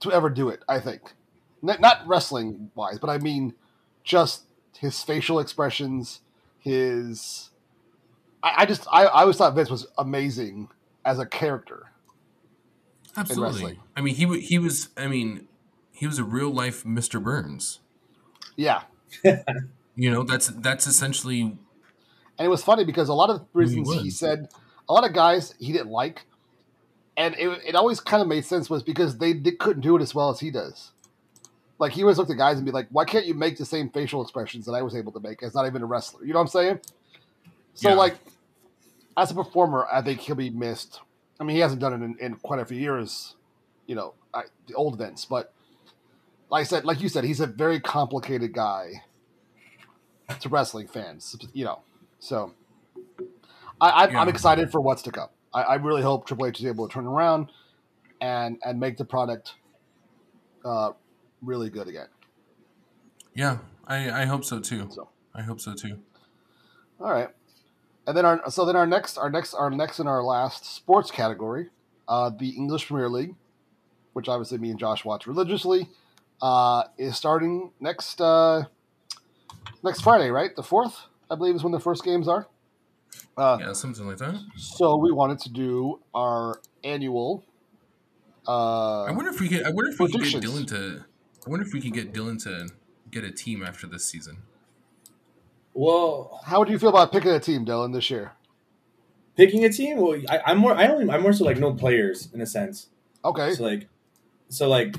to 0.00 0.12
ever 0.12 0.28
do 0.28 0.50
it, 0.50 0.62
I 0.68 0.80
think. 0.80 1.14
Not 1.62 2.06
wrestling 2.06 2.70
wise, 2.74 2.98
but 2.98 3.08
I 3.08 3.16
mean 3.16 3.54
just 4.04 4.42
his 4.78 5.02
facial 5.02 5.40
expressions, 5.40 6.20
his. 6.58 7.50
I, 8.42 8.52
I 8.58 8.66
just 8.66 8.86
I, 8.92 9.06
I 9.06 9.22
always 9.22 9.38
thought 9.38 9.54
Vince 9.54 9.70
was 9.70 9.86
amazing 9.96 10.68
as 11.06 11.18
a 11.18 11.24
character. 11.24 11.90
Absolutely. 13.16 13.78
I 13.96 14.00
mean, 14.00 14.14
he 14.14 14.40
he 14.40 14.58
was. 14.58 14.90
I 14.96 15.06
mean, 15.06 15.48
he 15.92 16.06
was 16.06 16.18
a 16.18 16.24
real 16.24 16.50
life 16.50 16.84
Mr. 16.84 17.22
Burns. 17.22 17.80
Yeah, 18.56 18.82
You 19.96 20.10
know, 20.10 20.22
that's 20.22 20.48
that's 20.48 20.86
essentially 20.86 21.40
and 21.40 22.46
it 22.46 22.48
was 22.48 22.62
funny 22.62 22.84
because 22.84 23.08
a 23.08 23.14
lot 23.14 23.30
of 23.30 23.46
reasons 23.54 23.90
he 23.94 24.04
was. 24.04 24.18
said 24.18 24.48
a 24.88 24.92
lot 24.92 25.04
of 25.04 25.14
guys 25.14 25.54
he 25.58 25.72
didn't 25.72 25.90
like, 25.90 26.26
and 27.16 27.34
it, 27.38 27.48
it 27.66 27.74
always 27.74 27.98
kind 27.98 28.20
of 28.20 28.28
made 28.28 28.44
sense 28.44 28.68
was 28.68 28.82
because 28.82 29.16
they 29.16 29.32
did, 29.32 29.58
couldn't 29.58 29.80
do 29.80 29.96
it 29.96 30.02
as 30.02 30.14
well 30.14 30.28
as 30.28 30.40
he 30.40 30.50
does. 30.50 30.92
Like 31.78 31.92
he 31.92 32.02
always 32.02 32.18
looked 32.18 32.30
at 32.30 32.36
guys 32.36 32.58
and 32.58 32.66
be 32.66 32.72
like, 32.72 32.88
"Why 32.90 33.06
can't 33.06 33.26
you 33.26 33.32
make 33.32 33.56
the 33.56 33.64
same 33.64 33.88
facial 33.88 34.20
expressions 34.22 34.66
that 34.66 34.72
I 34.72 34.82
was 34.82 34.94
able 34.94 35.12
to 35.12 35.20
make 35.20 35.42
as 35.42 35.54
not 35.54 35.66
even 35.66 35.82
a 35.82 35.86
wrestler?" 35.86 36.24
You 36.24 36.34
know 36.34 36.40
what 36.40 36.42
I'm 36.42 36.48
saying? 36.48 36.80
So 37.72 37.90
Yeah. 37.90 37.94
like, 37.94 38.18
as 39.16 39.30
a 39.30 39.34
performer, 39.34 39.86
I 39.90 40.02
think 40.02 40.20
he'll 40.20 40.36
be 40.36 40.50
missed. 40.50 41.00
I 41.40 41.44
mean, 41.44 41.56
he 41.56 41.60
hasn't 41.62 41.80
done 41.80 41.92
it 41.92 42.04
in, 42.04 42.16
in 42.18 42.34
quite 42.36 42.60
a 42.60 42.64
few 42.64 42.78
years, 42.78 43.36
you 43.86 43.94
know, 43.94 44.14
I, 44.34 44.42
the 44.68 44.74
old 44.74 44.94
events. 44.94 45.24
But 45.24 45.52
like 46.50 46.60
I 46.62 46.64
said, 46.64 46.84
like 46.84 47.00
you 47.00 47.08
said, 47.08 47.24
he's 47.24 47.40
a 47.40 47.46
very 47.46 47.80
complicated 47.80 48.52
guy 48.52 49.02
to 50.40 50.48
wrestling 50.48 50.88
fans, 50.88 51.36
you 51.52 51.64
know. 51.64 51.80
So 52.18 52.54
I, 53.80 53.90
I, 53.90 54.04
I'm 54.20 54.28
Yeah. 54.28 54.28
excited 54.28 54.70
for 54.70 54.80
what's 54.80 55.02
to 55.02 55.12
come. 55.12 55.28
I, 55.54 55.62
I 55.62 55.74
really 55.76 56.02
hope 56.02 56.26
Triple 56.26 56.46
H 56.46 56.60
is 56.60 56.66
able 56.66 56.88
to 56.88 56.92
turn 56.94 57.06
around 57.06 57.50
and 58.20 58.58
and 58.64 58.80
make 58.80 58.96
the 58.96 59.04
product 59.04 59.54
uh, 60.64 60.92
really 61.42 61.70
good 61.70 61.88
again. 61.88 62.08
yeah. 63.34 63.58
I 63.86 64.22
I 64.22 64.24
hope 64.26 64.44
so 64.44 64.60
too. 64.60 64.88
So. 64.90 65.08
I 65.34 65.42
hope 65.42 65.60
so 65.60 65.74
too. 65.74 65.98
All 67.00 67.10
right, 67.12 67.28
and 68.06 68.16
then 68.16 68.24
our 68.24 68.50
so 68.50 68.64
then 68.64 68.76
our 68.76 68.86
next 68.86 69.18
our 69.18 69.30
next 69.30 69.54
our 69.54 69.70
next 69.70 69.98
and 69.98 70.08
our 70.08 70.22
last 70.22 70.64
sports 70.64 71.10
category, 71.10 71.70
uh, 72.08 72.30
the 72.30 72.50
English 72.50 72.86
Premier 72.86 73.08
League, 73.08 73.34
which 74.12 74.28
obviously 74.28 74.58
me 74.58 74.70
and 74.70 74.78
Josh 74.78 75.04
watch 75.04 75.26
religiously, 75.26 75.88
uh, 76.40 76.84
is 76.98 77.16
starting 77.16 77.72
next 77.80 78.20
uh, 78.20 78.64
next 79.82 80.02
Friday, 80.02 80.30
right? 80.30 80.54
The 80.54 80.62
fourth, 80.62 80.96
I 81.30 81.34
believe, 81.34 81.54
is 81.54 81.62
when 81.62 81.72
the 81.72 81.80
first 81.80 82.04
games 82.04 82.28
are. 82.28 82.46
Uh, 83.36 83.58
Yeah, 83.60 83.72
something 83.72 84.06
like 84.06 84.18
that. 84.18 84.36
So 84.56 84.96
we 84.96 85.12
wanted 85.12 85.38
to 85.40 85.50
do 85.50 86.00
our 86.14 86.60
annual. 86.84 87.44
Uh, 88.46 89.04
I 89.04 89.10
wonder 89.10 89.30
if 89.30 89.40
we 89.40 89.48
could. 89.48 89.64
I 89.64 89.70
wonder 89.70 89.90
if 89.90 89.98
we 89.98 90.10
could 90.10 90.22
get. 90.22 90.42
Dylan 90.42 90.66
to. 90.68 91.04
I 91.46 91.50
wonder 91.50 91.66
if 91.66 91.72
we 91.72 91.80
can 91.80 91.90
get 91.90 92.12
Dylan 92.12 92.42
to 92.44 92.68
get 93.10 93.24
a 93.24 93.30
team 93.30 93.64
after 93.64 93.86
this 93.86 94.04
season. 94.04 94.38
Well, 95.78 96.40
how 96.46 96.58
would 96.58 96.70
you 96.70 96.78
feel 96.78 96.88
about 96.88 97.12
picking 97.12 97.30
a 97.32 97.38
team, 97.40 97.66
Dylan, 97.66 97.92
this 97.92 98.10
year? 98.10 98.32
picking 99.36 99.62
a 99.66 99.68
team. 99.70 99.98
Well, 99.98 100.18
I, 100.30 100.40
I'm 100.46 100.56
more. 100.58 100.74
I 100.74 100.86
only. 100.88 101.12
I'm 101.12 101.20
more 101.22 101.34
so 101.34 101.44
like 101.44 101.58
no 101.58 101.74
players 101.74 102.30
in 102.32 102.40
a 102.40 102.46
sense. 102.46 102.88
Okay, 103.22 103.52
So 103.52 103.62
like, 103.62 103.86
so 104.48 104.68
like, 104.68 104.96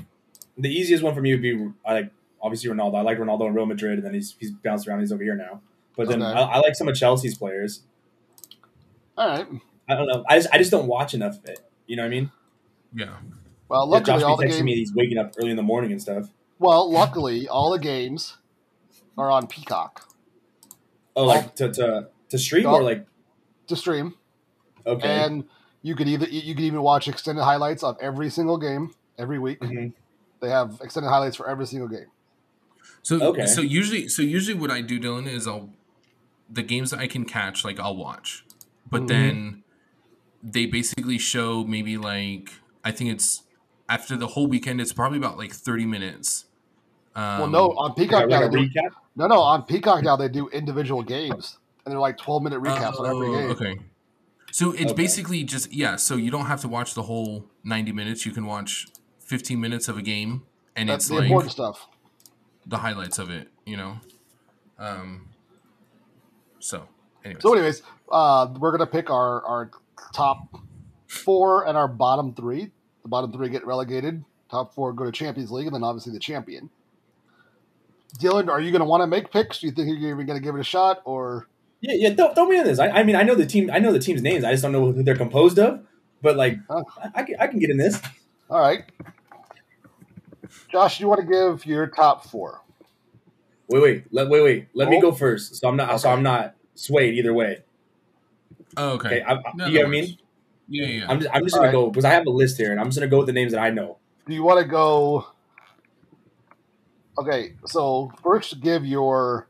the 0.56 0.68
easiest 0.68 1.02
one 1.02 1.14
for 1.14 1.20
me 1.20 1.32
would 1.32 1.42
be 1.42 1.68
I 1.84 1.94
like 1.94 2.10
obviously 2.40 2.70
Ronaldo. 2.70 2.96
I 2.98 3.00
like 3.00 3.18
Ronaldo 3.18 3.48
in 3.48 3.54
Real 3.54 3.66
Madrid, 3.66 3.94
and 3.98 4.04
then 4.06 4.14
he's 4.14 4.36
he's 4.38 4.52
bounced 4.52 4.86
around. 4.86 5.00
He's 5.00 5.10
over 5.10 5.22
here 5.24 5.34
now. 5.34 5.60
But 5.96 6.06
then 6.08 6.22
Okay. 6.22 6.30
I, 6.38 6.42
I 6.42 6.58
like 6.58 6.76
some 6.76 6.86
of 6.86 6.94
Chelsea's 6.94 7.36
players. 7.36 7.82
all 9.16 9.28
right. 9.28 9.46
I 9.88 9.94
don't 9.96 10.06
know. 10.06 10.24
I 10.28 10.36
just 10.38 10.48
I 10.52 10.58
just 10.58 10.70
don't 10.70 10.86
watch 10.86 11.12
enough 11.14 11.38
of 11.38 11.44
it. 11.46 11.58
You 11.88 11.96
know 11.96 12.02
what 12.02 12.06
I 12.06 12.10
mean? 12.10 12.30
Yeah. 12.94 13.16
Well, 13.68 13.84
Yeah, 13.86 13.90
luckily 13.90 14.18
Josh 14.20 14.22
all 14.22 14.36
be 14.36 14.46
the 14.46 14.52
texting 14.52 14.62
me. 14.64 14.74
games. 14.76 14.90
He's 14.90 14.94
waking 14.94 15.18
up 15.18 15.34
early 15.38 15.50
in 15.50 15.56
the 15.56 15.62
morning 15.64 15.90
and 15.90 16.00
stuff. 16.00 16.28
Well, 16.60 16.88
luckily 16.90 17.48
all 17.48 17.72
the 17.72 17.78
games 17.80 18.36
are 19.16 19.30
on 19.30 19.46
Peacock 19.48 20.07
Oh, 21.18 21.24
like 21.24 21.54
to 21.56 21.72
to 21.72 22.08
to 22.28 22.38
stream 22.38 22.62
No. 22.64 22.74
or 22.76 22.82
like 22.82 23.06
to 23.66 23.76
stream, 23.76 24.14
okay. 24.86 25.08
and 25.24 25.44
you 25.82 25.94
could 25.96 26.08
either 26.08 26.26
you 26.28 26.54
could 26.54 26.64
even 26.64 26.82
watch 26.82 27.08
extended 27.08 27.42
highlights 27.42 27.82
of 27.82 27.96
every 28.00 28.30
single 28.30 28.56
game 28.56 28.94
every 29.18 29.38
week. 29.38 29.60
Mhm. 29.60 29.92
They 30.40 30.48
have 30.50 30.80
extended 30.82 31.08
highlights 31.08 31.36
for 31.36 31.48
every 31.48 31.66
single 31.66 31.88
game. 31.88 32.06
So 33.02 33.20
Okay. 33.20 33.46
so 33.46 33.60
usually 33.60 34.08
so 34.08 34.22
usually 34.22 34.58
what 34.58 34.70
I 34.70 34.80
do, 34.80 35.00
Dylan, 35.00 35.26
is 35.26 35.46
I'll 35.48 35.70
the 36.48 36.62
games 36.62 36.90
that 36.92 37.00
I 37.00 37.06
can 37.08 37.24
catch, 37.24 37.64
like 37.64 37.78
I'll 37.80 37.96
watch, 37.96 38.44
but 38.88 39.02
Mhm. 39.02 39.08
then 39.08 39.62
they 40.42 40.66
basically 40.66 41.18
show 41.18 41.64
maybe 41.64 41.98
like 41.98 42.52
I 42.84 42.92
think 42.92 43.10
it's 43.10 43.42
after 43.88 44.16
the 44.16 44.28
whole 44.28 44.46
weekend. 44.46 44.80
It's 44.80 44.92
probably 44.92 45.18
about 45.18 45.36
like 45.36 45.52
thirty 45.52 45.84
minutes. 45.84 46.44
Um, 47.16 47.38
well, 47.40 47.48
no, 47.48 47.64
on 47.76 47.94
Peacock 47.94 48.20
like, 48.20 48.28
now 48.28 48.40
like 48.42 48.48
a 48.48 48.56
they 48.56 48.64
do, 48.66 48.70
recap. 48.70 48.90
No, 49.18 49.26
no, 49.26 49.40
on 49.40 49.64
Peacock 49.64 50.02
now 50.04 50.16
they 50.16 50.28
do 50.28 50.48
individual 50.48 51.02
games, 51.02 51.58
and 51.84 51.92
they're 51.92 51.98
like 52.00 52.16
twelve 52.16 52.42
minute 52.42 52.62
recaps 52.62 52.98
on 52.98 53.06
every 53.06 53.28
oh, 53.28 53.32
game. 53.34 53.50
Okay. 53.50 53.80
So 54.52 54.72
it's 54.72 54.84
Okay. 54.84 54.94
basically 54.94 55.44
just 55.44 55.72
yeah. 55.72 55.96
So 55.96 56.16
you 56.16 56.30
don't 56.30 56.46
have 56.46 56.60
to 56.62 56.68
watch 56.68 56.94
the 56.94 57.02
whole 57.02 57.44
ninety 57.64 57.92
minutes. 57.92 58.24
You 58.24 58.32
can 58.32 58.46
watch 58.46 58.86
fifteen 59.18 59.60
minutes 59.60 59.88
of 59.88 59.98
a 59.98 60.02
game, 60.02 60.44
and 60.76 60.88
That's 60.88 61.04
it's 61.04 61.08
the 61.08 61.16
like 61.16 61.24
important 61.24 61.52
stuff. 61.52 61.88
the 62.66 62.78
highlights 62.78 63.18
of 63.18 63.28
it. 63.28 63.48
You 63.66 63.76
know. 63.76 64.00
Um. 64.78 65.28
So, 66.60 66.88
anyways. 67.24 67.42
So, 67.42 67.52
anyways, 67.52 67.82
uh, 68.10 68.54
we're 68.58 68.70
gonna 68.70 68.86
pick 68.86 69.10
our 69.10 69.44
our 69.44 69.70
top 70.14 70.38
four 71.08 71.66
and 71.66 71.76
our 71.76 71.88
bottom 71.88 72.34
three. 72.34 72.70
The 73.02 73.08
bottom 73.08 73.32
three 73.32 73.48
get 73.48 73.66
relegated. 73.66 74.24
Top 74.50 74.74
four 74.74 74.92
go 74.92 75.04
to 75.04 75.12
Champions 75.12 75.50
League, 75.50 75.66
and 75.66 75.74
then 75.74 75.84
obviously 75.84 76.12
the 76.12 76.18
champion. 76.20 76.70
Dylan, 78.18 78.48
are 78.48 78.60
you 78.60 78.72
gonna 78.72 78.84
want 78.86 79.02
to 79.02 79.06
make 79.06 79.30
picks? 79.30 79.58
Do 79.60 79.66
you 79.66 79.72
think 79.72 79.88
you're 80.00 80.10
even 80.10 80.26
gonna 80.26 80.40
give 80.40 80.54
it 80.54 80.60
a 80.60 80.64
shot, 80.64 81.02
or 81.04 81.46
Yeah, 81.80 81.94
yeah. 81.96 82.14
Throw, 82.14 82.32
throw 82.34 82.46
me 82.46 82.58
in 82.58 82.64
this. 82.64 82.78
I, 82.78 82.88
I 82.88 83.02
mean, 83.02 83.16
I 83.16 83.22
know 83.22 83.34
the 83.34 83.46
team. 83.46 83.70
I 83.72 83.78
know 83.78 83.92
the 83.92 83.98
team's 83.98 84.22
names. 84.22 84.44
I 84.44 84.50
just 84.52 84.62
don't 84.62 84.72
know 84.72 84.90
who 84.92 85.02
they're 85.02 85.14
composed 85.16 85.58
of. 85.58 85.84
But 86.22 86.36
like, 86.36 86.58
Oh. 86.70 86.84
I, 87.02 87.10
I 87.16 87.22
can 87.22 87.36
I 87.38 87.46
can 87.46 87.58
get 87.58 87.70
in 87.70 87.76
this. 87.76 88.00
all 88.50 88.60
right? 88.60 88.84
Josh, 90.72 90.98
do 90.98 91.04
you 91.04 91.08
want 91.08 91.20
to 91.20 91.26
give 91.26 91.66
your 91.66 91.86
top 91.86 92.24
four? 92.26 92.62
Wait, 93.68 93.82
wait, 93.82 94.04
let 94.10 94.28
wait, 94.28 94.42
wait. 94.42 94.68
Let 94.74 94.88
me 94.88 94.96
Oh. 94.96 95.00
go 95.02 95.12
first. 95.12 95.56
So 95.56 95.68
I'm 95.68 95.76
not. 95.76 96.00
So 96.00 96.10
I'm 96.10 96.22
not 96.22 96.54
swayed 96.74 97.14
either 97.14 97.34
way. 97.34 97.62
Oh, 98.76 98.92
okay. 98.92 99.08
Okay. 99.08 99.22
I, 99.22 99.34
I, 99.34 99.42
No, 99.54 99.66
you 99.66 99.72
know 99.72 99.72
get 99.72 99.78
what 99.80 99.86
I 99.86 99.90
mean? 99.90 100.18
Yeah, 100.68 100.86
yeah. 100.86 100.98
yeah. 101.00 101.06
I'm 101.10 101.20
just. 101.20 101.34
I'm 101.34 101.42
just 101.44 101.54
All 101.54 101.60
gonna 101.60 101.68
right. 101.68 101.84
go 101.84 101.90
because 101.90 102.04
I 102.04 102.10
have 102.10 102.26
a 102.26 102.30
list 102.30 102.56
here, 102.56 102.70
and 102.72 102.80
I'm 102.80 102.86
just 102.86 102.98
gonna 102.98 103.10
go 103.10 103.18
with 103.18 103.26
the 103.26 103.32
names 103.32 103.52
that 103.52 103.60
I 103.60 103.70
know. 103.70 103.98
Do 104.26 104.34
you 104.34 104.42
want 104.42 104.60
to 104.60 104.66
go? 104.66 105.26
Okay, 107.18 107.54
so 107.66 108.12
first 108.22 108.60
give 108.60 108.84
your. 108.84 109.48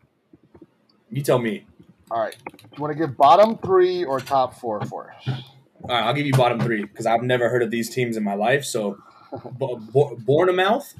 You 1.11 1.23
tell 1.23 1.39
me. 1.39 1.67
All 2.11 2.21
right, 2.21 2.35
you 2.77 2.83
want 2.83 2.93
to 2.93 2.99
give 2.99 3.17
bottom 3.17 3.59
three 3.59 4.05
or 4.05 4.21
top 4.21 4.59
four 4.59 4.83
for 4.87 5.13
us? 5.13 5.29
All 5.29 5.89
right, 5.91 6.05
I'll 6.05 6.15
give 6.15 6.27
you 6.27 6.33
bottom 6.33 6.59
three 6.59 6.83
because 6.83 7.05
I've 7.05 7.23
never 7.23 7.51
heard 7.51 7.63
of 7.63 7.71
these 7.71 7.91
teams 7.91 8.17
in 8.17 8.25
my 8.25 8.35
life. 8.35 8.65
So, 8.65 8.99
Bo- 9.53 9.77
Bo- 9.77 10.17
Bournemouth. 10.17 10.95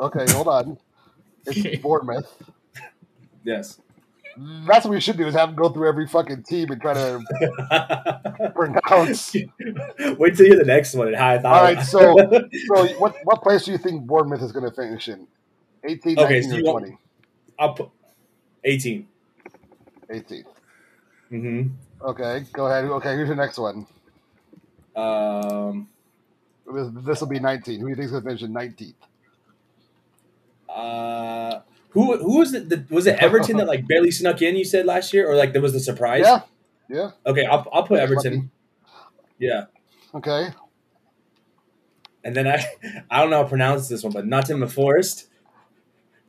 Okay, 0.00 0.26
hold 0.32 0.48
on. 0.48 0.78
It's 1.46 1.80
Bournemouth. 1.82 2.26
Yes. 3.44 3.78
That's 4.66 4.84
what 4.84 4.90
we 4.90 5.00
should 5.00 5.16
do 5.16 5.26
is 5.26 5.34
have 5.34 5.50
them 5.50 5.56
go 5.56 5.68
through 5.70 5.88
every 5.88 6.06
fucking 6.06 6.42
team 6.42 6.70
and 6.70 6.80
try 6.82 6.92
to 6.94 7.20
pronounce. 8.54 9.32
Wait 9.34 10.36
till 10.36 10.46
you 10.46 10.52
hear 10.52 10.58
the 10.58 10.64
next 10.66 10.94
one 10.94 11.08
and 11.08 11.16
how 11.16 11.28
I 11.30 11.38
thought. 11.38 11.54
All 11.54 11.62
right, 11.62 11.82
so 11.82 12.16
so 12.66 12.86
what 13.00 13.16
what 13.24 13.42
place 13.42 13.64
do 13.64 13.72
you 13.72 13.78
think 13.78 14.06
Bournemouth 14.06 14.42
is 14.42 14.52
going 14.52 14.68
to 14.68 14.74
finish 14.74 15.08
in? 15.08 15.26
18, 15.86 16.18
Okay, 16.18 16.40
19, 16.40 16.42
so 16.50 16.56
or 16.56 16.58
you 16.58 16.64
want- 16.64 16.84
20? 16.86 16.98
I'll 17.58 17.72
put 17.74 17.88
18. 18.64 19.06
18. 20.10 20.44
Mm-hmm. 21.32 22.06
Okay, 22.08 22.44
go 22.52 22.66
ahead. 22.66 22.84
Okay, 22.84 23.14
here's 23.14 23.28
your 23.28 23.36
next 23.36 23.58
one. 23.58 23.86
Um. 24.94 25.88
This 27.04 27.20
will 27.20 27.28
be 27.28 27.38
19. 27.38 27.78
Who 27.80 27.86
do 27.86 27.90
you 27.90 27.94
think 27.96 28.06
is 28.06 28.10
going 28.10 28.22
to 28.24 28.28
finish 28.28 28.42
in 28.42 28.52
19th? 28.52 28.94
Uh. 30.68 31.60
Who 31.90 32.16
who 32.18 32.38
was 32.38 32.52
it? 32.52 32.68
The, 32.68 32.84
was 32.90 33.06
it 33.06 33.18
Everton 33.20 33.56
that 33.56 33.66
like 33.66 33.86
barely 33.88 34.10
snuck 34.10 34.42
in? 34.42 34.56
You 34.56 34.64
said 34.64 34.84
last 34.84 35.14
year, 35.14 35.28
or 35.30 35.34
like 35.34 35.52
there 35.52 35.62
was 35.62 35.72
the 35.72 35.80
surprise? 35.80 36.24
Yeah, 36.26 36.40
yeah. 36.90 37.10
Okay, 37.24 37.46
I'll 37.46 37.66
I'll 37.72 37.82
put 37.84 37.98
Lucky. 37.98 38.02
Everton. 38.12 38.50
Yeah, 39.38 39.64
Okay. 40.14 40.48
and 42.24 42.34
then 42.36 42.46
I 42.46 42.64
I 43.10 43.20
don't 43.20 43.30
know 43.30 43.36
how 43.38 43.42
to 43.44 43.48
pronounce 43.48 43.88
this 43.88 44.02
one, 44.02 44.12
but 44.12 44.26
Nottingham 44.26 44.68
Forest. 44.68 45.28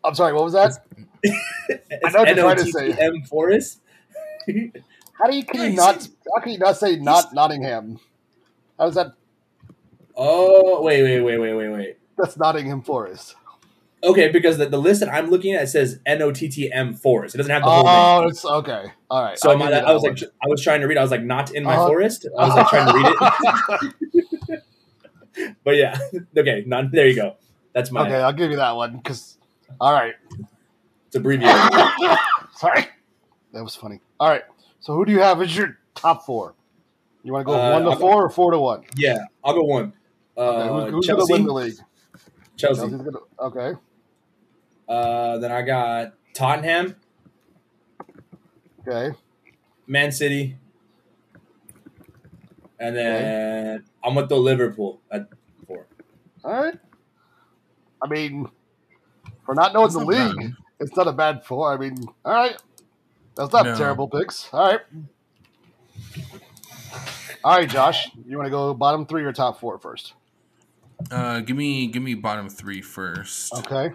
I'm 0.07 0.15
sorry, 0.15 0.33
what 0.33 0.43
was 0.45 0.53
that? 0.53 0.71
It's 1.21 2.13
know 2.13 2.19
what 2.21 2.27
you're 2.29 2.35
trying 2.37 2.55
to 2.57 2.65
say. 2.71 2.85
N-O-T-T-M 2.91 3.23
Forest. 3.23 3.81
How 4.47 5.25
do 5.29 5.35
you, 5.35 5.43
can 5.43 5.61
you 5.71 5.75
not, 5.75 6.07
how 6.33 6.41
can 6.41 6.53
you 6.53 6.59
not 6.59 6.77
say 6.77 6.95
not 6.95 7.33
Nottingham? 7.33 7.99
How 8.79 8.85
does 8.85 8.95
that, 8.95 9.07
Oh 10.15 10.81
wait 10.81 11.03
wait 11.03 11.21
wait 11.21 11.37
wait 11.37 11.53
wait 11.53 11.69
wait. 11.69 11.97
that's 12.17 12.37
Nottingham 12.37 12.81
Forest. 12.81 13.35
Okay, 14.03 14.29
because 14.29 14.57
the, 14.57 14.67
the 14.67 14.77
list 14.77 14.99
that 15.01 15.09
I'm 15.13 15.29
looking 15.29 15.53
at 15.53 15.63
it 15.63 15.67
says 15.67 15.99
N 16.05 16.21
O 16.21 16.31
T 16.31 16.47
T 16.49 16.71
M 16.71 16.93
Forest. 16.93 17.35
It 17.35 17.39
doesn't 17.39 17.51
have 17.51 17.63
the 17.63 17.69
whole 17.69 17.83
name. 17.83 17.93
Oh, 17.93 18.27
it's 18.27 18.45
okay. 18.45 18.85
All 19.09 19.23
right. 19.23 19.37
So 19.37 19.51
I'll 19.51 19.57
my, 19.57 19.67
I 19.67 19.71
that 19.71 19.87
was 19.87 20.03
like, 20.03 20.21
one. 20.21 20.31
I 20.43 20.47
was 20.47 20.63
trying 20.63 20.81
to 20.81 20.87
read. 20.87 20.97
I 20.97 21.01
was 21.01 21.11
like, 21.11 21.23
not 21.23 21.51
in 21.51 21.63
my 21.63 21.75
Uh-huh. 21.75 21.87
forest. 21.87 22.27
I 22.37 22.45
was 22.45 22.55
like 22.55 22.67
trying 22.69 22.87
to 22.87 22.93
read 22.93 23.07
it. 24.53 24.63
but 25.63 25.75
yeah, 25.75 25.99
okay. 26.37 26.63
Not, 26.65 26.91
there 26.91 27.07
you 27.07 27.15
go. 27.15 27.35
That's 27.73 27.91
my. 27.91 28.05
Okay, 28.05 28.15
I'll 28.21 28.33
give 28.33 28.51
you 28.51 28.57
that 28.57 28.75
one 28.75 28.97
because. 28.97 29.36
All 29.79 29.93
right. 29.93 30.15
It's 31.07 31.15
abbreviated. 31.15 31.55
Sorry. 32.55 32.85
That 33.53 33.63
was 33.63 33.75
funny. 33.75 33.99
All 34.19 34.29
right. 34.29 34.43
So 34.79 34.93
who 34.93 35.05
do 35.05 35.11
you 35.11 35.19
have 35.21 35.41
as 35.41 35.55
your 35.55 35.77
top 35.95 36.25
four? 36.25 36.53
You 37.23 37.33
want 37.33 37.47
to 37.47 37.53
go 37.53 37.59
Uh, 37.59 37.73
one 37.73 37.81
to 37.83 37.89
I'll 37.89 37.93
go- 37.95 37.99
four 37.99 38.23
or 38.25 38.29
four 38.29 38.51
to 38.51 38.59
one? 38.59 38.83
yeah, 38.95 39.19
I'll 39.43 39.53
go 39.53 39.63
one. 39.63 39.93
Okay, 40.37 40.47
Uh, 40.69 40.85
who's 40.85 40.91
who's 40.93 41.07
going 41.07 41.19
to 41.19 41.25
Chelsea. 41.25 41.33
win 41.33 41.45
the 41.45 41.53
league? 41.53 41.73
Chelsea. 42.55 42.81
Chelsea's 42.81 43.01
gonna, 43.01 43.17
okay. 43.39 43.79
Uh, 44.87 45.37
then 45.39 45.51
I 45.51 45.61
got 45.63 46.13
Tottenham, 46.33 46.95
Okay. 48.87 49.15
Man 49.87 50.11
City, 50.11 50.57
and 52.79 52.95
then 52.95 53.83
I'm 54.03 54.15
with 54.15 54.29
the 54.29 54.37
Liverpool 54.37 55.01
at 55.11 55.27
four. 55.65 55.87
All 56.43 56.51
right. 56.63 56.75
I 58.01 58.07
mean, 58.07 58.47
for 59.47 59.55
not 59.55 59.73
knowing 59.73 59.85
That's 59.85 59.95
the 59.95 59.99
not 60.01 60.07
league, 60.07 60.37
bad. 60.37 60.53
it's 60.81 60.95
not 60.97 61.07
a 61.07 61.13
bad 61.13 61.45
four. 61.45 61.73
I 61.73 61.77
mean, 61.77 62.05
all 62.25 62.33
right. 62.33 62.57
That's 63.35 63.53
not 63.53 63.65
No. 63.65 63.75
terrible 63.77 64.07
picks. 64.09 64.49
All 64.53 64.67
right. 64.67 64.81
All 67.43 67.57
right, 67.57 67.69
Josh. 67.69 68.11
You 68.27 68.35
want 68.37 68.47
to 68.47 68.51
go 68.51 68.73
bottom 68.73 69.05
three 69.05 69.23
or 69.23 69.31
top 69.31 69.59
four 69.59 69.79
first? 69.79 70.13
Uh, 71.09 71.39
give 71.39 71.55
me 71.55 71.87
give 71.87 72.03
me 72.03 72.13
bottom 72.13 72.49
three 72.49 72.81
first. 72.81 73.53
Okay. 73.53 73.91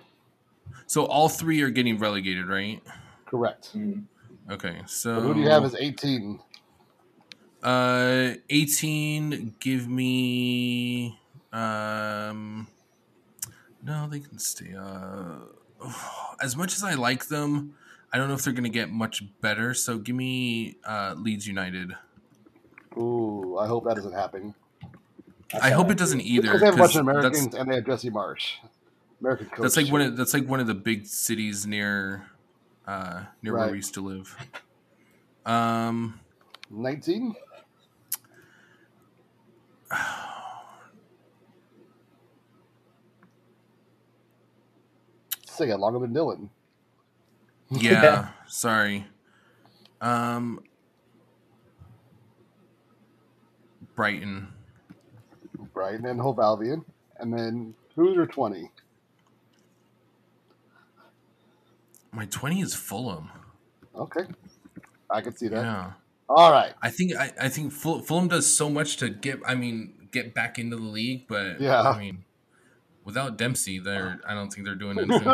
So 0.87 1.05
all 1.05 1.29
three 1.29 1.61
are 1.61 1.69
getting 1.71 1.99
relegated, 1.99 2.47
right? 2.49 2.83
Correct. 3.27 3.77
Mm. 3.77 4.05
Okay, 4.51 4.79
so 4.87 5.17
So 5.17 5.21
who 5.21 5.35
do 5.35 5.41
you 5.41 5.49
have 5.51 5.65
as 5.65 5.75
18? 5.75 6.41
Uh, 7.63 8.33
eighteen. 8.51 9.55
Give 9.61 9.87
me. 9.89 11.19
Um. 11.53 12.67
No, 13.83 14.09
they 14.09 14.21
can 14.21 14.39
stay. 14.39 14.75
Uh, 14.79 15.39
as 16.41 16.57
much 16.57 16.75
as 16.75 16.85
I 16.85 16.95
like 16.95 17.27
them, 17.27 17.75
I 18.13 18.19
don't 18.19 18.29
know 18.29 18.35
if 18.35 18.43
they're 18.43 18.53
going 18.53 18.65
to 18.65 18.71
get 18.71 18.91
much 18.91 19.25
better. 19.41 19.75
So 19.75 19.99
give 19.99 20.15
me 20.15 20.77
uh, 20.85 21.15
Leeds 21.17 21.47
United. 21.47 21.95
Ooh, 22.97 23.57
I 23.59 23.67
hope 23.67 23.85
that 23.85 23.97
doesn't 23.97 24.13
happen. 24.13 24.55
I 25.61 25.71
hope 25.71 25.91
it 25.91 25.99
doesn't 25.99 26.21
either. 26.21 26.43
Because 26.43 26.61
they 26.61 26.67
have 26.67 26.75
a 26.75 26.79
bunch 26.79 26.95
of 26.95 27.01
Americans 27.03 27.55
and 27.55 27.71
they 27.71 27.77
have 27.77 27.87
Jesse 27.87 28.11
Marsch. 28.11 28.55
American 29.21 29.47
coach. 29.47 29.61
that's 29.61 29.77
like 29.77 29.93
one 29.93 30.01
of 30.01 30.17
that's 30.17 30.35
like 30.35 30.49
one 30.49 30.59
of 30.61 30.67
the 30.67 30.75
big 30.75 31.07
cities 31.07 31.65
near 31.67 32.27
uh, 32.87 33.23
near 33.43 33.57
where 33.57 33.71
we 33.71 33.77
used 33.77 33.95
to 33.95 34.01
live. 34.01 34.37
Um. 35.47 36.21
19? 36.71 37.35
Say 45.53 45.69
it 45.71 45.77
longer 45.79 45.99
than 45.99 46.15
Dylan. 46.15 46.49
Yeah. 47.71 48.29
sorry. 48.49 49.07
Um. 50.01 50.61
Brighton. 53.95 54.49
Brighton 55.73 56.05
and 56.07 56.21
Hove 56.21 56.39
Albion. 56.39 56.85
And 57.19 57.33
then 57.33 57.75
who's 57.97 58.15
your 58.15 58.27
20? 58.27 58.71
My 62.11 62.27
twenty 62.27 62.61
is 62.61 62.75
Fulham. 62.75 63.31
Okay. 63.97 64.25
I 65.09 65.21
can 65.23 65.35
see 65.35 65.49
that. 65.49 65.63
Yeah. 65.63 65.93
All 66.29 66.51
right. 66.53 66.75
I 66.83 66.91
think 66.91 67.17
I, 67.17 67.33
I 67.41 67.49
think 67.49 67.73
Ful- 67.73 68.01
Fulham 68.01 68.29
does 68.29 68.47
so 68.53 68.69
much 68.69 68.99
to 68.99 69.09
get 69.09 69.41
I 69.47 69.55
mean 69.55 69.95
get 70.11 70.35
back 70.35 70.59
into 70.59 70.77
the 70.77 70.83
league, 70.83 71.27
but 71.27 71.59
Yeah. 71.61 71.81
I 71.83 71.99
mean 71.99 72.25
without 73.05 73.37
Dempsey, 73.37 73.79
they're 73.79 74.21
I 74.27 74.35
don't 74.35 74.53
think 74.53 74.67
they're 74.67 74.75
doing 74.75 74.99
anything. 75.01 75.25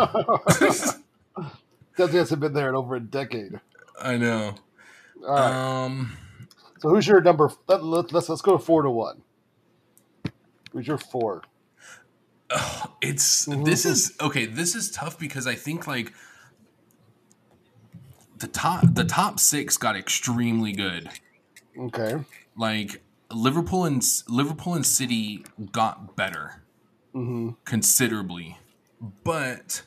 Dempsey 1.97 2.19
hasn't 2.19 2.41
been 2.41 2.53
there 2.53 2.69
in 2.69 2.75
over 2.75 2.97
a 2.97 3.01
decade. 3.01 3.61
I 4.01 4.17
know. 4.17 4.55
All 5.27 5.35
right. 5.35 5.85
Um, 5.85 6.17
so 6.79 6.91
who's 6.91 7.07
your 7.07 7.21
number? 7.21 7.51
Let, 7.67 7.83
let, 7.83 8.13
let's 8.13 8.29
let's 8.29 8.43
go 8.43 8.57
to 8.57 8.63
four 8.63 8.83
to 8.83 8.91
one. 8.91 9.23
Who's 10.73 10.87
your 10.87 10.99
four? 10.99 11.43
it's 13.01 13.45
this 13.47 13.85
is 13.85 14.17
okay. 14.21 14.47
This 14.47 14.75
is 14.75 14.91
tough 14.91 15.19
because 15.19 15.47
I 15.47 15.55
think 15.55 15.87
like 15.87 16.13
the 18.39 18.47
top 18.47 18.85
the 18.95 19.05
top 19.05 19.41
six 19.41 19.77
got 19.77 19.97
extremely 19.97 20.73
good. 20.73 21.11
Okay. 21.79 22.19
Like 22.57 23.03
Liverpool 23.33 23.85
and 23.85 24.03
Liverpool 24.29 24.75
and 24.75 24.87
City 24.87 25.45
got 25.73 26.17
better. 26.17 26.63
Hmm 27.13 27.51
considerably. 27.65 28.59
But 29.25 29.83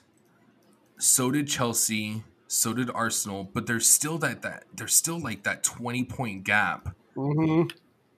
so 0.97 1.31
did 1.31 1.47
Chelsea, 1.47 2.23
so 2.47 2.73
did 2.73 2.89
Arsenal, 2.93 3.49
but 3.53 3.67
there's 3.67 3.87
still 3.87 4.17
that 4.19 4.41
that 4.43 4.65
there's 4.73 4.93
still 4.93 5.19
like 5.19 5.43
that 5.43 5.63
20 5.63 6.03
point 6.05 6.43
gap 6.43 6.95
hmm 7.15 7.63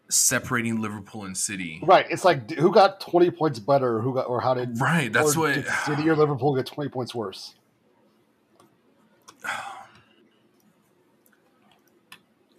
separating 0.10 0.80
Liverpool 0.80 1.24
and 1.24 1.36
City. 1.36 1.80
Right. 1.82 2.06
It's 2.10 2.24
like 2.24 2.52
who 2.52 2.72
got 2.72 3.00
twenty 3.00 3.32
points 3.32 3.58
better, 3.58 3.98
or 3.98 4.02
who 4.02 4.14
got, 4.14 4.28
or 4.28 4.42
how 4.42 4.54
did 4.54 4.80
Right, 4.80 5.12
that's 5.12 5.36
what 5.36 5.56
did 5.56 5.66
City 5.86 6.08
or 6.08 6.16
Liverpool 6.16 6.56
get 6.56 6.68
twenty 6.68 6.90
points 6.90 7.16
worse? 7.16 7.56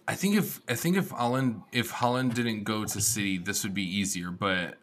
I 0.07 0.15
think 0.15 0.35
if 0.35 0.61
I 0.67 0.75
think 0.75 0.97
if 0.97 1.09
Haaland 1.09 1.63
if 1.71 1.91
Haaland 1.93 2.33
didn't 2.33 2.63
go 2.63 2.83
to 2.83 3.01
City, 3.01 3.37
this 3.37 3.63
would 3.63 3.73
be 3.73 3.83
easier, 3.83 4.31
but 4.31 4.77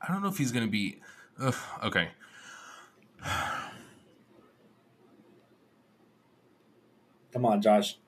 I 0.00 0.12
don't 0.12 0.22
know 0.22 0.28
if 0.28 0.38
he's 0.38 0.52
going 0.52 0.64
to 0.64 0.70
be 0.70 1.00
ugh, 1.40 1.54
okay. 1.84 2.10
Come 7.32 7.44
on, 7.46 7.60
Josh. 7.62 7.98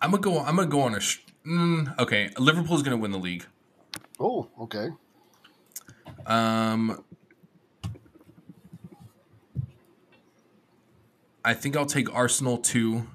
I'm 0.00 0.12
gonna 0.12 0.18
go. 0.18 0.38
I'm 0.40 0.56
gonna 0.56 0.68
go 0.68 0.80
on 0.82 0.94
a. 0.94 1.00
Sh- 1.00 1.20
mm, 1.46 1.98
okay, 1.98 2.30
Liverpool's 2.38 2.82
gonna 2.82 2.96
win 2.96 3.10
the 3.10 3.18
league. 3.18 3.44
Oh, 4.20 4.48
okay. 4.60 4.90
Um, 6.26 7.04
I 11.44 11.54
think 11.54 11.76
I'll 11.76 11.86
take 11.86 12.12
Arsenal 12.14 12.58
two, 12.58 13.06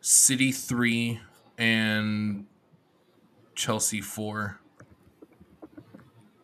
City 0.00 0.50
three, 0.52 1.20
and 1.58 2.46
Chelsea 3.54 4.00
four. 4.00 4.60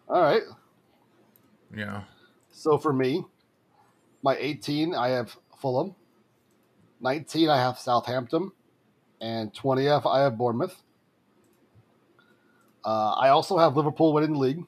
All 0.08 0.20
right. 0.20 0.42
Yeah. 1.74 2.02
So 2.50 2.76
for 2.76 2.92
me, 2.92 3.24
my 4.22 4.36
18, 4.38 4.94
I 4.94 5.08
have 5.08 5.36
Fulham. 5.56 5.94
19, 7.00 7.48
I 7.48 7.56
have 7.58 7.78
Southampton. 7.78 8.52
And 9.20 9.52
20th, 9.54 10.06
I 10.06 10.22
have 10.22 10.36
Bournemouth. 10.36 10.82
Uh, 12.84 13.12
I 13.12 13.30
also 13.30 13.56
have 13.58 13.76
Liverpool 13.76 14.12
winning 14.12 14.34
the 14.34 14.38
league, 14.38 14.64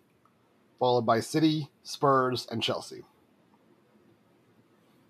followed 0.79 1.03
by 1.03 1.21
City, 1.21 1.69
Spurs, 1.83 2.47
and 2.51 2.63
Chelsea. 2.63 3.03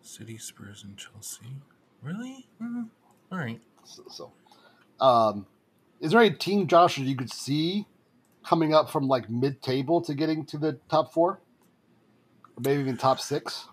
City, 0.00 0.38
Spurs, 0.38 0.82
and 0.82 0.96
Chelsea. 0.96 1.56
Really? 2.02 2.48
Mhm. 2.60 2.88
All 3.30 3.38
right. 3.38 3.60
So, 3.84 4.04
so 4.08 4.32
um, 5.00 5.46
is 6.00 6.12
there 6.12 6.20
any 6.20 6.30
team, 6.34 6.66
Josh, 6.66 6.96
that 6.96 7.02
you 7.02 7.16
could 7.16 7.32
see 7.32 7.86
coming 8.44 8.74
up 8.74 8.90
from 8.90 9.08
like 9.08 9.28
mid-table 9.28 10.00
to 10.02 10.14
getting 10.14 10.44
to 10.46 10.58
the 10.58 10.78
top 10.88 11.12
four, 11.12 11.32
or 11.32 12.60
maybe 12.60 12.80
even 12.80 12.96
top 12.96 13.20
six? 13.20 13.66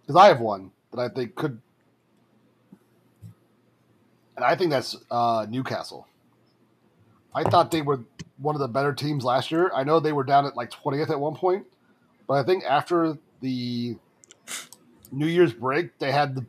Because 0.00 0.16
I 0.16 0.28
have 0.28 0.40
one 0.40 0.72
that 0.92 1.00
I 1.00 1.08
think 1.08 1.34
could, 1.34 1.60
and 4.36 4.44
I 4.44 4.56
think 4.56 4.70
that's 4.70 4.96
uh, 5.10 5.46
Newcastle. 5.48 6.06
I 7.34 7.44
thought 7.44 7.70
they 7.70 7.82
were 7.82 8.00
one 8.38 8.54
of 8.54 8.60
the 8.60 8.68
better 8.68 8.92
teams 8.92 9.24
last 9.24 9.50
year. 9.50 9.70
I 9.74 9.84
know 9.84 10.00
they 10.00 10.12
were 10.12 10.24
down 10.24 10.46
at 10.46 10.56
like 10.56 10.70
twentieth 10.70 11.10
at 11.10 11.18
one 11.18 11.34
point, 11.34 11.66
but 12.26 12.34
I 12.34 12.42
think 12.42 12.64
after 12.64 13.16
the 13.40 13.96
New 15.10 15.26
Year's 15.26 15.52
break, 15.52 15.98
they 15.98 16.12
had 16.12 16.34
the 16.34 16.46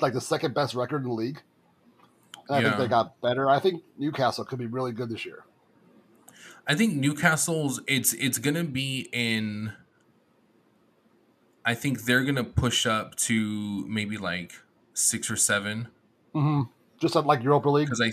like 0.00 0.12
the 0.12 0.20
second 0.20 0.54
best 0.54 0.74
record 0.74 1.02
in 1.02 1.08
the 1.08 1.14
league. 1.14 1.40
And 2.48 2.56
I 2.58 2.62
think 2.62 2.76
they 2.76 2.88
got 2.88 3.20
better. 3.20 3.48
I 3.48 3.58
think 3.58 3.82
Newcastle 3.98 4.44
could 4.44 4.58
be 4.58 4.66
really 4.66 4.92
good 4.92 5.08
this 5.08 5.24
year. 5.24 5.44
I 6.66 6.74
think 6.74 6.94
Newcastle's 6.94 7.80
it's 7.86 8.12
it's 8.14 8.38
gonna 8.38 8.64
be 8.64 9.08
in. 9.12 9.72
I 11.64 11.74
think 11.74 12.02
they're 12.04 12.24
gonna 12.24 12.44
push 12.44 12.86
up 12.86 13.14
to 13.16 13.86
maybe 13.86 14.16
like 14.18 14.52
six 14.94 15.30
or 15.30 15.36
seven 15.36 15.88
Mm-hmm. 16.34 16.70
Just 16.98 17.14
like 17.14 17.42
Europa 17.42 17.68
League. 17.68 17.86
because 17.86 18.00
I, 18.00 18.12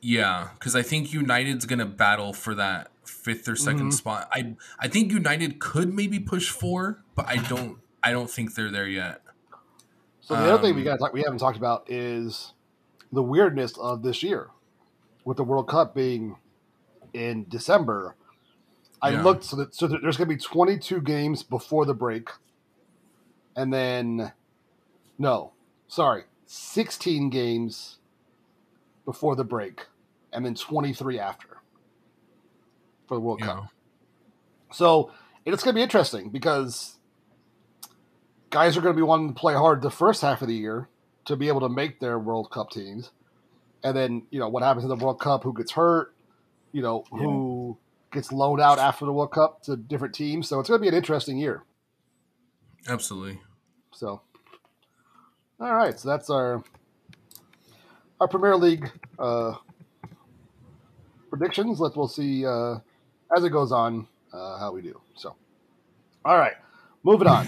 yeah, 0.00 0.50
because 0.54 0.74
I 0.74 0.82
think 0.82 1.12
United's 1.12 1.64
gonna 1.66 1.86
battle 1.86 2.32
for 2.32 2.54
that 2.54 2.90
fifth 3.04 3.48
or 3.48 3.54
2nd 3.56 3.90
Mhm. 3.90 3.92
spot. 3.92 4.28
I 4.32 4.56
I 4.78 4.88
think 4.88 5.12
United 5.12 5.58
could 5.60 5.94
maybe 5.94 6.18
push 6.18 6.50
four, 6.50 7.04
but 7.14 7.26
I 7.26 7.36
don't 7.36 7.78
I 8.02 8.10
don't 8.12 8.30
think 8.30 8.54
they're 8.54 8.70
there 8.70 8.88
yet. 8.88 9.22
So 10.20 10.34
the 10.34 10.52
other 10.52 10.62
thing 10.62 10.74
we 10.74 10.80
Um, 10.80 10.84
got 10.84 10.92
to 10.94 10.98
talk, 10.98 11.12
we 11.12 11.22
haven't 11.22 11.38
talked 11.38 11.56
about 11.56 11.88
is 11.90 12.52
the 13.12 13.22
weirdness 13.22 13.76
of 13.78 14.02
this 14.02 14.22
year. 14.22 14.50
with 15.24 15.38
the 15.38 15.42
World 15.44 15.66
Cup 15.66 15.92
being 15.92 16.36
in 17.12 17.46
December, 17.48 18.14
I 19.02 19.10
Yeah. 19.10 19.24
looked 19.24 19.42
so 19.42 19.56
that 19.56 19.74
so 19.74 19.88
that 19.88 20.00
there's 20.00 20.16
going 20.16 20.28
to 20.28 20.34
be 20.36 20.40
22 20.40 21.00
games 21.00 21.42
before 21.42 21.84
the 21.84 21.94
break, 21.94 22.30
and 23.56 23.72
then 23.72 24.32
no, 25.18 25.52
sorry, 25.88 26.26
16 26.46 27.28
games 27.30 27.98
before 29.04 29.34
the 29.34 29.42
break, 29.44 29.88
and 30.32 30.46
then 30.46 30.54
23 30.54 31.18
after 31.18 31.60
for 33.08 33.16
the 33.16 33.20
World 33.20 33.40
You 33.40 33.46
Cup. 33.46 33.72
So 34.70 35.10
it's 35.44 35.64
going 35.64 35.74
to 35.74 35.78
be 35.78 35.82
interesting 35.82 36.30
because 36.30 36.98
guys 38.50 38.76
are 38.76 38.80
going 38.80 38.94
to 38.94 38.96
be 38.96 39.02
wanting 39.02 39.34
to 39.34 39.40
play 39.40 39.54
hard 39.54 39.82
the 39.82 39.90
first 39.90 40.22
half 40.22 40.40
of 40.40 40.46
the 40.46 40.54
year 40.54 40.88
to 41.26 41.36
be 41.36 41.48
able 41.48 41.60
to 41.60 41.68
make 41.68 42.00
their 42.00 42.18
World 42.18 42.50
Cup 42.50 42.70
teams, 42.70 43.10
and 43.84 43.96
then 43.96 44.22
you 44.30 44.38
know 44.38 44.48
what 44.48 44.62
happens 44.62 44.84
in 44.84 44.88
the 44.88 44.96
World 44.96 45.20
Cup, 45.20 45.42
who 45.42 45.52
gets 45.52 45.72
hurt, 45.72 46.14
you 46.72 46.82
know 46.82 47.04
who 47.10 47.76
gets 48.12 48.32
loaned 48.32 48.60
out 48.60 48.78
after 48.78 49.04
the 49.04 49.12
World 49.12 49.32
Cup 49.32 49.62
to 49.64 49.76
different 49.76 50.14
teams. 50.14 50.48
So 50.48 50.58
it's 50.58 50.68
going 50.68 50.80
to 50.80 50.82
be 50.82 50.88
an 50.88 50.94
interesting 50.94 51.38
year. 51.38 51.62
absolutely. 52.88 53.40
So, 53.92 54.20
all 55.60 55.74
right, 55.74 55.98
so 55.98 56.08
that's 56.08 56.30
our 56.30 56.62
our 58.20 58.28
Premier 58.28 58.56
League 58.56 58.90
uh, 59.18 59.54
predictions. 61.28 61.80
Let's 61.80 61.96
we'll 61.96 62.08
see 62.08 62.46
uh, 62.46 62.76
as 63.36 63.44
it 63.44 63.50
goes 63.50 63.72
on 63.72 64.06
uh, 64.32 64.58
how 64.58 64.72
we 64.72 64.82
do. 64.82 65.00
So, 65.16 65.34
all 66.24 66.38
right, 66.38 66.54
moving 67.02 67.28
on 67.28 67.46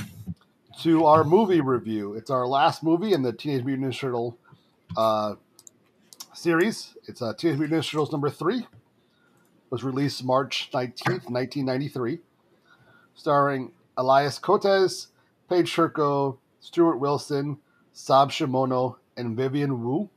to 0.83 1.07
our 1.07 1.25
movie 1.25 1.61
review. 1.61 2.15
It's 2.15 2.31
our 2.31 2.47
last 2.47 2.83
movie 2.83 3.13
in 3.13 3.23
the 3.23 3.33
Teenage 3.33 3.65
Mutant 3.65 3.93
Ninja 3.93 3.99
Turtle 3.99 4.39
uh, 4.97 5.35
series. 6.35 6.95
It's 7.07 7.21
uh, 7.21 7.35
Teenage 7.35 7.59
Mutant 7.59 7.83
Ninja 7.83 7.91
Turtles 7.91 8.13
number 8.13 8.31
three. 8.31 8.67
Was 9.71 9.85
released 9.85 10.25
March 10.25 10.71
nineteenth, 10.73 11.29
nineteen 11.29 11.67
ninety 11.67 11.89
three, 11.89 12.21
starring 13.15 13.73
Elias 13.97 14.39
Koteas, 14.39 15.09
Paige 15.51 15.75
Turco, 15.75 16.39
Stuart 16.61 16.99
Wilson, 16.99 17.59
Sab 17.93 18.31
Shimono, 18.31 18.97
and 19.17 19.37
Vivian 19.37 19.83
Wu. 19.83 20.09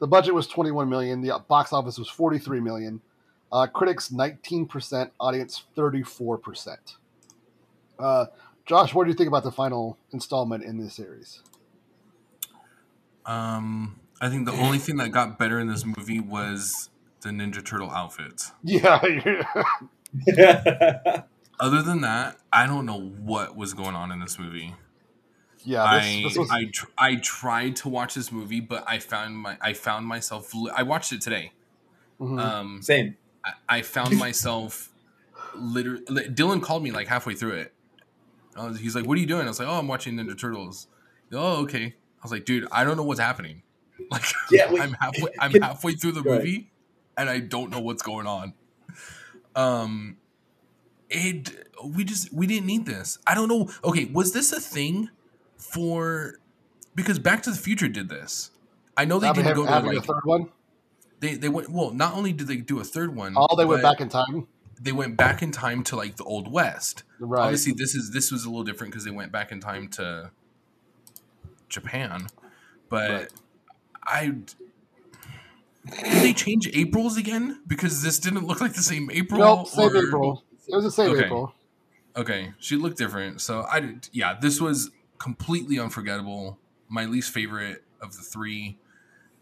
The 0.00 0.08
budget 0.08 0.34
was 0.34 0.48
21 0.48 0.88
million. 0.88 1.20
The 1.20 1.38
box 1.46 1.72
office 1.72 1.96
was 1.96 2.08
43 2.08 2.58
million. 2.58 3.00
Uh, 3.52 3.68
critics 3.68 4.08
19%, 4.08 5.10
audience 5.20 5.62
34%. 5.76 6.76
Uh, 8.00 8.26
Josh, 8.66 8.94
what 8.94 9.04
do 9.04 9.10
you 9.10 9.16
think 9.16 9.28
about 9.28 9.42
the 9.42 9.52
final 9.52 9.98
installment 10.12 10.64
in 10.64 10.78
this 10.78 10.94
series? 10.94 11.42
Um, 13.26 14.00
I 14.20 14.28
think 14.28 14.46
the 14.46 14.52
only 14.52 14.78
thing 14.78 14.96
that 14.96 15.10
got 15.10 15.38
better 15.38 15.58
in 15.60 15.68
this 15.68 15.84
movie 15.84 16.20
was 16.20 16.90
the 17.20 17.30
Ninja 17.30 17.64
Turtle 17.64 17.90
outfits. 17.90 18.52
Yeah, 18.62 19.00
yeah. 20.26 21.22
Other 21.60 21.82
than 21.82 22.00
that, 22.00 22.36
I 22.52 22.66
don't 22.66 22.86
know 22.86 23.00
what 23.00 23.56
was 23.56 23.74
going 23.74 23.94
on 23.94 24.10
in 24.10 24.20
this 24.20 24.38
movie. 24.38 24.74
yeah. 25.64 25.98
This, 26.00 26.04
I 26.04 26.22
this 26.24 26.36
was, 26.38 26.50
I 26.50 26.64
tr- 26.72 26.86
I 26.98 27.14
tried 27.16 27.76
to 27.76 27.88
watch 27.88 28.14
this 28.14 28.32
movie, 28.32 28.60
but 28.60 28.84
I 28.86 28.98
found 28.98 29.36
my 29.38 29.56
I 29.60 29.72
found 29.74 30.06
myself. 30.06 30.52
li- 30.54 30.72
I 30.74 30.82
watched 30.82 31.12
it 31.12 31.20
today. 31.20 31.52
mhm. 32.20 32.40
Um, 32.40 32.82
Same. 32.82 33.16
I, 33.44 33.52
I 33.78 33.82
found 33.82 34.18
myself 34.18 34.90
literally. 35.54 36.04
Dylan 36.28 36.60
called 36.62 36.82
me 36.82 36.90
like 36.90 37.06
halfway 37.06 37.34
through 37.34 37.52
it. 37.52 37.72
I 38.56 38.66
was, 38.68 38.78
he's 38.80 38.94
like, 38.94 39.06
"What 39.06 39.16
are 39.16 39.20
you 39.20 39.26
doing?" 39.26 39.44
I 39.44 39.48
was 39.48 39.58
like, 39.58 39.68
"Oh, 39.68 39.78
I'm 39.78 39.88
watching 39.88 40.14
Ninja 40.14 40.38
Turtles." 40.38 40.86
Oh, 41.32 41.62
okay. 41.62 41.84
I 41.86 42.22
was 42.22 42.30
like, 42.32 42.44
"Dude, 42.44 42.66
I 42.70 42.84
don't 42.84 42.96
know 42.96 43.02
what's 43.04 43.20
happening." 43.20 43.62
Like, 44.10 44.24
Yeah, 44.50 44.70
wait, 44.70 44.82
I'm 44.82 44.92
halfway. 44.94 45.30
I'm 45.38 45.52
can- 45.52 45.62
halfway 45.62 45.92
through 45.94 46.12
the 46.12 46.22
Go 46.22 46.30
ahead. 46.30 46.44
movie, 46.44 46.70
and 47.16 47.30
I 47.30 47.38
don't 47.40 47.70
know 47.70 47.80
what's 47.80 48.02
going 48.02 48.26
on. 48.26 48.52
Um, 49.54 50.16
it. 51.10 51.68
We 51.84 52.04
just 52.04 52.32
we 52.32 52.46
didn't 52.46 52.66
need 52.66 52.86
this. 52.86 53.18
I 53.26 53.34
don't 53.34 53.48
know. 53.48 53.70
Okay, 53.84 54.06
was 54.06 54.32
this 54.32 54.52
a 54.52 54.60
thing 54.60 55.08
for? 55.56 56.38
Because 56.94 57.18
Back 57.18 57.42
to 57.44 57.50
the 57.50 57.56
Future 57.56 57.88
did 57.88 58.08
this. 58.08 58.50
I 58.96 59.04
know 59.04 59.18
they 59.18 59.28
having, 59.28 59.44
didn't 59.44 59.56
go 59.56 59.64
to 59.66 59.70
having 59.72 59.94
like 59.94 59.98
a 60.04 60.06
third 60.06 60.24
one. 60.24 60.48
they 61.20 61.34
they 61.36 61.48
went 61.48 61.70
well. 61.70 61.92
Not 61.92 62.14
only 62.14 62.32
did 62.32 62.46
they 62.48 62.56
do 62.56 62.80
a 62.80 62.84
third 62.84 63.14
one, 63.16 63.34
Oh, 63.36 63.56
they 63.56 63.64
went 63.64 63.82
back 63.82 64.00
in 64.00 64.08
time. 64.08 64.46
They 64.82 64.92
went 64.92 65.16
back 65.16 65.42
in 65.42 65.52
time 65.52 65.84
to 65.84 65.96
like 65.96 66.16
the 66.16 66.24
old 66.24 66.50
west. 66.50 67.04
Right. 67.20 67.42
Obviously, 67.44 67.72
this 67.72 67.94
is 67.94 68.10
this 68.10 68.32
was 68.32 68.44
a 68.44 68.48
little 68.48 68.64
different 68.64 68.92
because 68.92 69.04
they 69.04 69.10
went 69.12 69.30
back 69.30 69.52
in 69.52 69.60
time 69.60 69.88
to 69.90 70.30
Japan. 71.68 72.26
But 72.88 73.10
Right. 73.10 73.28
I 74.04 74.26
did 74.26 74.54
they 76.12 76.32
change 76.32 76.68
April's 76.74 77.16
again 77.16 77.60
because 77.66 78.02
this 78.02 78.18
didn't 78.18 78.46
look 78.46 78.60
like 78.60 78.74
the 78.74 78.82
same 78.82 79.10
April. 79.10 79.40
Nope, 79.40 79.66
same 79.68 79.88
or- 79.90 79.96
April. 80.06 80.44
It 80.68 80.74
was 80.76 80.84
the 80.84 80.90
same 80.92 81.10
Okay. 81.12 81.24
April. 81.26 81.54
Okay, 82.16 82.52
she 82.58 82.76
looked 82.76 82.98
different. 82.98 83.40
So 83.40 83.66
I 83.70 83.80
did. 83.80 84.08
Yeah, 84.12 84.38
this 84.40 84.60
was 84.60 84.90
completely 85.18 85.78
unforgettable. 85.78 86.58
My 86.88 87.04
least 87.06 87.32
favorite 87.32 87.84
of 88.00 88.16
the 88.16 88.22
three. 88.22 88.78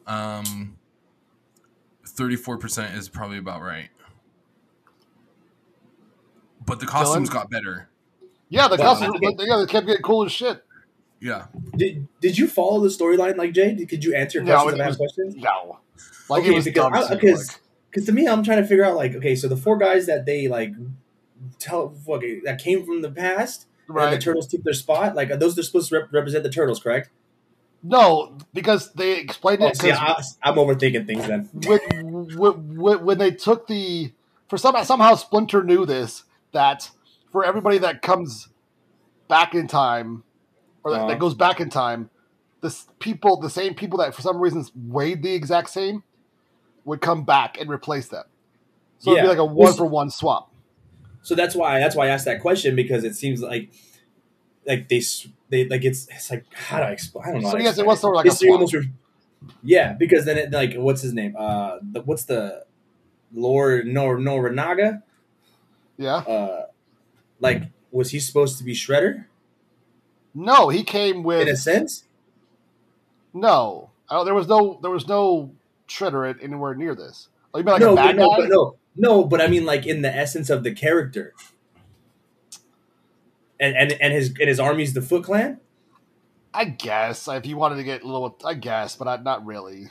Um, 0.07 0.76
thirty-four 2.07 2.59
percent 2.59 2.95
is 2.97 3.09
probably 3.09 3.38
about 3.38 3.61
right. 3.62 3.91
But 6.66 6.80
the 6.80 6.86
costumes 6.86 7.28
Dylan? 7.30 7.32
got 7.32 7.50
better. 7.50 7.88
Yeah, 8.48 8.68
the 8.68 8.76
Well, 8.76 8.94
costumes. 8.96 9.20
I 9.24 9.44
yeah, 9.44 9.56
they 9.58 9.66
kept 9.66 9.86
getting 9.86 10.02
cool 10.02 10.24
as 10.24 10.32
shit. 10.32 10.62
Yeah, 11.20 11.46
Did 11.76 12.08
Did 12.20 12.38
you 12.38 12.48
follow 12.48 12.80
the 12.80 12.88
storyline 12.88 13.36
like 13.36 13.52
Jay? 13.52 13.74
Did- 13.74 13.88
Could 13.88 14.02
you 14.04 14.14
answer 14.14 14.42
No, 14.42 14.62
questions 14.64 14.72
it 14.72 14.74
if 14.74 14.80
I 14.80 14.84
have 14.84 14.90
was- 14.90 14.96
questions? 14.96 15.36
No, 15.36 15.78
like 16.30 16.42
okay, 16.42 16.50
it 16.50 16.54
was 16.54 16.64
because 16.64 16.90
dumb 17.08 17.18
because 17.18 17.48
like- 17.48 17.61
because 17.90 18.06
to 18.06 18.12
me, 18.12 18.26
I'm 18.26 18.42
trying 18.42 18.62
to 18.62 18.66
figure 18.66 18.84
out 18.84 18.96
like 18.96 19.14
okay, 19.16 19.34
so 19.36 19.46
the 19.48 19.56
four 19.56 19.76
guys 19.76 20.06
that 20.06 20.24
they 20.26 20.48
like 20.48 20.72
tell 21.58 21.94
okay, 22.08 22.40
that 22.44 22.58
came 22.62 22.84
from 22.86 23.02
the 23.02 23.11
past, 23.11 23.66
and 23.86 23.96
right. 23.96 24.11
the 24.11 24.18
turtles 24.18 24.46
took 24.46 24.62
their 24.62 24.72
spot. 24.74 25.14
Like 25.14 25.30
are 25.30 25.36
those 25.36 25.54
they're 25.54 25.64
supposed 25.64 25.90
to 25.90 26.00
rep- 26.00 26.12
represent 26.12 26.42
the 26.42 26.50
turtles, 26.50 26.80
correct? 26.80 27.11
No, 27.82 28.36
because 28.52 28.92
they 28.92 29.18
explained 29.18 29.62
Oh, 29.62 29.68
it. 29.68 29.76
see, 29.76 29.90
'cause 29.90 30.36
I, 30.42 30.50
I'm 30.50 30.56
overthinking 30.56 31.06
things 31.06 31.26
then. 31.26 31.48
when, 31.66 32.36
when, 32.36 33.04
when 33.04 33.18
they 33.18 33.30
took 33.30 33.66
the 33.68 34.12
for 34.48 34.58
some 34.58 34.76
somehow 34.84 35.14
Splinter 35.14 35.62
knew 35.62 35.86
this 35.86 36.24
that 36.53 36.90
for 37.32 37.44
everybody 37.44 37.78
that 37.78 38.03
comes 38.03 38.48
back 39.28 39.55
in 39.55 39.66
time 39.66 40.24
or 40.82 40.90
that, 40.92 40.96
Uh-huh. 41.01 41.09
that 41.09 41.18
goes 41.18 41.34
back 41.34 41.61
in 41.61 41.70
time, 41.70 42.11
the 42.61 42.74
people 42.98 43.40
the 43.40 43.51
same 43.51 43.74
people 43.74 43.98
that 43.98 44.14
for 44.14 44.22
some 44.22 44.38
reasons 44.40 44.70
weighed 44.74 45.22
the 45.22 45.32
exact 45.34 45.70
same 45.70 46.03
would 46.84 47.01
come 47.01 47.24
back 47.24 47.59
and 47.61 47.70
replace 47.70 48.09
them. 48.09 48.24
So 48.98 49.12
it'd 49.12 49.22
be 49.24 49.28
like 49.28 49.38
a 49.38 49.44
one 49.44 49.72
for 49.78 49.86
one 49.86 50.11
swap. 50.11 50.53
So 51.22 51.34
that's 51.34 51.55
why 51.55 51.78
that's 51.78 51.94
why 51.96 52.07
I 52.07 52.09
asked 52.11 52.24
that 52.26 52.40
question 52.40 52.74
because 52.76 53.05
it 53.05 53.14
seems 53.14 53.40
like 53.42 53.70
like 54.66 54.88
they 54.88 54.98
s- 54.98 55.28
they 55.48 55.66
like 55.68 55.84
it's 55.84 56.07
it's 56.09 56.30
like 56.30 56.44
how 56.53 56.78
do 56.78 56.84
I 56.84 56.90
explain? 56.90 57.24
I 57.28 57.32
don't 57.32 57.42
know. 57.42 57.51
So 57.51 57.59
yes, 57.59 57.78
it 57.78 57.86
was 57.86 58.01
sort 58.01 58.14
of 58.14 58.16
like 58.16 58.26
a 58.26 58.30
swap. 58.36 58.51
almost 58.53 58.74
re- 58.74 58.90
yeah, 59.62 59.92
because 59.94 60.24
then 60.26 60.36
it 60.38 60.51
like 60.51 60.74
what's 60.74 61.01
his 61.03 61.12
name? 61.14 61.34
Uh, 61.38 61.78
the, 61.82 62.03
what's 62.03 62.24
the 62.24 62.64
Lord 63.32 63.86
Nor 63.86 64.18
Norinaga? 64.18 65.03
Yeah. 66.01 66.16
Uh, 66.16 66.66
like 67.40 67.64
was 67.92 68.11
he 68.11 68.20
supposed 68.20 68.57
to 68.57 68.64
be 68.64 68.72
Shredder 68.72 69.26
No, 70.34 70.70
he 70.70 70.82
came 70.82 71.22
with 71.22 71.42
in 71.42 71.48
a 71.48 71.57
sense? 71.57 72.05
no. 73.34 73.90
I 74.09 74.14
don't, 74.14 74.24
there 74.24 74.34
was 74.34 74.48
no 74.48 74.78
there 74.80 74.90
was 74.90 75.07
no 75.07 75.53
Shredder 75.88 76.42
anywhere 76.42 76.74
near 76.74 76.94
this. 76.94 77.28
Oh, 77.53 77.59
you 77.59 77.64
mean 77.64 77.74
like 77.74 77.80
no, 77.82 77.92
a 77.92 77.96
but 77.96 78.07
bad 78.07 78.16
no, 78.16 78.28
guy? 78.30 78.36
but 78.38 78.48
no, 78.48 78.76
no, 78.96 79.24
but 79.24 79.40
I 79.42 79.46
mean 79.46 79.66
like 79.66 79.86
in 79.86 80.01
the 80.01 80.14
essence 80.14 80.48
of 80.48 80.64
the 80.64 80.72
character. 80.72 81.34
And 83.61 83.76
and 83.76 83.92
and 84.01 84.12
his 84.14 84.28
and 84.30 84.48
his 84.48 84.59
army's 84.59 84.94
the 84.94 85.03
Foot 85.03 85.24
Clan. 85.24 85.61
I 86.55 86.64
guess 86.64 87.28
if 87.28 87.44
you 87.44 87.59
wanted 87.59 87.76
to 87.76 87.84
get 87.84 88.03
a 88.03 88.07
little, 88.07 88.36
I 88.44 88.55
guess, 88.55 88.96
but 88.96 89.07
I, 89.07 89.16
not 89.18 89.44
really. 89.44 89.90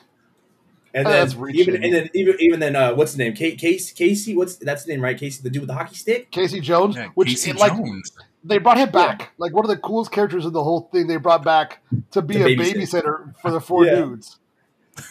And 0.93 1.05
Oh, 1.07 1.11
then 1.11 1.19
that's 1.19 1.35
reaching. 1.35 1.61
even 1.61 1.83
and 1.83 1.93
then 1.93 2.09
even 2.15 2.35
even 2.39 2.59
then 2.59 2.75
uh, 2.75 2.93
what's 2.95 3.11
his 3.11 3.17
name? 3.19 3.33
Kate 3.33 3.57
Casey 3.59 3.93
Casey. 3.95 4.35
What's 4.35 4.55
that's 4.55 4.85
the 4.85 4.91
name 4.93 5.01
right? 5.01 5.17
Casey, 5.17 5.41
the 5.43 5.49
dude 5.49 5.61
with 5.61 5.67
the 5.67 5.73
hockey 5.75 5.95
stick. 5.95 6.31
Casey 6.31 6.59
Jones, 6.61 6.95
yeah. 6.95 7.09
which 7.15 7.29
Casey 7.29 7.53
like 7.53 7.73
Jones. 7.73 8.11
they 8.43 8.57
brought 8.57 8.77
him 8.77 8.89
back, 8.89 9.31
like 9.37 9.53
one 9.53 9.63
of 9.65 9.69
the 9.69 9.77
coolest 9.77 10.11
characters 10.11 10.45
in 10.45 10.53
the 10.53 10.63
whole 10.63 10.89
thing. 10.91 11.07
They 11.07 11.17
brought 11.17 11.43
back 11.43 11.83
to 12.11 12.21
be 12.21 12.35
To 12.35 12.45
a 12.45 12.55
babysit. 12.55 12.73
babysitter 12.73 13.35
for 13.41 13.51
the 13.51 13.61
four 13.61 13.85
Yeah. 13.87 13.95
dudes. 13.95 14.39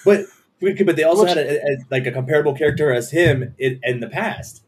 But 0.04 0.26
but 0.60 0.96
they 0.96 1.04
also 1.04 1.22
Which- 1.22 1.28
had 1.34 1.38
a, 1.38 1.62
a, 1.62 1.76
like 1.90 2.06
a 2.06 2.10
comparable 2.12 2.54
character 2.54 2.92
as 2.92 3.12
him 3.12 3.54
in, 3.58 3.78
in 3.84 4.00
the 4.00 4.08
past. 4.08 4.64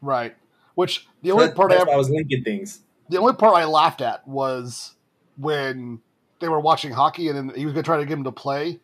Right. 0.00 0.36
Which 0.76 1.06
the 1.22 1.32
only 1.32 1.46
that- 1.46 1.56
part 1.56 1.72
I 1.72 1.76
ever, 1.76 1.90
I 1.90 1.96
was 1.96 2.08
linking 2.10 2.44
things. 2.44 2.80
the 3.08 3.18
only 3.18 3.32
part 3.34 3.56
I 3.56 3.64
laughed 3.64 4.00
at 4.00 4.26
was 4.28 4.94
when 5.36 6.00
they 6.40 6.48
were 6.48 6.60
watching 6.60 6.92
hockey 6.92 7.28
and 7.28 7.36
then 7.50 7.56
he 7.56 7.64
was 7.64 7.72
going 7.74 7.82
to 7.82 7.86
try 7.86 7.96
to 7.96 8.04
get 8.04 8.12
him 8.16 8.24
to 8.24 8.32
play, 8.32 8.78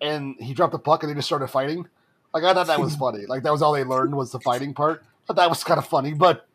and 0.00 0.36
he 0.40 0.54
dropped 0.54 0.72
the 0.72 0.78
puck 0.78 1.02
and 1.02 1.10
they 1.10 1.14
just 1.14 1.26
started 1.26 1.48
fighting. 1.48 1.86
Like 2.34 2.44
I 2.44 2.54
thought 2.54 2.66
that 2.68 2.80
was 2.80 2.94
funny. 3.04 3.26
Like 3.26 3.42
that 3.42 3.52
was 3.52 3.62
all 3.62 3.72
they 3.72 3.84
learned 3.84 4.14
was 4.16 4.32
the 4.32 4.40
fighting 4.40 4.74
part. 4.74 5.02
But 5.26 5.36
that 5.36 5.48
was 5.48 5.62
kind 5.64 5.78
of 5.78 5.86
funny. 5.86 6.14
But 6.14 6.46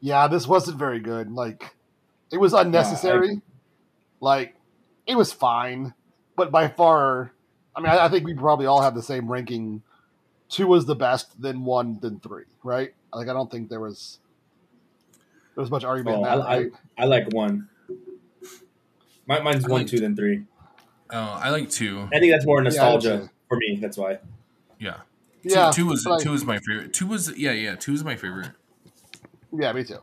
yeah, 0.00 0.28
this 0.28 0.46
wasn't 0.46 0.78
very 0.78 1.00
good. 1.00 1.30
Like 1.32 1.74
it 2.30 2.38
was 2.38 2.52
unnecessary. 2.52 3.40
like 4.20 4.54
it 5.06 5.16
was 5.16 5.32
fine, 5.32 5.94
but 6.36 6.50
by 6.50 6.68
far 6.68 7.32
I 7.74 7.80
mean, 7.80 7.90
I, 7.90 8.06
I 8.06 8.08
think 8.08 8.24
we 8.24 8.34
probably 8.34 8.66
all 8.66 8.82
have 8.82 8.94
the 8.94 9.02
same 9.02 9.30
ranking. 9.30 9.82
Two 10.48 10.66
was 10.66 10.86
the 10.86 10.96
best, 10.96 11.40
then 11.40 11.64
one, 11.64 11.98
then 12.02 12.20
three, 12.20 12.44
right? 12.64 12.92
Like 13.12 13.28
I 13.28 13.32
don't 13.32 13.50
think 13.50 13.68
there 13.68 13.80
was 13.80 14.18
there 15.54 15.62
was 15.62 15.70
much 15.70 15.84
argument 15.84 16.16
Oh, 16.16 16.18
in 16.18 16.24
that. 16.24 16.46
I, 16.46 16.54
I, 16.54 16.58
right? 16.58 16.72
I 16.98 17.04
like 17.04 17.32
one. 17.32 17.68
My, 19.26 19.40
mine's 19.40 19.64
I 19.64 19.68
one, 19.68 19.82
like- 19.82 19.90
two, 19.90 20.00
then 20.00 20.16
three. 20.16 20.44
Oh, 21.10 21.18
I 21.42 21.50
like 21.50 21.70
two. 21.70 22.08
I 22.12 22.18
think 22.18 22.32
that's 22.32 22.44
more 22.46 22.60
nostalgia 22.62 23.18
too. 23.18 23.30
for 23.48 23.56
me. 23.56 23.78
That's 23.80 23.96
why. 23.96 24.18
Yeah. 24.78 24.98
Two, 25.42 25.50
yeah, 25.50 25.70
two 25.70 25.86
was 25.86 26.04
but 26.04 26.20
I- 26.20 26.22
two 26.22 26.32
was 26.32 26.44
my 26.44 26.58
favorite. 26.58 26.92
Two 26.92 27.06
was 27.06 27.36
yeah 27.38 27.52
yeah 27.52 27.76
two 27.76 27.92
was 27.92 28.04
my 28.04 28.16
favorite. 28.16 28.50
Yeah, 29.52 29.72
me 29.72 29.84
too. 29.84 29.98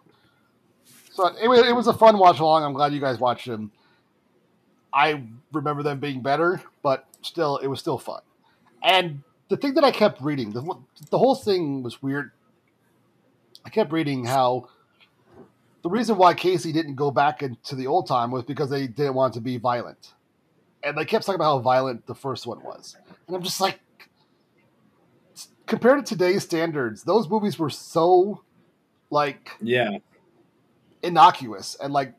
So 1.11 1.27
it, 1.27 1.67
it 1.67 1.75
was 1.75 1.87
a 1.87 1.93
fun 1.93 2.17
watch 2.17 2.39
along. 2.39 2.63
I'm 2.63 2.73
glad 2.73 2.93
you 2.93 2.99
guys 2.99 3.19
watched 3.19 3.45
them. 3.45 3.71
I 4.93 5.23
remember 5.51 5.83
them 5.83 5.99
being 5.99 6.21
better, 6.21 6.61
but 6.81 7.05
still, 7.21 7.57
it 7.57 7.67
was 7.67 7.79
still 7.79 7.97
fun. 7.97 8.21
And 8.83 9.21
the 9.49 9.57
thing 9.57 9.75
that 9.75 9.83
I 9.83 9.91
kept 9.91 10.21
reading, 10.21 10.51
the, 10.51 10.61
the 11.09 11.17
whole 11.17 11.35
thing 11.35 11.83
was 11.83 12.01
weird. 12.01 12.31
I 13.65 13.69
kept 13.69 13.91
reading 13.91 14.25
how 14.25 14.69
the 15.83 15.89
reason 15.89 16.17
why 16.17 16.33
Casey 16.33 16.71
didn't 16.71 16.95
go 16.95 17.11
back 17.11 17.43
into 17.43 17.75
the 17.75 17.87
old 17.87 18.07
time 18.07 18.31
was 18.31 18.43
because 18.43 18.69
they 18.69 18.87
didn't 18.87 19.13
want 19.13 19.33
to 19.35 19.41
be 19.41 19.57
violent. 19.57 20.13
And 20.85 20.97
they 20.97 21.03
kept 21.05 21.25
talking 21.25 21.35
about 21.39 21.55
how 21.55 21.59
violent 21.59 22.05
the 22.05 22.15
first 22.15 22.45
one 22.45 22.61
was. 22.63 22.95
And 23.27 23.35
I'm 23.35 23.41
just 23.43 23.59
like, 23.59 23.79
compared 25.65 26.05
to 26.05 26.13
today's 26.13 26.43
standards, 26.43 27.03
those 27.03 27.27
movies 27.29 27.57
were 27.57 27.69
so 27.69 28.41
like 29.09 29.49
Yeah. 29.61 29.97
innocuous 31.01 31.75
and 31.81 31.91
like 31.93 32.13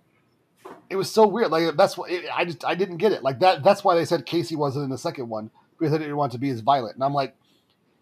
it 0.91 0.97
was 0.97 1.11
so 1.11 1.27
weird. 1.27 1.51
Like 1.51 1.77
that's 1.77 1.97
what 1.97 2.11
it, 2.11 2.25
I 2.33 2.45
just 2.45 2.65
I 2.65 2.75
didn't 2.75 2.97
get 2.99 3.13
it. 3.13 3.23
Like 3.23 3.41
that 3.41 3.63
that's 3.63 3.85
why 3.85 3.95
they 3.95 4.05
said 4.05 4.27
Casey 4.27 4.57
wasn't 4.57 4.85
in 4.85 4.91
the 4.91 4.99
second 4.99 5.29
one 5.29 5.51
because 5.79 5.93
they 5.93 5.99
didn't 5.99 6.17
want 6.17 6.33
to 6.33 6.39
be 6.39 6.51
as 6.51 6.61
violent. 6.61 6.95
And 6.97 7.05
I'm 7.05 7.15
like, 7.15 7.37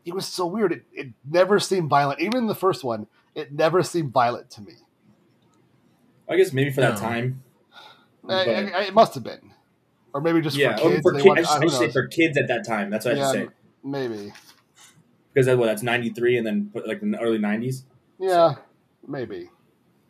it 0.05 0.15
was 0.15 0.27
so 0.27 0.47
weird. 0.47 0.73
It, 0.73 0.85
it 0.93 1.09
never 1.31 1.59
seemed 1.61 1.89
violent. 1.91 2.21
Even 2.21 2.39
in 2.39 2.47
the 2.47 2.55
first 2.55 2.85
one, 2.85 3.07
it 3.35 3.53
never 3.53 3.83
seemed 3.83 4.12
violent 4.12 4.51
to 4.51 4.62
me. 4.62 4.75
I 6.29 6.37
guess 6.37 6.53
maybe 6.53 6.71
for 6.71 6.81
that 6.83 6.95
No. 6.95 7.01
time. 7.01 7.43
Uh, 7.73 8.45
But- 8.45 8.49
it, 8.49 8.75
it 8.89 8.95
must 8.95 9.15
have 9.15 9.25
been, 9.25 9.53
or 10.15 10.21
maybe 10.21 10.41
just 10.41 10.57
yeah, 10.57 10.77
for 10.77 10.83
kids. 10.89 11.03
for 11.03 11.12
they 11.12 11.23
ki- 11.23 11.29
want- 11.29 11.41
I 11.41 11.43
should, 11.43 11.57
I 11.57 11.67
should 11.67 11.73
say 11.73 11.91
for 11.91 12.07
kids 12.07 12.39
at 12.39 12.49
that 12.49 12.65
time. 12.65 12.89
That's 12.89 13.05
what 13.05 13.19
I 13.19 13.33
should 13.33 13.49
say. 13.49 13.55
maybe. 13.83 14.33
Because 15.33 15.47
that, 15.47 15.59
what, 15.59 15.67
that's 15.67 15.83
93 15.83 16.39
and 16.39 16.47
then 16.47 16.71
like 16.87 17.03
in 17.03 17.11
the 17.11 17.19
early 17.21 17.39
90s. 17.39 17.83
Yeah, 18.21 18.55
maybe. 19.07 19.51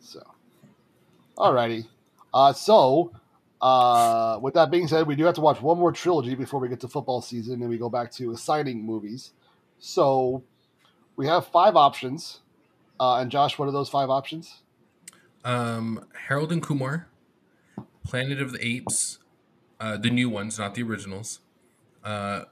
So, 0.01 0.23
alrighty. 1.39 1.87
Uh, 2.35 2.53
so, 2.53 3.13
uh, 3.63 4.39
with 4.43 4.53
that 4.55 4.71
being 4.71 4.87
said, 4.87 5.07
we 5.07 5.17
do 5.17 5.25
have 5.25 5.35
to 5.37 5.41
watch 5.41 5.63
one 5.63 5.79
more 5.79 5.93
trilogy 5.93 6.35
before 6.35 6.61
we 6.61 6.69
get 6.69 6.81
to 6.81 6.89
football 6.89 7.23
season, 7.23 7.63
and 7.63 7.71
we 7.71 7.79
go 7.79 7.89
back 7.89 8.13
to 8.13 8.33
assigning 8.33 8.85
movies. 8.85 9.33
So, 9.79 10.45
we 11.17 11.27
have 11.27 11.47
five 11.47 11.75
options. 11.77 12.41
Uh, 13.01 13.17
and 13.17 13.31
Josh, 13.31 13.59
what 13.59 13.67
are 13.67 13.73
those 13.73 13.89
five 13.89 14.11
options? 14.11 14.61
Um, 15.45 16.05
Harold 16.29 16.53
and 16.53 16.63
Kumar, 16.63 17.09
Planet 18.05 18.41
of 18.43 18.53
the 18.53 18.67
Apes, 18.67 19.19
uh, 19.85 19.99
the 19.99 20.09
new 20.09 20.31
ones, 20.31 20.59
not 20.59 20.75
the 20.75 20.83
originals. 20.83 21.41
Uh, 22.03 22.45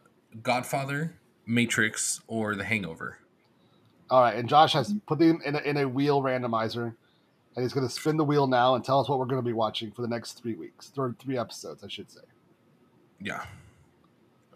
Godfather, 0.43 1.14
Matrix, 1.47 2.20
or 2.26 2.55
The 2.55 2.64
Hangover. 2.64 3.20
All 4.11 4.20
right, 4.20 4.37
and 4.37 4.47
Josh 4.47 4.74
has 4.74 4.95
put 5.07 5.18
them 5.18 5.41
in 5.43 5.57
a, 5.57 5.59
in 5.61 5.76
a 5.78 5.89
wheel 5.89 6.20
randomizer, 6.20 6.95
and 7.57 7.62
he's 7.62 7.72
going 7.72 7.87
to 7.87 7.93
spin 7.93 8.18
the 8.18 8.24
wheel 8.24 8.47
now 8.47 8.74
and 8.74 8.85
tell 8.85 9.01
us 9.01 9.09
what 9.09 9.18
we're 9.18 9.24
going 9.24 9.41
to 9.41 9.47
be 9.47 9.55
watching 9.55 9.91
for 9.91 10.03
the 10.03 10.09
next 10.09 10.43
three 10.43 10.55
weeks, 10.55 10.93
or 10.99 11.16
three 11.18 11.39
episodes, 11.39 11.83
I 11.83 11.89
should 11.89 12.11
say. 12.11 12.20
Yeah. 13.18 13.47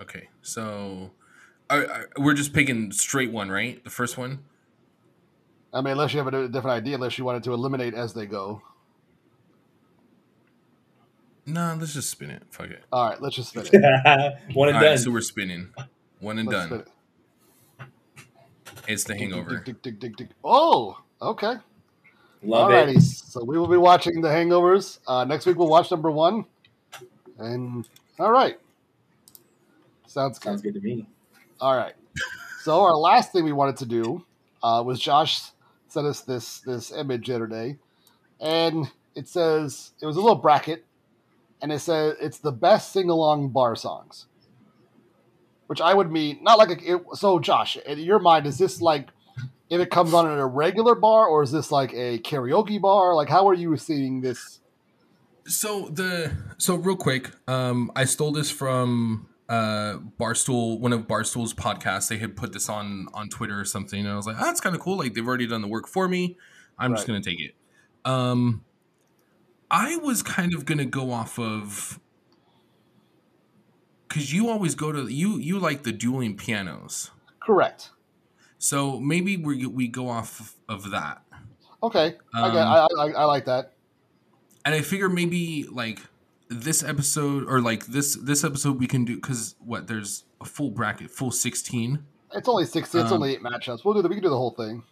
Okay, 0.03 0.29
so 0.43 1.13
we're 2.19 2.35
just 2.35 2.53
picking 2.53 2.93
straight 2.93 3.33
one, 3.33 3.51
right? 3.51 3.83
The 3.85 3.91
first 3.91 4.19
one. 4.19 4.41
I 5.73 5.81
mean, 5.81 5.93
unless 5.93 6.13
you 6.13 6.19
have 6.19 6.27
a 6.27 6.49
different 6.49 6.77
idea, 6.77 6.97
unless 6.97 7.17
you 7.17 7.25
wanted 7.25 7.43
to 7.45 7.55
eliminate 7.55 7.95
as 7.95 8.13
they 8.13 8.27
go. 8.27 8.61
No, 11.47 11.77
let's 11.79 11.95
just 11.95 12.11
spin 12.11 12.31
it. 12.31 12.43
Fuck 12.51 12.71
it. 12.71 12.83
All 12.93 13.09
right, 13.09 13.21
let's 13.23 13.37
just 13.37 13.51
spin 13.51 13.67
it. 13.73 13.73
One 14.55 14.69
and 14.69 14.77
All 14.77 14.83
right, 14.83 14.89
done. 14.91 14.99
so 14.99 15.11
we're 15.13 15.21
spinning. 15.21 15.69
One 16.21 16.39
and 16.39 16.49
Let's 16.49 16.69
done. 16.69 16.69
spin 16.69 16.81
it. 16.81 17.89
It's 18.89 19.05
The 19.05 19.15
Dig, 19.15 19.19
dig, 19.21 19.31
Hangover. 19.33 19.59
dig, 19.61 19.83
dig, 19.83 19.99
dig, 20.01 20.17
dig. 20.17 20.29
Oh, 20.45 20.99
okay. 21.23 21.55
Love 22.43 22.71
Alrighty, 22.71 22.97
it. 22.97 23.01
so 23.03 23.43
we 23.45 23.59
will 23.59 23.67
be 23.69 23.77
watching 23.77 24.21
The 24.21 24.29
Hangovers. 24.29 24.99
Uh, 25.07 25.25
next 25.25 25.47
week 25.47 25.57
we'll 25.57 25.69
watch 25.69 25.91
number 25.91 26.11
one. 26.11 26.45
And 27.39 27.89
all 28.19 28.31
right, 28.31 28.57
sounds 30.07 30.39
good. 30.39 30.49
Sounds 30.51 30.63
good 30.63 30.75
to 30.75 30.81
me. 30.81 31.07
All 31.61 31.77
right. 31.77 31.95
So 32.63 32.81
our 32.83 32.95
last 32.97 33.33
thing 33.33 33.45
we 33.45 33.53
wanted 33.53 33.77
to 33.79 33.87
do 33.87 34.25
uh, 34.63 34.83
was 34.85 34.99
Josh 35.01 35.43
sent 35.89 36.07
us 36.07 36.21
this 36.23 36.61
this 36.61 36.93
image 36.93 37.27
the 37.27 37.35
other 37.35 37.47
day, 37.47 37.77
and 38.41 38.91
it 39.15 39.29
says 39.29 39.93
it 40.01 40.07
was 40.07 40.17
a 40.17 40.21
little 40.21 40.37
bracket, 40.37 40.85
and 41.63 41.73
it 41.73 41.81
says 41.81 42.17
it's 42.21 42.39
the 42.39 42.53
best 42.53 42.93
sing 42.93 43.11
along 43.11 43.51
bar 43.51 43.77
songs. 43.77 44.27
Which 45.67 45.81
I 45.81 45.95
would 45.95 46.13
mean 46.13 46.39
not 46.43 46.59
like 46.59 46.71
a, 46.71 46.95
it, 46.95 47.03
so. 47.15 47.41
Josh, 47.41 47.77
in 47.77 47.99
your 47.99 48.21
mind, 48.21 48.47
is 48.47 48.57
this 48.57 48.81
like 48.81 49.09
if 49.69 49.81
it 49.81 49.91
comes 49.91 50.15
on 50.15 50.31
at 50.31 50.39
a 50.39 50.47
regular 50.47 50.95
bar, 50.95 51.27
or 51.27 51.43
is 51.43 51.51
this 51.51 51.73
like 51.73 51.93
a 51.93 52.19
karaoke 52.21 52.81
bar? 52.81 53.15
Like, 53.15 53.29
how 53.29 53.49
are 53.49 53.55
you 53.55 53.77
seeing 53.77 54.21
this? 54.21 54.61
So 55.47 55.89
the 55.89 56.37
so 56.59 56.77
real 56.77 56.97
quick, 56.97 57.33
um, 57.49 57.91
I 57.97 58.05
stole 58.05 58.33
this 58.33 58.51
from 58.51 59.29
uh 59.49 59.99
Barstool, 60.21 60.79
one 60.79 60.93
of 60.93 61.09
Barstool's 61.09 61.53
podcasts. 61.53 62.09
They 62.09 62.19
had 62.19 62.37
put 62.37 62.53
this 62.53 62.69
on 62.69 63.09
on 63.13 63.29
Twitter 63.29 63.59
or 63.59 63.65
something, 63.65 63.99
and 63.99 64.09
I 64.09 64.15
was 64.17 64.27
like, 64.27 64.37
oh, 64.39 64.45
that's 64.45 64.61
kind 64.61 64.77
of 64.77 64.83
cool. 64.83 64.99
Like 64.99 65.15
they've 65.15 65.27
already 65.27 65.49
done 65.49 65.63
the 65.63 65.69
work 65.69 65.89
for 65.89 66.07
me. 66.07 66.37
I'm 66.79 66.95
just 66.95 67.09
gonna 67.09 67.23
take 67.23 67.41
it. 67.41 67.55
Um, 68.05 68.65
I 69.71 69.97
was 69.97 70.23
kind 70.23 70.55
of 70.55 70.65
gonna 70.65 70.85
go 70.87 71.11
off 71.13 71.39
of 71.39 71.99
because 74.09 74.33
you 74.33 74.49
always 74.49 74.75
go 74.75 74.93
to 74.93 75.09
you 75.13 75.37
you 75.39 75.59
like 75.59 75.83
the 75.83 75.93
dueling 75.93 76.37
pianos. 76.37 77.11
Correct. 77.41 77.91
So 78.59 78.99
maybe 79.01 79.37
we 79.37 79.67
we 79.67 79.89
go 79.89 80.09
off 80.09 80.57
of 80.69 80.91
that. 80.91 81.23
Okay, 81.83 82.15
I, 82.35 82.43
Um, 82.43 82.57
I, 82.57 82.87
I 82.99 83.11
I 83.11 83.25
like 83.25 83.45
that. 83.45 83.73
and 84.65 84.75
I 84.75 84.81
figure 84.81 85.09
maybe 85.09 85.67
like 85.71 86.01
this 86.49 86.83
episode 86.83 87.45
or 87.49 87.61
like 87.61 87.87
this 87.87 88.15
this 88.17 88.45
episode 88.45 88.79
we 88.81 88.87
can 88.87 89.05
do 89.05 89.17
because 89.17 89.57
what 89.65 89.87
there's 89.89 90.25
a 90.41 90.45
full 90.45 90.71
bracket, 90.71 91.11
full 91.11 91.31
sixteen. 91.31 92.05
It's 92.33 92.49
only 92.49 92.65
sixty. 92.67 92.99
It's 92.99 93.11
um, 93.11 93.17
only 93.17 93.33
eight 93.35 93.43
matchups. 93.43 93.85
We'll 93.85 93.95
do 93.95 94.03
the, 94.03 94.09
we 94.09 94.15
can 94.17 94.23
do 94.25 94.31
the 94.31 94.37
whole 94.37 94.53
thing. 94.53 94.83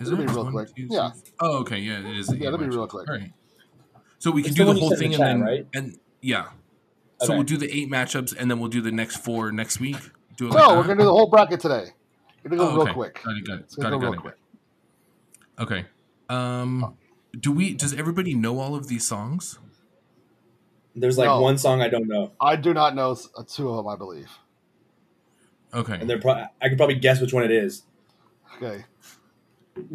Is 0.00 0.08
It'll 0.08 0.16
be 0.18 0.26
real 0.26 0.44
One, 0.44 0.52
quick. 0.52 0.74
two, 0.74 0.88
Yeah. 0.90 1.10
three- 1.10 1.32
Oh, 1.40 1.58
okay. 1.58 1.78
Yeah, 1.78 2.00
it 2.00 2.16
is. 2.16 2.32
Yeah, 2.34 2.48
it'll 2.48 2.58
be 2.58 2.66
real 2.68 2.86
quick. 2.86 3.08
All 3.08 3.14
right. 3.16 3.32
So 4.20 4.30
we 4.30 4.42
can 4.42 4.50
It's 4.50 4.56
do 4.56 4.64
the 4.66 4.72
the 4.74 4.78
whole 4.80 4.94
thing 4.96 5.10
the 5.10 5.16
and 5.16 5.24
then 5.24 5.40
right? 5.42 5.66
and 5.74 5.98
yeah. 6.20 6.50
So 7.22 7.34
we'll 7.34 7.42
do 7.42 7.56
the 7.56 7.70
eight 7.76 7.90
matchups 7.90 8.34
and 8.38 8.50
then 8.50 8.60
we'll 8.60 8.70
do 8.70 8.80
the 8.80 8.92
next 8.92 9.16
four 9.16 9.50
next 9.52 9.80
week. 9.80 9.96
Do 10.36 10.46
it 10.46 10.52
No, 10.54 10.68
like 10.68 10.76
we're 10.76 10.82
gonna 10.84 11.00
do 11.00 11.04
the 11.04 11.10
whole 11.10 11.28
bracket 11.28 11.58
today. 11.60 11.86
We're 12.44 12.50
gonna 12.56 12.62
go 12.62 12.68
Oh, 12.68 12.72
real 12.74 12.82
okay. 12.82 12.92
quick. 12.92 13.20
Got 13.24 13.36
it. 13.36 13.46
Got 13.46 13.58
it. 13.60 13.74
Got 13.76 13.90
gonna 13.90 13.96
it. 13.96 14.00
Got 14.00 14.14
it. 14.14 14.20
quick. 14.20 14.34
Okay. 15.58 15.84
Um, 16.30 16.94
do 17.38 17.50
we? 17.52 17.74
Does 17.74 17.92
everybody 17.92 18.34
know 18.34 18.58
all 18.60 18.74
of 18.74 18.88
these 18.88 19.06
songs? 19.06 19.58
There's 20.96 21.18
like 21.18 21.26
No. 21.26 21.40
one 21.40 21.58
song 21.58 21.82
I 21.82 21.88
don't 21.88 22.08
know, 22.08 22.32
I 22.40 22.56
do 22.56 22.72
not 22.74 22.94
know 22.94 23.16
uh, 23.36 23.42
two 23.46 23.68
of 23.68 23.76
them. 23.76 23.86
I 23.88 23.96
believe. 23.96 24.30
Okay. 25.72 25.94
and 26.00 26.08
they're 26.10 26.18
pro- 26.20 26.46
I 26.60 26.68
could 26.68 26.76
probably 26.78 26.96
guess 26.96 27.20
which 27.20 27.32
one 27.32 27.44
it 27.44 27.52
is. 27.52 27.84
Okay. 28.56 28.84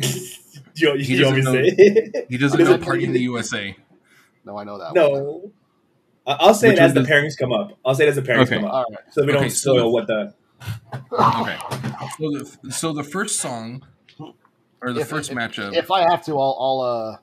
you, 0.75 0.93
He 0.97 1.15
you 1.17 1.25
want 1.25 1.35
me 1.37 1.41
doesn't 1.41 1.77
say? 1.77 2.25
He 2.29 2.37
doesn't 2.37 2.59
know 2.63 2.77
"Party 2.77 3.03
in 3.03 3.11
the 3.13 3.21
USA." 3.21 3.75
No, 4.45 4.57
I 4.57 4.63
know 4.63 4.77
that. 4.77 4.93
No. 4.93 5.51
I- 6.27 6.37
I'll 6.39 6.53
say 6.53 6.69
Which 6.69 6.77
it 6.77 6.81
as 6.81 6.93
the 6.93 7.01
does- 7.01 7.09
pairings 7.09 7.37
come 7.37 7.51
up. 7.51 7.77
I'll 7.85 7.95
say 7.95 8.05
it 8.05 8.09
as 8.09 8.15
the 8.15 8.21
pairings 8.21 8.43
Okay. 8.47 8.55
come 8.57 8.65
up, 8.65 8.73
All 8.73 8.85
right. 8.89 8.99
so 9.11 9.23
we 9.23 9.31
Okay, 9.31 9.39
don't 9.41 9.49
so 9.49 9.71
spoil 9.73 9.83
the- 9.83 9.89
what 9.89 10.07
the. 10.07 10.33
Okay. 11.11 11.57
So 12.17 12.31
the 12.31 12.71
so 12.71 12.93
the 12.93 13.03
first 13.03 13.39
song 13.39 13.83
or 14.81 14.93
the 14.93 15.01
If- 15.01 15.07
first 15.09 15.31
if- 15.31 15.37
matchup. 15.37 15.75
If 15.75 15.91
I 15.91 16.01
have 16.09 16.23
to, 16.25 16.33
I'll 16.39 16.57
I'll 16.59 16.81
uh 16.81 17.17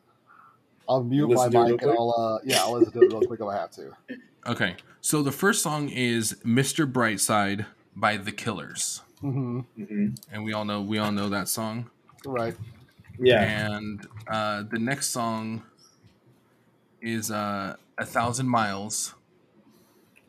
I'll 0.89 1.03
mute 1.03 1.29
my 1.29 1.35
Listen 1.47 1.53
to 1.53 1.59
mic 1.63 1.71
and 1.71 1.81
quick? 1.81 1.97
I'll 1.99 2.15
uh 2.17 2.39
yeah 2.45 2.63
I'll 2.63 2.73
listen 2.79 2.93
to 2.93 3.01
it 3.01 3.13
real 3.13 3.23
quick 3.23 3.41
if 3.41 3.47
I 3.47 3.57
have 3.57 3.71
to. 3.73 3.93
okay. 4.47 4.77
So 5.01 5.23
the 5.23 5.33
first 5.33 5.63
song 5.63 5.89
is 5.89 6.35
"Mr. 6.45 6.91
Brightside" 6.91 7.67
by 7.97 8.17
The 8.17 8.31
Killers, 8.33 9.03
Mm-hmm. 9.23 9.61
hmm 9.83 10.09
and 10.31 10.45
we 10.45 10.53
all 10.53 10.65
know 10.65 10.81
we 10.83 10.99
all 10.99 11.11
know 11.13 11.29
that 11.29 11.49
song. 11.49 11.91
Right. 12.25 12.55
Yeah, 13.19 13.43
And 13.75 14.07
uh, 14.29 14.63
the 14.71 14.79
next 14.79 15.09
song 15.09 15.63
is 17.03 17.31
uh, 17.31 17.77
"A 17.99 18.07
Thousand 18.07 18.49
Miles" 18.49 19.15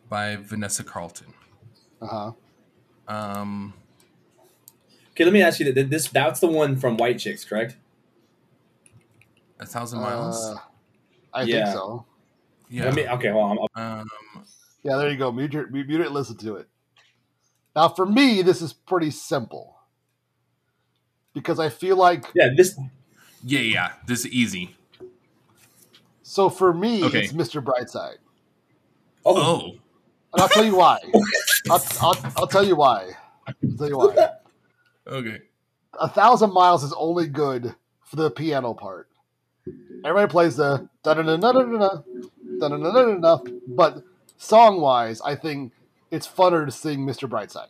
by 0.09 0.35
Vanessa 0.35 0.83
Carlton. 0.83 1.33
Uh 2.01 2.07
huh. 2.07 2.31
Um, 3.07 3.73
Okay, 5.11 5.25
let 5.25 5.33
me 5.33 5.43
ask 5.43 5.59
you 5.59 5.71
that. 5.71 5.89
This 5.89 6.07
that's 6.09 6.39
the 6.39 6.47
one 6.47 6.75
from 6.75 6.97
White 6.97 7.19
Chicks, 7.19 7.45
correct? 7.45 7.77
"A 9.59 9.65
Thousand 9.65 9.99
Miles." 10.01 10.43
Uh, 10.43 10.57
I 11.33 11.43
Yeah. 11.43 11.65
think 11.65 11.75
so. 11.77 12.05
yeah. 12.69 12.85
Let 12.85 12.95
me. 12.95 13.07
Okay, 13.07 13.29
hold 13.29 13.59
on. 13.59 13.67
I'll- 13.75 13.99
um, 14.01 14.09
Yeah. 14.83 14.97
There 14.97 15.09
you 15.11 15.17
go. 15.17 15.31
Mute 15.31 15.53
your 15.53 15.67
mute 15.67 15.89
it. 16.01 16.11
Listen 16.11 16.35
to 16.37 16.55
it. 16.55 16.67
Now, 17.75 17.87
for 17.89 18.05
me, 18.05 18.41
this 18.41 18.61
is 18.61 18.73
pretty 18.73 19.09
simple 19.11 19.77
because 21.33 21.59
I 21.59 21.69
feel 21.69 21.95
like 21.95 22.25
Yeah, 22.35 22.49
this 22.55 22.77
Yeah, 23.43 23.59
yeah. 23.61 23.93
This 24.05 24.21
is 24.25 24.31
easy. 24.31 24.75
So 26.23 26.49
for 26.49 26.73
me, 26.73 27.03
Okay. 27.03 27.19
it's 27.19 27.33
Mr. 27.33 27.63
Brightside, 27.63 28.17
oh, 29.25 29.37
Oh, 29.37 29.71
and 30.33 30.41
I'll 30.41 30.49
tell 30.49 30.65
you 30.65 30.75
why. 30.75 30.99
I'll, 31.69 31.83
I'll, 32.01 32.17
I'll 32.37 32.47
tell 32.47 32.65
you 32.65 32.75
why. 32.75 33.11
I'll 33.47 33.77
tell 33.77 33.87
you 33.87 33.97
why. 33.97 34.29
okay. 35.07 35.41
A 35.99 36.09
thousand 36.09 36.51
miles 36.53 36.83
is 36.83 36.93
only 36.93 37.27
good 37.27 37.75
for 38.03 38.15
the 38.15 38.31
piano 38.31 38.73
part. 38.73 39.07
Everybody 40.03 40.29
plays 40.31 40.55
the 40.57 40.89
da 41.03 41.13
da 41.13 41.21
da 41.21 41.37
da 41.37 41.51
da 41.51 41.61
da 41.61 42.01
da 42.59 42.77
da 42.77 42.91
da 42.91 43.15
da 43.19 43.37
but 43.67 44.03
song 44.37 44.81
wise, 44.81 45.21
I 45.21 45.35
think 45.35 45.71
it's 46.11 46.27
funner 46.27 46.65
to 46.65 46.71
sing 46.71 47.05
Mr. 47.05 47.29
Brightside. 47.29 47.67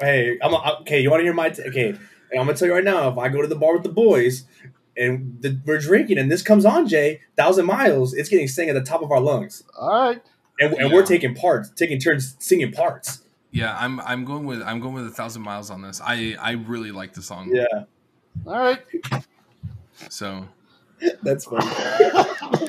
hey, 0.00 0.38
I'm 0.42 0.52
a, 0.54 0.78
okay. 0.82 1.00
You 1.00 1.10
want 1.10 1.20
to 1.20 1.24
hear 1.24 1.32
my 1.34 1.50
t- 1.50 1.62
okay? 1.68 1.90
I'm 2.32 2.46
gonna 2.46 2.54
tell 2.54 2.68
you 2.68 2.74
right 2.74 2.84
now. 2.84 3.08
If 3.08 3.18
I 3.18 3.28
go 3.28 3.40
to 3.42 3.48
the 3.48 3.56
bar 3.56 3.72
with 3.74 3.82
the 3.82 3.88
boys 3.88 4.44
and 4.98 5.38
the, 5.40 5.60
we're 5.64 5.78
drinking 5.78 6.18
and 6.18 6.30
this 6.30 6.42
comes 6.42 6.64
on, 6.64 6.88
Jay, 6.88 7.20
thousand 7.36 7.66
miles, 7.66 8.12
it's 8.14 8.28
getting 8.28 8.48
sang 8.48 8.68
at 8.68 8.74
the 8.74 8.82
top 8.82 9.02
of 9.02 9.10
our 9.12 9.20
lungs, 9.20 9.62
All 9.78 9.88
right. 9.90 10.22
and, 10.60 10.74
and 10.74 10.88
Yeah. 10.90 10.94
we're 10.94 11.06
taking 11.06 11.34
parts, 11.34 11.70
taking 11.70 11.98
turns 12.00 12.36
singing 12.38 12.72
parts. 12.72 13.22
Yeah, 13.50 13.76
I'm 13.80 13.98
I'm 14.00 14.24
going 14.26 14.44
with 14.44 14.60
I'm 14.62 14.78
going 14.80 14.94
with 14.94 15.06
a 15.06 15.10
thousand 15.10 15.42
miles 15.42 15.70
on 15.70 15.80
this. 15.82 16.00
I 16.04 16.36
I 16.40 16.52
really 16.52 16.92
like 16.92 17.14
the 17.14 17.22
song. 17.22 17.50
Yeah, 17.54 17.64
All 18.46 18.58
right. 18.58 18.80
So 20.10 20.46
that's 21.22 21.44
funny. 21.46 21.64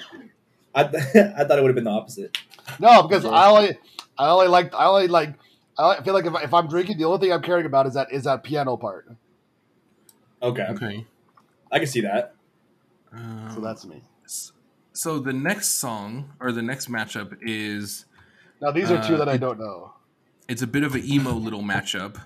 I, 0.75 0.83
th- 0.83 1.03
I 1.37 1.43
thought 1.43 1.57
it 1.57 1.61
would 1.61 1.69
have 1.69 1.75
been 1.75 1.83
the 1.83 1.89
opposite. 1.91 2.37
No, 2.79 3.03
because 3.03 3.25
I 3.25 3.49
only, 3.49 3.77
I 4.17 4.29
only 4.29 4.47
like, 4.47 4.73
I 4.73 4.85
only 4.85 5.07
like, 5.07 5.33
I 5.77 6.01
feel 6.03 6.13
like 6.13 6.25
if, 6.25 6.33
if 6.43 6.53
I'm 6.53 6.67
drinking, 6.67 6.97
the 6.97 7.05
only 7.05 7.19
thing 7.19 7.33
I'm 7.33 7.41
caring 7.41 7.65
about 7.65 7.87
is 7.87 7.95
that 7.95 8.11
is 8.13 8.23
that 8.23 8.43
piano 8.43 8.77
part. 8.77 9.07
Okay, 10.41 10.65
okay. 10.69 11.05
I 11.71 11.77
can 11.79 11.87
see 11.87 12.01
that. 12.01 12.35
Um, 13.11 13.51
So 13.53 13.61
that's 13.61 13.85
me. 13.85 14.01
so 14.93 15.19
the 15.19 15.33
next 15.33 15.79
song 15.79 16.31
or 16.39 16.51
the 16.51 16.61
next 16.61 16.89
matchup 16.89 17.37
is 17.41 18.05
Now 18.61 18.71
these 18.71 18.91
are 18.91 19.01
two 19.07 19.15
uh, 19.15 19.17
that 19.19 19.29
I 19.29 19.37
don't 19.37 19.59
know. 19.59 19.93
it's 20.47 20.61
a 20.61 20.67
bit 20.67 20.83
of 20.83 20.95
an 20.95 21.03
emo 21.05 21.31
little 21.33 21.61
matchup. 21.61 22.19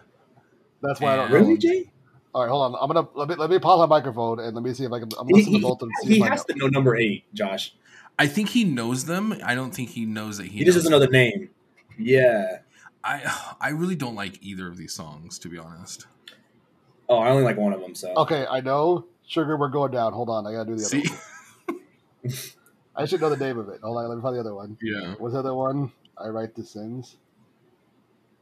That's 0.82 1.00
why 1.00 1.14
I 1.14 1.16
don't 1.18 1.32
Really. 1.32 1.58
Jay? 1.58 1.90
All 2.34 2.42
right, 2.44 2.50
hold 2.50 2.74
on. 2.76 2.82
I'm 2.82 2.88
gonna 2.92 3.08
let 3.16 3.30
me 3.30 3.36
let 3.36 3.50
me 3.50 3.60
pause 3.60 3.78
my 3.80 3.86
microphone 3.86 4.40
and 4.40 4.56
let 4.56 4.64
me 4.64 4.74
see 4.74 4.86
if 4.86 4.92
I 4.92 5.00
can. 5.00 5.10
I'm 5.20 5.28
gonna 5.28 5.28
He, 5.28 5.34
listen 5.36 5.54
to 5.54 5.60
both 5.60 5.82
of 5.84 5.88
them. 5.90 5.92
See 6.02 6.16
he 6.16 6.22
if 6.22 6.28
has 6.28 6.40
know. 6.50 6.54
to 6.56 6.60
know 6.60 6.68
number 6.68 6.96
eight, 6.96 7.26
Josh. 7.34 7.76
I 8.18 8.28
think 8.28 8.50
he 8.50 8.64
knows 8.64 9.06
them. 9.06 9.36
I 9.44 9.54
don't 9.56 9.72
think 9.74 9.90
he 9.90 10.06
knows 10.06 10.38
that 10.38 10.48
he. 10.48 10.60
He 10.60 10.66
just 10.66 10.76
knows 10.76 10.84
doesn't 10.86 10.92
know 10.92 11.00
the 11.00 11.08
name. 11.08 11.50
Yeah. 11.98 12.60
I 13.04 13.54
I 13.62 13.70
really 13.70 13.96
don't 13.96 14.16
like 14.16 14.40
either 14.42 14.68
of 14.68 14.78
these 14.78 14.94
songs 14.94 15.38
to 15.40 15.50
be 15.50 15.58
honest. 15.60 16.08
Oh, 17.08 17.18
I 17.20 17.30
only 17.30 17.44
like 17.44 17.58
one 17.58 17.72
of 17.74 17.82
them. 17.82 17.94
So 17.96 18.14
Okay, 18.18 18.46
I 18.50 18.62
know. 18.62 19.06
Sugar, 19.28 19.58
we're 19.58 19.70
going 19.70 19.92
down. 19.92 20.14
Hold 20.14 20.30
on, 20.30 20.46
I 20.46 20.52
gotta 20.52 20.66
do 20.70 20.76
the 20.76 20.86
other. 20.86 21.02
See? 21.02 21.10
one. 22.26 22.34
I 22.96 23.06
should 23.06 23.22
know 23.22 23.30
the 23.30 23.38
name 23.38 23.58
of 23.58 23.70
it. 23.70 23.82
Hold 23.82 23.98
on, 23.98 24.10
let 24.10 24.16
me 24.16 24.22
find 24.22 24.36
the 24.36 24.40
other 24.40 24.54
one. 24.54 24.78
Yeah. 24.82 25.16
What's 25.18 25.34
the 25.34 25.40
other 25.40 25.54
one? 25.54 25.92
I 26.18 26.28
write 26.28 26.56
the 26.56 26.64
sins. 26.64 27.18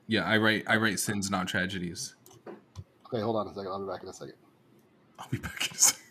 Yeah, 0.08 0.26
I 0.26 0.38
write 0.38 0.66
I 0.68 0.76
write 0.76 1.00
sins 1.00 1.32
not 1.32 1.48
tragedies. 1.48 2.16
Okay, 3.06 3.22
hold 3.22 3.36
on 3.38 3.48
a 3.48 3.54
second. 3.54 3.72
I'll 3.72 3.80
be 3.80 3.92
back 3.92 4.04
in 4.04 4.10
a 4.10 4.14
second. 4.14 4.36
I'll 5.20 5.30
be 5.30 5.38
back 5.38 5.68
in 5.70 5.76
a 5.76 5.80
second. 5.80 6.02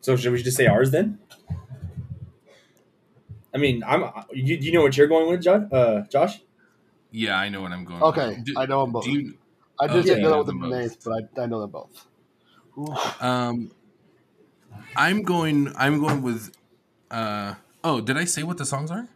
So 0.00 0.16
should 0.16 0.32
we 0.32 0.40
just 0.40 0.56
say 0.56 0.68
ours 0.68 0.92
then? 0.92 1.18
I 3.52 3.58
mean, 3.58 3.82
I'm. 3.84 4.04
You, 4.32 4.56
you 4.56 4.70
know 4.70 4.82
what 4.82 4.96
you're 4.96 5.08
going 5.08 5.28
with, 5.28 5.42
Josh? 5.42 5.62
Uh, 5.72 6.02
Josh? 6.02 6.40
Yeah, 7.10 7.36
I 7.36 7.48
know 7.48 7.62
what 7.62 7.72
I'm 7.72 7.84
going. 7.84 8.02
Okay, 8.02 8.28
with. 8.28 8.44
Do- 8.44 8.54
I 8.56 8.66
know 8.66 8.82
them 8.82 8.92
both. 8.92 9.04
do 9.04 9.10
you, 9.10 9.34
I 9.80 9.86
just 9.86 9.98
okay, 9.98 10.02
didn't 10.08 10.18
you 10.18 10.24
know 10.24 10.30
know 10.36 10.42
the 10.42 10.52
them 10.52 10.60
both. 10.60 10.70
names, 10.72 10.96
but 11.04 11.12
I, 11.38 11.42
I 11.42 11.46
know 11.46 11.60
them 11.60 11.70
both. 11.70 12.06
Ooh. 12.78 12.94
um, 13.24 13.70
I'm 14.96 15.22
going. 15.22 15.72
I'm 15.76 15.98
going 16.00 16.22
with. 16.22 16.52
Uh 17.10 17.54
oh, 17.84 18.00
did 18.00 18.16
I 18.16 18.24
say 18.24 18.42
what 18.42 18.58
the 18.58 18.66
songs 18.66 18.90
are? 18.90 19.08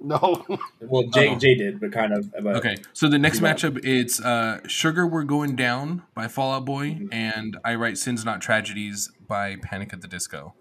No. 0.00 0.44
Well, 0.80 1.04
Jay, 1.14 1.30
Oh. 1.30 1.38
Jay 1.38 1.54
did, 1.54 1.80
but 1.80 1.92
kind 1.92 2.12
of. 2.12 2.30
But, 2.32 2.56
Okay, 2.56 2.76
so 2.92 3.08
the 3.08 3.18
next 3.18 3.40
Yeah. 3.40 3.54
matchup 3.54 3.80
it's 3.84 4.20
uh, 4.20 4.60
"Sugar 4.66 5.06
We're 5.06 5.24
Going 5.24 5.56
Down" 5.56 6.02
by 6.14 6.28
Fall 6.28 6.52
Out 6.52 6.66
Boy 6.66 7.00
and 7.10 7.56
"I 7.64 7.74
Write 7.76 7.96
Sins 7.96 8.24
Not 8.24 8.42
Tragedies" 8.42 9.10
by 9.26 9.56
Panic 9.62 9.92
at 9.94 10.02
the 10.02 10.08
Disco. 10.08 10.54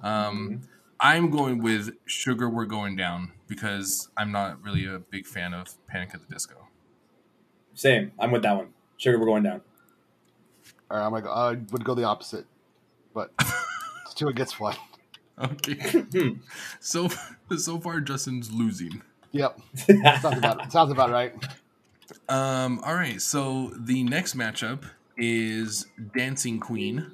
Um, 0.00 0.60
I'm 1.00 1.30
going 1.30 1.60
with 1.60 1.90
"Sugar 2.06 2.48
We're 2.48 2.66
Going 2.66 2.94
Down" 2.94 3.32
because 3.48 4.08
I'm 4.16 4.30
not 4.30 4.62
really 4.62 4.86
a 4.86 5.00
big 5.00 5.26
fan 5.26 5.54
of 5.54 5.74
Panic 5.88 6.10
at 6.14 6.20
the 6.20 6.32
Disco. 6.32 6.68
Same. 7.74 8.12
I'm 8.20 8.30
with 8.30 8.42
that 8.42 8.56
one. 8.56 8.73
Sugar, 8.96 9.18
we're 9.18 9.26
going 9.26 9.42
down. 9.42 9.60
All 10.90 10.98
right, 10.98 11.06
I'm 11.06 11.12
gonna 11.12 11.30
I 11.30 11.50
would 11.72 11.84
go 11.84 11.94
the 11.94 12.04
opposite, 12.04 12.46
but 13.14 13.32
it's 14.04 14.14
two 14.14 14.28
against 14.28 14.60
one. 14.60 14.76
Okay, 15.38 15.74
Hmm. 16.12 16.28
so 16.80 17.08
so 17.56 17.80
far 17.80 18.00
Justin's 18.00 18.52
losing. 18.52 19.02
Yep, 19.32 19.58
sounds 20.20 20.38
about 20.38 20.72
sounds 20.72 20.92
about 20.92 21.10
right. 21.10 21.34
Um, 22.28 22.80
all 22.84 22.94
right, 22.94 23.20
so 23.20 23.72
the 23.76 24.04
next 24.04 24.36
matchup 24.36 24.84
is 25.16 25.86
"Dancing 26.14 26.60
Queen" 26.60 27.10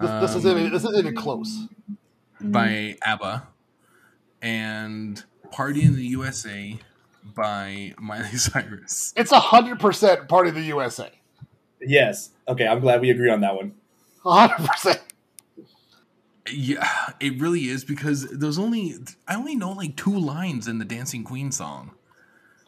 This, 0.00 0.10
this 0.22 0.30
Um, 0.32 0.38
isn't 0.38 0.50
even, 0.58 0.72
this 0.72 0.82
isn't 0.84 0.98
even 0.98 1.14
close. 1.14 1.66
by 2.40 2.96
ABBA 3.04 3.46
and 4.40 5.22
Party 5.52 5.82
in 5.82 5.94
the 5.94 6.04
USA 6.06 6.78
by 7.34 7.94
Miley 7.98 8.28
Cyrus. 8.36 9.12
It's 9.16 9.32
a 9.32 9.40
hundred 9.40 9.78
percent 9.80 10.28
part 10.28 10.46
of 10.46 10.54
the 10.54 10.62
USA. 10.62 11.10
yes. 11.80 12.30
Okay, 12.48 12.66
I'm 12.66 12.80
glad 12.80 13.00
we 13.00 13.10
agree 13.10 13.30
on 13.30 13.40
that 13.40 13.54
one. 13.54 13.72
A 14.24 14.32
hundred 14.48 14.66
percent. 14.68 15.00
Yeah, 16.52 16.88
it 17.20 17.40
really 17.40 17.68
is 17.68 17.84
because 17.84 18.28
there's 18.30 18.58
only 18.58 18.96
I 19.28 19.36
only 19.36 19.54
know 19.54 19.70
like 19.72 19.96
two 19.96 20.16
lines 20.18 20.66
in 20.66 20.78
the 20.78 20.84
Dancing 20.84 21.22
Queen 21.22 21.52
song. 21.52 21.92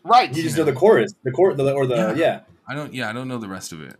Right. 0.04 0.34
You 0.34 0.42
just 0.44 0.56
know 0.56 0.64
the 0.64 0.72
chorus, 0.72 1.14
the 1.24 1.32
chorus, 1.32 1.56
the, 1.56 1.72
or 1.72 1.86
the 1.86 1.96
Yeah. 1.96 2.12
yeah. 2.14 2.40
I 2.68 2.74
don't 2.74 2.94
yeah, 2.94 3.10
I 3.10 3.12
don't 3.12 3.26
know 3.26 3.38
the 3.38 3.48
rest 3.48 3.72
of 3.72 3.82
it. 3.82 3.96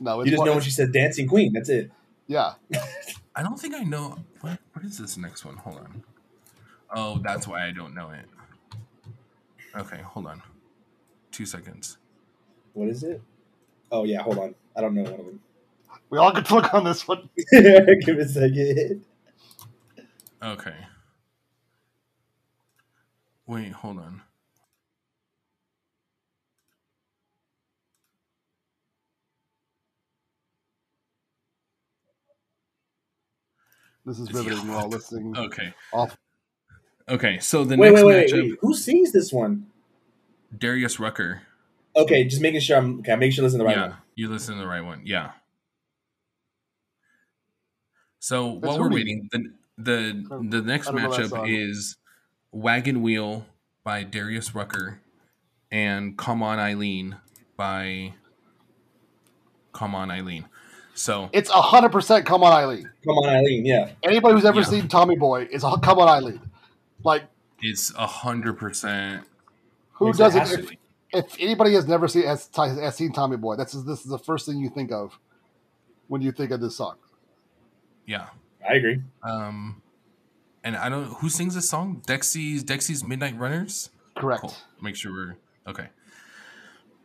No, 0.00 0.20
it's 0.20 0.26
You 0.26 0.32
just 0.32 0.38
more- 0.38 0.46
know 0.46 0.52
when 0.54 0.62
she 0.62 0.70
said 0.70 0.92
"dancing 0.92 1.28
queen." 1.28 1.52
That's 1.52 1.68
it. 1.68 1.90
yeah. 2.26 2.54
I 3.34 3.42
don't 3.42 3.58
think 3.58 3.74
I 3.74 3.84
know 3.84 4.18
what 4.40 4.58
what 4.72 4.84
is 4.84 4.98
this 4.98 5.16
next 5.16 5.44
one? 5.44 5.56
Hold 5.58 5.76
on. 5.78 6.02
Oh, 6.94 7.20
that's 7.22 7.46
why 7.46 7.66
I 7.66 7.70
don't 7.70 7.94
know 7.94 8.10
it. 8.10 8.26
Okay, 9.76 10.02
hold 10.02 10.26
on. 10.26 10.42
2 11.32 11.46
seconds. 11.46 11.98
What 12.74 12.88
is 12.88 13.02
it? 13.04 13.22
Oh 13.92 14.04
yeah, 14.04 14.22
hold 14.22 14.38
on. 14.38 14.54
I 14.76 14.80
don't 14.82 14.94
know 14.94 15.04
one 15.04 15.12
of 15.20 15.26
them. 15.26 15.40
We 16.10 16.18
all 16.18 16.32
could 16.32 16.50
look 16.50 16.72
on 16.74 16.84
this 16.84 17.08
one. 17.08 17.30
Give 17.52 18.16
me 18.16 18.22
a 18.22 18.28
second. 18.28 19.04
Okay. 20.42 20.76
Wait, 23.46 23.72
hold 23.72 23.98
on. 23.98 24.22
This 34.06 34.18
is 34.20 34.32
Yeah, 34.32 34.34
riveting. 34.34 34.68
We're 34.68 34.76
all 34.76 34.90
listening. 34.90 35.38
Okay. 35.38 35.74
Off. 35.92 36.16
Okay, 37.08 37.38
so 37.40 37.64
the 37.64 37.76
Wait, 37.76 37.90
next 37.90 38.02
wait, 38.02 38.14
wait, 38.14 38.30
matchup 38.30 38.50
wait. 38.50 38.58
Who 38.60 38.74
sings 38.74 39.12
this 39.12 39.32
one? 39.32 39.66
Darius 40.56 41.00
Rucker. 41.00 41.42
Okay, 41.96 42.24
just 42.24 42.40
making 42.40 42.60
sure 42.60 42.76
I'm 42.78 43.00
okay. 43.00 43.12
I'm 43.12 43.18
making 43.18 43.32
sure 43.34 43.42
I 43.42 43.46
listen 43.46 43.58
to 43.58 43.64
the 43.64 43.68
right 43.68 43.76
one. 43.76 43.88
yeah, 43.88 43.94
one. 43.94 43.98
you 44.14 44.28
listen 44.28 44.54
to 44.54 44.60
the 44.60 44.66
right 44.68 44.80
one. 44.84 45.02
Yeah. 45.04 45.32
So 48.18 48.58
That's 48.60 48.64
while 48.66 48.78
we're 48.80 48.90
waiting, 48.94 49.28
the 49.32 49.52
the 49.78 50.46
the 50.48 50.62
next 50.62 50.88
I 50.88 50.92
don't 50.92 51.02
know 51.02 51.10
that 51.10 51.30
matchup 51.30 51.50
is 51.68 51.96
Wagon 52.52 53.02
Wheel 53.02 53.46
by 53.84 54.04
Darius 54.04 54.54
Rucker 54.54 55.00
and 55.70 56.16
Come 56.16 56.42
On 56.42 56.58
Eileen 56.58 57.16
by 57.56 58.14
Come 59.72 59.94
On 59.94 60.10
Eileen. 60.10 60.46
So 60.94 61.30
It's 61.32 61.50
a 61.50 61.54
hundred 61.60 61.90
percent. 61.90 62.26
Come 62.26 62.44
on, 62.44 62.52
Eileen. 62.52 62.88
Come 63.04 63.16
on, 63.18 63.34
Eileen. 63.34 63.64
Yeah. 63.66 63.90
Anybody 64.02 64.34
who's 64.34 64.44
ever 64.44 64.60
Yeah. 64.60 64.66
seen 64.66 64.88
Tommy 64.88 65.16
Boy 65.16 65.48
is 65.50 65.64
a 65.64 65.76
come 65.78 65.98
on, 65.98 66.08
Eileen. 66.08 66.40
Like 67.04 67.24
it's 67.60 67.92
a 67.94 68.06
hundred 68.06 68.58
percent. 68.58 69.24
who 69.92 70.06
Makes 70.06 70.18
it 70.18 70.22
doesn't? 70.22 70.60
If, 70.60 70.70
if 71.12 71.36
anybody 71.38 71.74
has 71.74 71.86
never 71.86 72.08
seen 72.08 72.24
has, 72.24 72.48
has 72.54 72.96
seen 72.96 73.12
Tommy 73.12 73.36
Boy, 73.36 73.56
that's 73.56 73.72
this 73.72 74.00
is 74.00 74.10
the 74.10 74.18
first 74.18 74.46
thing 74.46 74.58
you 74.58 74.70
think 74.70 74.92
of 74.92 75.18
when 76.08 76.22
you 76.22 76.32
think 76.32 76.50
of 76.50 76.60
this 76.60 76.76
song. 76.76 76.96
Yeah. 78.06 78.26
I 78.68 78.74
agree. 78.74 79.00
Um, 79.22 79.82
and 80.64 80.76
I 80.76 80.88
don't 80.88 81.04
who 81.04 81.28
sings 81.28 81.54
this 81.54 81.68
song. 81.68 82.02
Dexy's 82.06 82.62
Dexy's 82.62 83.04
Midnight 83.04 83.38
Runners. 83.38 83.90
Correct. 84.16 84.42
Cool. 84.42 84.54
Make 84.80 84.96
sure 84.96 85.12
we're 85.12 85.36
okay. 85.66 85.88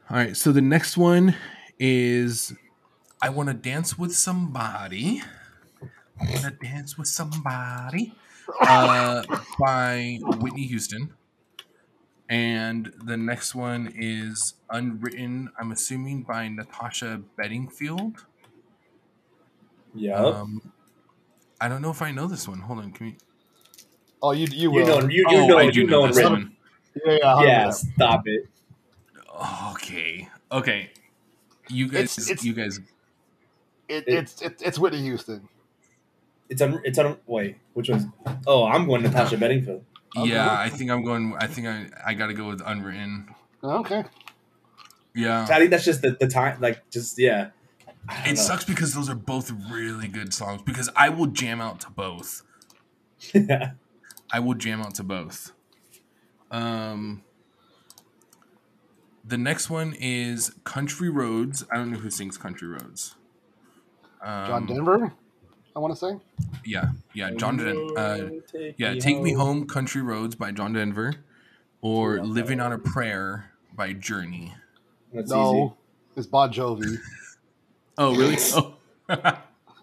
All 0.09 0.17
right. 0.17 0.35
So 0.37 0.51
the 0.51 0.61
next 0.61 0.97
one 0.97 1.35
is 1.79 2.53
I 3.21 3.29
want 3.29 3.49
to 3.49 3.55
dance 3.55 3.97
with 3.97 4.15
somebody. 4.15 5.21
I 6.19 6.31
want 6.31 6.43
to 6.43 6.51
dance 6.51 6.97
with 6.97 7.07
somebody 7.07 8.13
uh, 8.61 9.23
by 9.59 10.19
Whitney 10.21 10.63
Houston. 10.67 11.13
And 12.29 12.91
the 13.05 13.15
next 13.15 13.55
one 13.55 13.93
is 13.95 14.55
Unwritten, 14.69 15.49
I'm 15.59 15.71
assuming 15.71 16.23
by 16.23 16.47
Natasha 16.49 17.21
Bedingfield. 17.37 18.25
Yeah. 19.95 20.15
Um, 20.23 20.73
I 21.61 21.69
don't 21.69 21.81
know 21.81 21.89
if 21.91 22.01
I 22.01 22.11
know 22.11 22.27
this 22.27 22.47
one. 22.47 22.59
Hold 22.59 22.79
on. 22.79 22.91
Can 22.91 23.05
we... 23.07 23.17
Oh, 24.21 24.31
you 24.31 24.47
you 24.51 24.63
you 24.63 24.71
will. 24.71 25.01
know, 25.01 25.07
you, 25.07 25.25
you 25.29 25.37
oh, 25.37 25.47
know, 25.47 25.57
I 25.57 25.61
you 25.63 25.87
know, 25.87 26.01
know 26.01 26.07
this 26.07 26.17
written. 26.17 26.31
one. 26.33 26.57
yeah, 27.05 27.17
yeah, 27.21 27.41
Yeah, 27.41 27.69
stop 27.69 28.23
it. 28.25 28.47
Okay. 29.71 30.27
Okay. 30.51 30.91
You 31.69 31.87
guys, 31.87 32.17
It's- 32.17 32.29
it's- 32.29 32.43
you 32.45 32.53
guys. 32.53 32.79
It, 33.89 34.03
it's 34.05 34.41
it's 34.41 34.61
it's 34.61 34.77
Whitney 34.77 35.01
Houston. 35.03 35.47
It's 36.49 36.61
on. 36.61 36.81
It's 36.83 36.97
on. 36.97 37.17
Wait, 37.25 37.57
which 37.73 37.89
was 37.89 38.05
Oh, 38.45 38.65
I'm 38.65 38.87
going 38.87 39.03
Natasha 39.03 39.37
Bedingfield. 39.37 39.83
Okay. 40.15 40.29
Yeah, 40.29 40.51
I 40.51 40.69
think 40.69 40.89
I'm 40.89 41.03
going. 41.03 41.35
I 41.39 41.47
think 41.47 41.67
I 41.67 41.87
I 42.05 42.13
got 42.13 42.27
to 42.27 42.33
go 42.33 42.47
with 42.47 42.61
Unwritten. 42.65 43.27
Okay. 43.63 44.03
Yeah. 45.17 45.47
I 45.49 45.57
think 45.59 45.71
that's 45.71 45.83
just 45.83 46.01
the, 46.01 46.11
the 46.11 46.27
time. 46.27 46.61
Like, 46.61 46.89
just 46.91 47.17
yeah. 47.17 47.49
It 48.25 48.29
know. 48.29 48.35
sucks 48.35 48.63
because 48.63 48.93
those 48.93 49.09
are 49.09 49.15
both 49.15 49.51
really 49.69 50.07
good 50.07 50.33
songs. 50.33 50.61
Because 50.61 50.89
I 50.95 51.09
will 51.09 51.25
jam 51.25 51.59
out 51.59 51.81
to 51.81 51.89
both. 51.89 52.43
yeah. 53.33 53.71
I 54.31 54.39
will 54.39 54.53
jam 54.53 54.81
out 54.81 54.93
to 54.95 55.03
both. 55.03 55.53
Um, 56.51 57.23
the 59.25 59.37
next 59.37 59.69
one 59.69 59.93
is 59.99 60.53
Country 60.63 61.09
Roads. 61.09 61.65
I 61.71 61.77
don't 61.77 61.91
know 61.91 61.97
who 61.97 62.09
sings 62.09 62.37
Country 62.37 62.67
Roads. 62.67 63.15
Um, 64.21 64.47
John 64.47 64.65
Denver, 64.65 65.13
I 65.77 65.79
want 65.79 65.93
to 65.93 65.99
say. 65.99 66.17
Yeah, 66.65 66.85
yeah, 67.13 67.29
John 67.29 67.57
Den- 67.57 67.89
uh, 67.95 68.29
yeah, 68.77 68.95
Take 68.95 69.21
Me 69.21 69.33
Home, 69.33 69.67
Country 69.67 70.01
Roads 70.01 70.33
by 70.33 70.51
John 70.51 70.73
Denver, 70.73 71.13
or 71.81 72.17
Love 72.17 72.29
Living 72.29 72.59
on 72.59 72.73
a 72.73 72.79
Prayer 72.79 73.51
by 73.75 73.93
Journey. 73.93 74.55
That's 75.13 75.29
no, 75.29 75.77
it's 76.15 76.25
Bon 76.25 76.51
Jovi, 76.51 76.97
Oh, 77.99 78.15
really? 78.15 78.37
Oh. 78.55 78.73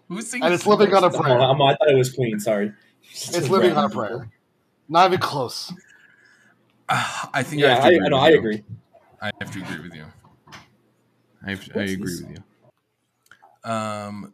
who 0.09 0.21
sings? 0.21 0.43
and 0.43 0.53
it's 0.53 0.67
Living 0.67 0.93
on 0.93 1.05
a 1.05 1.07
easy. 1.07 1.17
Oh, 1.17 1.21
Prayer. 1.21 1.39
I'm- 1.39 1.61
I 1.61 1.75
thought 1.75 1.89
it 1.89 1.95
was 1.95 2.11
Queen. 2.11 2.41
Sorry. 2.41 2.73
It's 3.13 3.47
Living 3.47 3.71
on 3.71 3.85
a 3.85 3.89
Prayer. 3.89 4.29
Not 4.89 5.07
even 5.07 5.19
close. 5.21 5.71
Ah, 6.89 7.29
I 7.33 7.41
think. 7.41 7.61
Yeah, 7.61 7.67
I, 7.67 7.75
have 7.75 7.83
I, 7.85 7.89
to 7.89 7.93
I 7.93 7.95
agree 7.95 8.09
know. 8.09 8.17
with 8.17 8.23
I 8.25 8.29
you. 8.31 8.37
agree. 8.37 8.63
I 9.21 9.31
have 9.39 9.51
to 9.53 9.61
agree 9.61 9.79
with 9.81 9.95
you. 9.95 10.05
I, 11.45 11.49
have, 11.51 11.69
I 11.73 11.79
agree 11.83 12.21
with 12.21 12.29
you. 12.31 13.71
Um, 13.71 14.33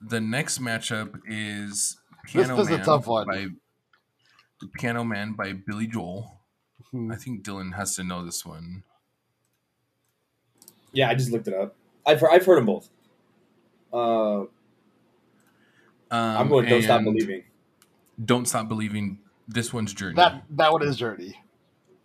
the 0.00 0.20
next 0.20 0.60
matchup 0.60 1.20
is 1.26 1.96
This- 2.24 2.32
Piano 2.32 2.56
this 2.56 2.66
is 2.66 2.72
a 2.72 2.76
Man 2.78 2.84
tough 2.84 3.06
one. 3.06 3.26
by 3.26 3.46
Piano 4.74 5.04
Man 5.04 5.32
by 5.32 5.52
Billy 5.52 5.86
Joel. 5.86 6.40
Hmm. 6.90 7.10
I 7.12 7.16
think 7.16 7.42
Dylan 7.44 7.74
has 7.74 7.94
to 7.96 8.04
know 8.04 8.24
this 8.24 8.44
one. 8.46 8.82
Yeah, 10.92 11.08
I 11.10 11.14
just 11.14 11.30
looked 11.30 11.48
it 11.48 11.54
up. 11.54 11.74
I've 12.06 12.20
heard, 12.20 12.30
I've 12.30 12.44
heard 12.46 12.58
them 12.58 12.66
both. 12.66 12.88
Uh, 13.92 14.40
Um, 14.40 14.48
I'm 16.10 16.48
going. 16.48 16.66
Don't 16.68 16.82
stop 16.82 17.04
believing. 17.04 17.44
Don't 18.24 18.46
stop 18.48 18.68
believing. 18.68 19.18
This 19.46 19.72
one's 19.72 19.92
Journey. 19.94 20.14
That 20.16 20.42
that 20.50 20.72
one 20.72 20.82
is 20.82 20.96
Journey, 20.96 21.34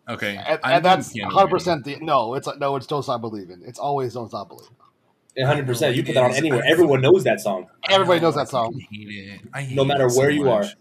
okay, 0.08 0.38
and, 0.38 0.60
and 0.64 0.86
that's 0.86 1.14
100 1.14 1.48
percent 1.50 1.84
the 1.86 1.98
no. 2.02 2.36
It's 2.36 2.48
no. 2.58 2.76
It's 2.78 2.88
Don't 2.88 3.04
Stop 3.04 3.20
Believing. 3.22 3.64
It's 3.66 3.80
always 3.80 4.14
Don't 4.14 4.30
Stop 4.30 4.48
Believing. 4.50 4.76
100. 5.36 5.66
percent 5.66 5.96
You 5.96 6.04
put 6.04 6.14
that 6.16 6.24
on 6.24 6.36
anywhere. 6.36 6.64
Everyone 6.66 7.02
knows 7.02 7.24
that 7.24 7.40
song. 7.40 7.68
Everybody 7.90 8.20
knows 8.20 8.36
that 8.36 8.50
song. 8.50 8.74
fucking 8.74 8.88
Hate 8.92 9.10
it. 9.10 9.42
I 9.54 9.62
hate 9.62 9.72
it. 9.72 9.76
No 9.76 9.86
matter 9.86 10.06
it 10.06 10.12
so 10.12 10.20
where 10.20 10.30
you 10.30 10.46
much. 10.46 10.76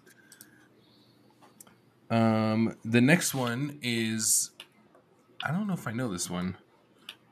Um, 2.11 2.77
the 2.85 3.01
next 3.01 3.35
one 3.35 3.79
is 3.83 4.51
I 5.43 5.51
don't 5.51 5.67
know 5.67 5.75
if 5.75 5.87
I 5.89 5.93
know 5.93 6.13
this 6.13 6.29
one. 6.29 6.57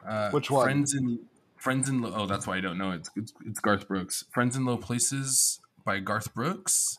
Uh, 0.07 0.31
Which 0.31 0.51
one? 0.51 0.65
Friends 0.65 0.95
in 0.95 1.21
Friends 1.57 1.89
in 1.91 2.01
Low. 2.01 2.13
Oh, 2.15 2.27
that's 2.27 2.47
why 2.47 2.57
I 2.57 2.61
don't 2.61 2.79
know. 2.79 2.93
It's, 2.93 3.11
it's 3.17 3.35
it's 3.45 3.61
Garth 3.61 3.87
Brooks. 3.87 4.25
Friends 4.31 4.57
in 4.57 4.65
Low 4.65 4.79
Places 4.79 5.61
by 5.85 5.99
Garth 5.99 6.33
Brooks, 6.35 6.97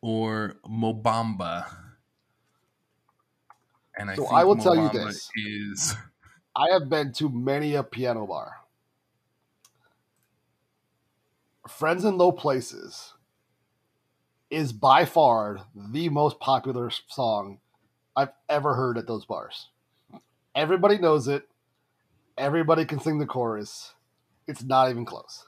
or 0.00 0.54
Mo 0.66 0.94
Bamba. 0.94 1.66
And 3.94 4.10
I 4.10 4.14
So 4.14 4.22
think 4.22 4.34
I 4.34 4.44
will 4.44 4.56
tell 4.56 4.74
you 4.74 4.88
this. 4.88 5.28
is 5.36 5.94
I 6.56 6.70
have 6.72 6.88
been 6.88 7.12
to 7.14 7.28
many 7.28 7.74
a 7.74 7.82
piano 7.82 8.26
bar. 8.26 8.61
Friends 11.68 12.04
in 12.04 12.18
Low 12.18 12.32
Places 12.32 13.14
is 14.50 14.72
by 14.72 15.04
far 15.04 15.60
the 15.74 16.08
most 16.08 16.40
popular 16.40 16.90
song 17.08 17.58
I've 18.16 18.32
ever 18.48 18.74
heard 18.74 18.98
at 18.98 19.06
those 19.06 19.24
bars. 19.24 19.68
Everybody 20.54 20.98
knows 20.98 21.28
it. 21.28 21.48
Everybody 22.36 22.84
can 22.84 23.00
sing 23.00 23.18
the 23.18 23.26
chorus. 23.26 23.94
It's 24.46 24.62
not 24.62 24.90
even 24.90 25.04
close. 25.04 25.44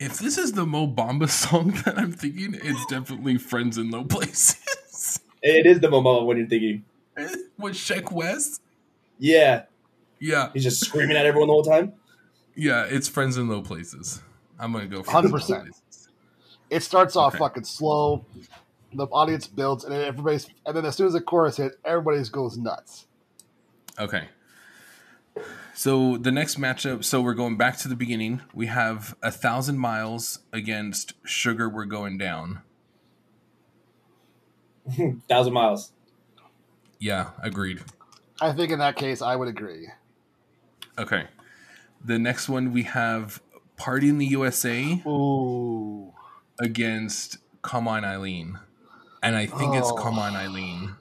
if 0.00 0.18
this 0.18 0.36
is 0.36 0.52
the 0.52 0.66
Mo 0.66 0.86
Bamba 0.88 1.28
song 1.44 1.70
that 1.84 1.96
I'm 1.98 2.12
thinking, 2.12 2.54
it's 2.62 2.84
definitely 2.86 3.38
Friends 3.38 3.78
in 3.78 3.90
Low 3.90 4.04
Places. 4.04 5.20
It 5.46 5.66
is 5.66 5.78
the 5.80 5.88
Momo 5.88 6.24
when 6.24 6.38
you're 6.38 6.46
thinking. 6.46 6.86
With 7.58 7.74
Sheck 7.74 8.10
Wes. 8.10 8.60
Yeah, 9.18 9.64
Yeah, 10.18 10.48
he's 10.54 10.62
just 10.64 10.82
screaming 10.82 11.18
at 11.18 11.26
everyone 11.26 11.48
the 11.48 11.52
whole 11.52 11.62
time. 11.62 11.92
Yeah, 12.56 12.84
it's 12.84 13.08
Friends 13.08 13.36
in 13.36 13.48
Low 13.48 13.62
Places. 13.62 14.22
I'm 14.58 14.72
gonna 14.72 14.86
go 14.86 15.02
for 15.02 15.10
100%. 15.10 15.30
Friends 15.30 15.48
in 15.50 15.54
Low 15.56 15.62
Places. 15.62 16.08
It 16.70 16.82
starts 16.82 17.16
off 17.16 17.34
Okay. 17.34 17.38
fucking 17.38 17.64
slow. 17.64 18.24
The 18.92 19.06
audience 19.06 19.46
builds, 19.46 19.84
and 19.84 19.92
then 19.92 20.04
everybody's, 20.04 20.46
and 20.64 20.76
then 20.76 20.84
as 20.84 20.94
soon 20.96 21.08
as 21.08 21.12
the 21.14 21.20
chorus 21.20 21.56
hit, 21.56 21.72
everybody 21.84 22.22
goes 22.30 22.56
nuts. 22.56 23.06
Okay. 23.98 24.28
So 25.74 26.16
the 26.16 26.30
next 26.30 26.60
matchup, 26.60 27.02
so 27.04 27.20
we're 27.20 27.34
going 27.34 27.56
back 27.56 27.76
to 27.78 27.88
the 27.88 27.96
beginning. 27.96 28.40
We 28.54 28.66
have 28.66 29.16
a 29.20 29.32
thousand 29.32 29.78
miles 29.78 30.38
against 30.52 31.14
Sugar. 31.24 31.68
We're 31.68 31.84
going 31.86 32.16
down. 32.18 32.62
Thousand 35.28 35.52
miles. 35.54 35.92
Yeah, 37.00 37.30
agreed. 37.42 37.82
I 38.40 38.52
think 38.52 38.70
in 38.70 38.78
that 38.78 38.96
case, 38.96 39.22
I 39.22 39.34
would 39.34 39.48
agree. 39.48 39.88
Okay. 40.98 41.26
The 42.04 42.18
next 42.18 42.48
one 42.48 42.72
we 42.72 42.82
have 42.82 43.40
Party 43.76 44.08
in 44.08 44.18
the 44.18 44.26
USA 44.26 45.02
Ooh. 45.06 46.12
against 46.60 47.38
Come 47.62 47.88
On 47.88 48.04
Eileen. 48.04 48.58
And 49.22 49.34
I 49.34 49.46
think 49.46 49.74
it's 49.74 49.90
Oh. 49.90 49.94
Come 49.94 50.18
On 50.18 50.36
oh. 50.36 50.38
Eileen. 50.38 50.96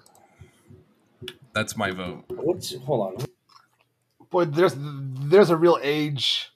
That's 1.53 1.77
my 1.77 1.91
vote. 1.91 2.23
What's 2.29 2.73
hold 2.75 3.19
on? 3.19 3.25
Boy, 4.31 4.45
there's 4.45 4.75
there's 4.77 5.49
a 5.49 5.57
real 5.57 5.77
age 5.81 6.51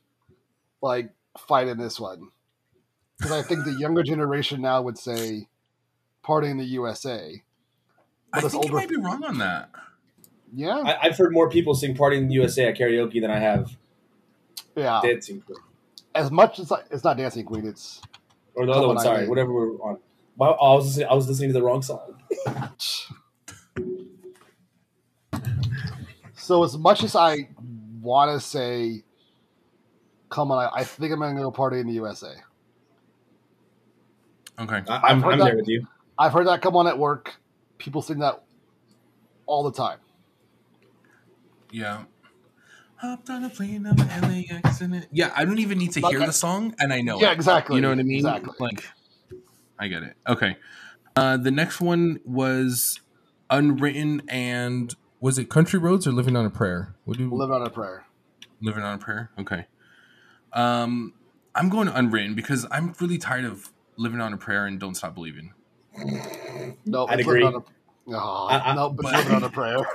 like 0.82 1.12
fight 1.38 1.68
in 1.68 1.78
this 1.78 2.00
one 2.00 2.30
because 3.18 3.32
I 3.32 3.42
think 3.44 3.66
the 3.66 3.74
younger 3.80 4.02
generation 4.02 4.62
now 4.62 4.82
would 4.82 4.98
say 4.98 5.48
"Party 6.24 6.50
in 6.50 6.58
the 6.58 6.66
USA." 6.66 7.44
I 8.34 8.42
But 8.42 8.46
it's 8.46 8.54
think 8.54 8.66
you 8.66 8.74
might 8.74 8.90
be 8.90 8.98
wrong 8.98 9.24
on 9.24 9.38
that. 9.38 9.70
Yeah, 10.54 10.78
I, 10.78 10.98
I've 11.04 11.18
heard 11.18 11.32
more 11.32 11.50
people 11.50 11.76
sing 11.76 11.96
"Party 11.96 12.18
in 12.18 12.28
the 12.28 12.34
USA" 12.34 12.70
at 12.70 12.78
karaoke 12.78 13.22
than 13.22 13.30
I 13.30 13.40
have 13.40 13.78
yeah. 14.78 15.02
dancing. 15.04 15.42
Queen. 15.42 15.58
As 16.16 16.32
much 16.32 16.60
as 16.60 16.72
I, 16.72 16.80
it's 16.90 17.04
not 17.04 17.18
Dancing 17.18 17.46
Queen, 17.46 17.68
it's 17.68 18.02
Or 18.56 18.66
the 18.66 18.72
other 18.72 18.88
one. 18.88 19.00
Sorry, 19.00 19.18
Eileen. 19.18 19.30
whatever 19.30 19.54
we're 19.54 19.72
on. 19.82 20.00
Well, 20.38 20.58
I 20.62 20.74
was 20.76 20.86
listening, 20.86 21.08
I 21.10 21.14
was 21.14 21.28
listening 21.28 21.50
to 21.50 21.54
the 21.54 21.64
wrong 21.64 21.82
song. 21.82 22.22
so. 26.36 26.64
As 26.64 26.78
much 26.78 27.04
as 27.04 27.16
I 27.16 27.50
want 28.02 28.40
to 28.40 28.46
say, 28.46 29.04
"Come 30.30 30.52
on," 30.52 30.66
I, 30.66 30.80
I 30.80 30.84
think 30.84 31.12
I'm 31.12 31.20
gonna 31.20 31.40
go 31.40 31.52
"Party 31.52 31.80
in 31.80 31.88
the 31.88 31.94
USA." 31.94 32.34
Okay. 34.60 34.82
I, 34.88 34.98
I'm, 34.98 35.24
I'm 35.24 35.40
that- 35.40 35.46
there 35.46 35.56
with 35.56 35.68
you. 35.68 35.88
I've 36.20 36.34
heard 36.34 36.48
that 36.48 36.62
come 36.62 36.76
on 36.76 36.88
at 36.88 36.98
work. 36.98 37.36
People 37.78 38.02
sing 38.02 38.20
that 38.20 38.44
all 39.46 39.64
the 39.64 39.72
time. 39.72 40.00
Yeah. 41.72 42.04
Hopped 42.98 43.30
on 43.30 43.44
a 43.44 43.50
plane 43.50 43.86
of 43.86 43.98
LAX 44.00 44.82
in 44.82 44.94
it. 44.94 45.08
Yeah, 45.12 45.32
I 45.36 45.46
don't 45.46 45.60
even 45.60 45.78
need 45.78 45.92
to 45.94 46.00
Like, 46.02 46.12
hear 46.14 46.24
I- 46.24 46.26
the 46.26 46.34
song, 46.34 46.74
and 46.80 46.92
I 46.92 47.02
know 47.02 47.20
yeah, 47.20 47.30
it. 47.30 47.34
exactly. 47.34 47.76
You 47.76 47.82
know 47.82 47.90
what 47.90 48.00
I 48.00 48.04
mean? 48.04 48.18
Exactly. 48.18 48.54
Like, 48.60 48.84
I 49.78 49.88
get 49.88 50.02
it. 50.04 50.18
Okay. 50.28 50.58
Uh, 51.16 51.38
the 51.38 51.52
next 51.52 51.80
one 51.80 52.20
was 52.26 53.00
Unwritten 53.50 54.24
and 54.28 54.96
was 55.20 55.38
it 55.38 55.50
Country 55.50 55.80
Roads 55.80 56.08
or 56.08 56.12
Living 56.12 56.36
on 56.36 56.46
a 56.46 56.50
Prayer? 56.50 56.96
What 57.06 57.18
do 57.18 57.24
you 57.24 57.34
Live 57.34 57.52
on 57.52 57.62
a 57.62 57.70
prayer. 57.70 58.06
Living 58.62 58.84
on 58.84 58.96
a 58.96 58.98
Prayer? 58.98 59.32
Okay. 59.40 59.66
Um, 60.54 61.14
I'm 61.56 61.70
going 61.70 61.88
to 61.88 61.96
Unwritten 61.96 62.34
because 62.36 62.66
I'm 62.72 62.94
really 63.00 63.18
tired 63.18 63.46
of 63.46 63.72
Living 63.96 64.22
on 64.22 64.34
a 64.34 64.38
Prayer 64.38 64.66
and 64.66 64.80
Don't 64.80 64.96
Stop 64.96 65.14
Believing. 65.16 65.54
No, 66.86 67.08
I'd 67.08 67.20
agree. 67.20 67.44
on 67.44 67.56
a. 67.56 67.60
Oh, 68.10 68.48
I- 68.48 68.72
I- 68.72 68.76
no, 68.76 68.90
but 68.90 69.04
but- 69.04 69.14
living 69.16 69.36
on 69.36 69.44
a 69.44 69.50
prayer. 69.50 69.78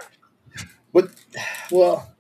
But 0.94 1.08
well, 1.70 2.11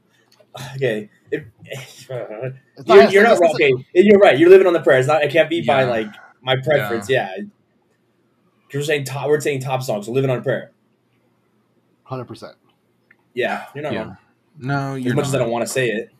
okay. 0.76 1.08
If, 1.30 1.44
It's 1.64 2.08
you're, 2.08 3.02
you're 3.10 3.22
not 3.22 3.36
it's- 3.38 3.54
okay. 3.54 3.72
You're 3.94 4.18
right. 4.18 4.38
You're 4.38 4.50
living 4.50 4.66
on 4.66 4.72
the 4.72 4.80
prayer. 4.82 4.98
It's 4.98 5.08
not. 5.08 5.22
It 5.22 5.30
can't 5.32 5.48
be 5.48 5.64
by 5.64 5.84
like 5.84 6.08
my 6.42 6.56
preference. 6.56 7.08
Yeah. 7.08 7.30
we're 8.72 8.82
saying 8.82 9.04
top. 9.04 9.28
We're 9.28 9.40
saying 9.40 9.60
top 9.60 9.82
songs. 9.82 10.06
So 10.06 10.12
living 10.12 10.30
on 10.30 10.38
a 10.38 10.42
prayer. 10.42 10.72
Hundred 12.04 12.26
percent. 12.26 12.56
Yeah, 13.34 13.66
you're 13.74 13.82
not 13.82 13.92
Yeah. 13.92 13.98
wrong. 14.00 14.16
No, 14.58 14.94
As 14.96 15.02
you're 15.02 15.14
much 15.14 15.26
as 15.26 15.34
I 15.34 15.38
don't 15.38 15.50
want 15.50 15.66
to 15.66 15.72
say 15.72 15.88
it. 15.90 16.10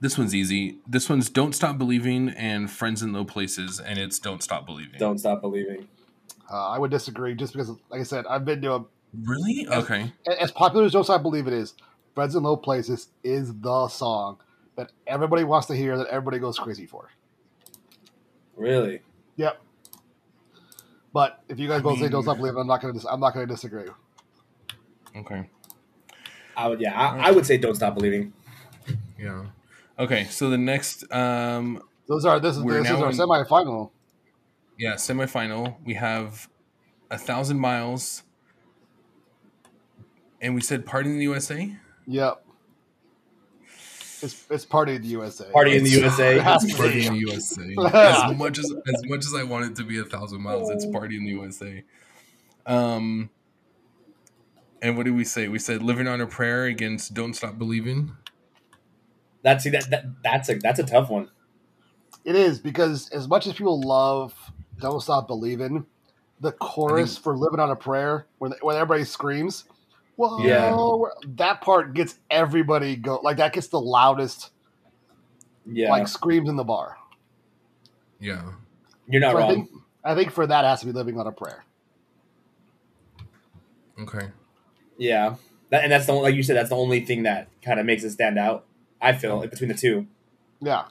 This 0.00 0.16
one's 0.16 0.34
easy. 0.34 0.78
This 0.86 1.10
one's 1.10 1.28
"Don't 1.28 1.54
Stop 1.54 1.76
Believing" 1.76 2.30
and 2.30 2.70
"Friends 2.70 3.02
in 3.02 3.12
Low 3.12 3.24
Places," 3.24 3.80
and 3.80 3.98
it's 3.98 4.18
"Don't 4.18 4.42
Stop 4.42 4.64
Believing." 4.64 4.98
Don't 4.98 5.18
stop 5.18 5.40
believing. 5.42 5.88
Uh, 6.50 6.68
I 6.68 6.78
would 6.78 6.90
disagree 6.90 7.34
just 7.34 7.52
because, 7.52 7.68
like 7.90 8.00
I 8.00 8.04
said, 8.04 8.24
I've 8.26 8.44
been 8.44 8.62
to 8.62 8.74
a 8.74 8.84
Really? 9.24 9.66
Okay. 9.68 10.12
as 10.40 10.50
popular 10.52 10.86
as 10.86 10.92
Don't 10.92 11.04
Stop 11.04 11.22
Believe 11.22 11.46
It 11.48 11.52
is, 11.52 11.74
Friends 12.18 12.34
in 12.34 12.42
Low 12.42 12.56
Places 12.56 13.10
is 13.22 13.54
the 13.60 13.86
song 13.86 14.38
that 14.74 14.90
everybody 15.06 15.44
wants 15.44 15.68
to 15.68 15.76
hear, 15.76 15.96
that 15.96 16.08
everybody 16.08 16.40
goes 16.40 16.58
crazy 16.58 16.84
for. 16.84 17.10
Really? 18.56 19.02
Yep. 19.36 19.62
But 21.12 21.44
if 21.48 21.60
you 21.60 21.68
guys 21.68 21.78
I 21.78 21.82
both 21.84 22.00
say 22.00 22.08
Don't 22.08 22.24
Stop 22.24 22.38
Believing, 22.38 22.58
I'm 22.58 22.66
not 22.66 22.80
gonna 22.80 22.94
dis- 22.94 23.06
I'm 23.08 23.20
not 23.20 23.34
gonna 23.34 23.46
disagree. 23.46 23.84
Okay. 25.14 25.48
I 26.56 26.66
would. 26.66 26.80
Yeah, 26.80 26.92
I, 27.00 27.28
I 27.28 27.30
would 27.30 27.46
say 27.46 27.56
don't 27.56 27.76
stop 27.76 27.94
believing. 27.94 28.32
Yeah. 29.16 29.44
Okay. 29.96 30.24
So 30.24 30.50
the 30.50 30.58
next, 30.58 31.04
um, 31.12 31.80
Those 32.08 32.24
are 32.24 32.40
this 32.40 32.56
is 32.56 32.64
this 32.64 32.84
is 32.84 33.00
our 33.00 33.10
in- 33.10 33.16
semifinal. 33.16 33.92
yeah, 34.76 34.94
semifinal. 34.94 35.76
We 35.84 35.94
have 35.94 36.48
a 37.12 37.16
thousand 37.16 37.60
miles, 37.60 38.24
and 40.40 40.56
we 40.56 40.60
said 40.60 40.84
"Party 40.84 41.10
in 41.10 41.18
the 41.18 41.22
USA." 41.22 41.76
Yep. 42.08 42.42
It's 44.20 44.46
it's 44.50 44.64
party 44.64 44.96
in 44.96 45.02
the 45.02 45.08
USA. 45.08 45.44
Party 45.52 45.76
in 45.76 45.84
the 45.84 45.90
USA. 45.90 46.36
It 46.36 46.42
has 46.42 46.64
to 46.64 46.74
Party 46.74 47.06
in 47.06 47.12
the 47.12 47.20
USA. 47.20 47.74
as 47.94 48.36
much 48.36 48.58
as 48.58 48.74
as 48.94 49.02
much 49.04 49.24
as 49.26 49.34
I 49.34 49.44
want 49.44 49.66
it 49.66 49.76
to 49.76 49.84
be 49.84 49.98
a 49.98 50.04
thousand 50.04 50.42
miles, 50.42 50.70
it's 50.70 50.86
party 50.86 51.16
in 51.16 51.24
the 51.24 51.32
USA. 51.32 51.84
Um, 52.66 53.30
and 54.82 54.96
what 54.96 55.04
did 55.04 55.14
we 55.14 55.24
say? 55.24 55.48
We 55.48 55.58
said 55.58 55.82
"Living 55.82 56.08
on 56.08 56.20
a 56.20 56.26
Prayer" 56.26 56.64
against 56.64 57.14
"Don't 57.14 57.34
Stop 57.34 57.58
Believing." 57.58 58.16
That's 59.42 59.62
see 59.62 59.70
that, 59.70 59.88
that 59.90 60.04
that's 60.24 60.48
a 60.48 60.54
that's 60.56 60.80
a 60.80 60.84
tough 60.84 61.10
one. 61.10 61.30
It 62.24 62.34
is 62.34 62.58
because 62.58 63.10
as 63.10 63.28
much 63.28 63.46
as 63.46 63.52
people 63.52 63.80
love 63.82 64.34
"Don't 64.80 65.00
Stop 65.00 65.28
Believing," 65.28 65.86
the 66.40 66.52
chorus 66.52 67.16
for 67.18 67.36
"Living 67.36 67.60
on 67.60 67.70
a 67.70 67.76
Prayer" 67.76 68.26
when 68.38 68.52
when 68.62 68.74
everybody 68.74 69.04
screams, 69.04 69.64
"Whoa!" 70.18 70.44
Yeah. 70.44 70.76
that 71.36 71.60
part 71.62 71.94
gets 71.94 72.18
everybody 72.30 72.96
go 72.96 73.20
like 73.22 73.36
that 73.38 73.52
gets 73.52 73.68
the 73.68 73.80
loudest 73.80 74.50
Yeah, 75.64 75.90
like 75.90 76.08
screams 76.08 76.48
in 76.48 76.56
the 76.56 76.64
bar. 76.64 76.96
Yeah. 78.20 78.42
you're 79.06 79.20
not 79.20 79.32
So 79.32 79.38
I 79.38 79.40
wrong. 79.40 79.50
think 79.54 79.70
I 80.04 80.14
think 80.14 80.32
for 80.32 80.46
that 80.46 80.64
it 80.64 80.68
has 80.68 80.80
to 80.80 80.86
be 80.86 80.92
"Living 80.92 81.18
on 81.18 81.26
a 81.26 81.32
Prayer." 81.32 81.64
Okay. 84.00 84.28
Yeah, 84.96 85.36
that, 85.70 85.82
and 85.84 85.92
that's 85.92 86.06
the 86.06 86.12
like 86.12 86.34
you 86.34 86.42
said. 86.42 86.56
That's 86.56 86.70
the 86.70 86.76
only 86.76 87.04
thing 87.04 87.22
that 87.24 87.48
kind 87.62 87.78
of 87.80 87.86
makes 87.86 88.02
it 88.04 88.10
stand 88.10 88.38
out. 88.38 88.64
I 89.00 89.12
feel 89.12 89.38
like, 89.38 89.50
between 89.50 89.68
the 89.68 89.74
two. 89.76 90.06
Yeah, 90.60 90.86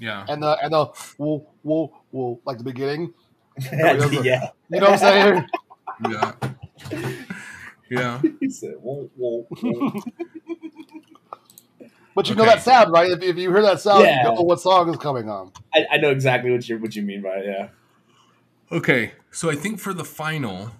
Yeah. 0.00 0.24
and 0.28 0.42
the 0.42 0.56
and 0.62 0.72
the 0.72 0.86
whoa 1.16 1.46
whoa 1.62 1.92
whoa 2.10 2.40
like 2.44 2.58
the 2.58 2.64
beginning. 2.64 3.14
yeah. 3.72 3.92
You 4.68 4.80
know 4.80 4.90
what 4.90 4.90
I'm 4.90 4.98
saying? 4.98 5.46
Yeah. 6.10 6.32
Yeah. 7.90 8.20
He 8.40 8.50
said, 8.50 8.74
whoa, 8.80 9.10
whoa, 9.16 9.46
whoa. 9.50 9.92
But 12.14 12.30
you 12.30 12.34
know 12.34 12.46
that 12.46 12.62
sound, 12.62 12.92
right? 12.92 13.10
If, 13.10 13.22
if 13.22 13.36
you 13.36 13.50
hear 13.52 13.60
that 13.60 13.78
sound, 13.78 14.04
Yeah. 14.04 14.30
you 14.30 14.34
know 14.34 14.40
what 14.42 14.58
song 14.58 14.88
is 14.88 14.96
coming 14.96 15.28
on. 15.28 15.52
I, 15.74 15.84
I 15.92 15.96
know 15.98 16.08
exactly 16.10 16.50
what 16.50 16.66
you 16.66 16.78
what 16.78 16.96
you 16.96 17.02
mean 17.02 17.20
by 17.20 17.40
it. 17.40 17.44
Yeah. 17.46 17.68
Okay. 18.72 19.12
So 19.30 19.50
I 19.50 19.54
think 19.54 19.78
for 19.80 19.92
the 19.92 20.02
final, 20.04 20.70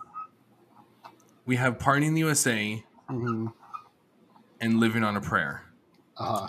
we 1.45 1.57
have 1.57 1.79
"Party 1.79 2.07
in 2.07 2.15
the 2.15 2.21
USA" 2.21 2.83
hmm 3.07 3.49
and 4.63 4.81
"Living 4.81 5.05
on 5.05 5.15
a 5.15 5.21
Prayer." 5.21 5.67
Uh-huh. 6.17 6.49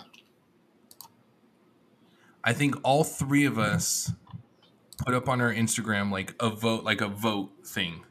I 2.42 2.54
think 2.54 2.76
all 2.82 3.04
three 3.04 3.44
of 3.44 3.58
us 3.58 4.12
put 5.04 5.12
up 5.12 5.28
on 5.28 5.42
our 5.42 5.52
Instagram 5.52 6.10
like 6.10 6.34
a 6.40 6.48
vote, 6.48 6.82
like 6.84 7.02
a 7.02 7.08
vote 7.08 7.50
thing, 7.62 8.04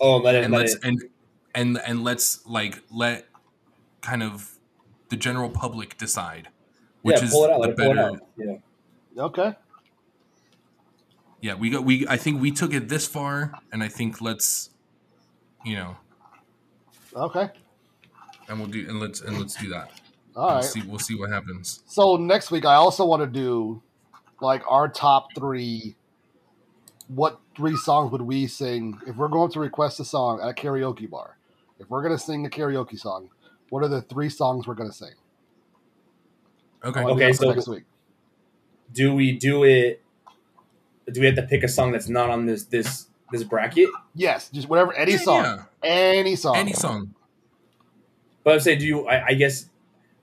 Oh, 0.00 0.16
let 0.18 0.34
it. 0.34 0.44
and 0.44 0.52
Let 0.52 0.60
let's 0.60 0.74
it. 0.74 0.84
and 0.84 1.02
and 1.54 1.78
and 1.86 2.04
let's 2.04 2.44
like 2.46 2.80
let 2.90 3.26
kind 4.00 4.22
of 4.22 4.58
the 5.08 5.16
general 5.16 5.50
public 5.50 5.96
decide 5.98 6.48
which 7.02 7.18
yeah, 7.18 7.24
is 7.24 7.34
out. 7.34 7.48
the 7.48 7.58
Let 7.58 7.70
it 7.70 7.76
pull 7.76 7.90
it 7.92 7.94
better. 7.96 8.20
Yeah. 9.16 9.24
Okay. 9.24 9.54
Yeah, 11.42 11.54
we 11.54 11.68
got 11.68 11.84
we. 11.84 12.06
I 12.08 12.16
think 12.16 12.40
we 12.40 12.50
took 12.50 12.72
it 12.72 12.88
this 12.88 13.06
far, 13.06 13.52
and 13.70 13.82
I 13.82 13.88
think 13.88 14.22
let's, 14.22 14.70
you 15.62 15.76
know, 15.76 15.96
Okay. 17.14 17.50
and 18.48 18.58
we'll 18.58 18.68
do 18.68 18.86
and 18.88 18.98
let's 18.98 19.20
and 19.20 19.38
let's 19.38 19.54
do 19.54 19.68
that. 19.68 19.90
All 20.34 20.46
we'll 20.46 20.54
right. 20.56 20.64
see. 20.64 20.80
We'll 20.82 20.98
see 20.98 21.14
what 21.14 21.28
happens. 21.30 21.82
So 21.86 22.16
next 22.16 22.50
week, 22.50 22.64
I 22.64 22.76
also 22.76 23.04
want 23.04 23.20
to 23.20 23.26
do 23.26 23.82
like 24.40 24.62
our 24.66 24.88
top 24.88 25.34
three. 25.34 25.96
What 27.08 27.38
three 27.56 27.76
songs 27.76 28.10
would 28.12 28.22
we 28.22 28.46
sing 28.46 28.98
if 29.06 29.16
we're 29.16 29.28
going 29.28 29.50
to 29.52 29.60
request 29.60 30.00
a 30.00 30.04
song 30.04 30.40
at 30.42 30.48
a 30.48 30.52
karaoke 30.52 31.08
bar? 31.08 31.36
If 31.78 31.90
we're 31.90 32.02
going 32.02 32.16
to 32.16 32.22
sing 32.22 32.46
a 32.46 32.50
karaoke 32.50 32.98
song, 32.98 33.30
what 33.70 33.82
are 33.82 33.88
the 33.88 34.02
three 34.02 34.28
songs 34.28 34.66
we're 34.66 34.74
going 34.74 34.90
to 34.90 34.96
sing? 34.96 35.12
Okay. 36.84 37.00
I 37.00 37.04
wanna 37.04 37.16
do 37.16 37.22
Okay, 37.24 37.32
so- 37.32 37.50
next 37.50 37.68
week. 37.68 37.84
Do 38.92 39.14
we 39.14 39.32
do 39.32 39.64
it? 39.64 40.02
Do 41.10 41.20
we 41.20 41.26
have 41.26 41.34
to 41.36 41.42
pick 41.42 41.62
a 41.64 41.68
song 41.68 41.92
that's 41.92 42.08
not 42.08 42.28
on 42.30 42.46
this 42.46 42.64
this 42.64 43.06
this 43.32 43.42
bracket? 43.42 43.88
Yes, 44.14 44.50
just 44.50 44.68
whatever, 44.68 44.92
any 44.92 45.12
Yeah, 45.12 45.18
song, 45.18 45.42
yeah. 45.44 45.62
any 45.82 46.36
song, 46.36 46.56
Any 46.56 46.72
song. 46.74 47.14
But 48.44 48.54
I'm 48.54 48.60
saying, 48.60 48.78
do 48.80 48.86
you? 48.86 49.06
I, 49.08 49.26
I 49.28 49.34
guess 49.34 49.70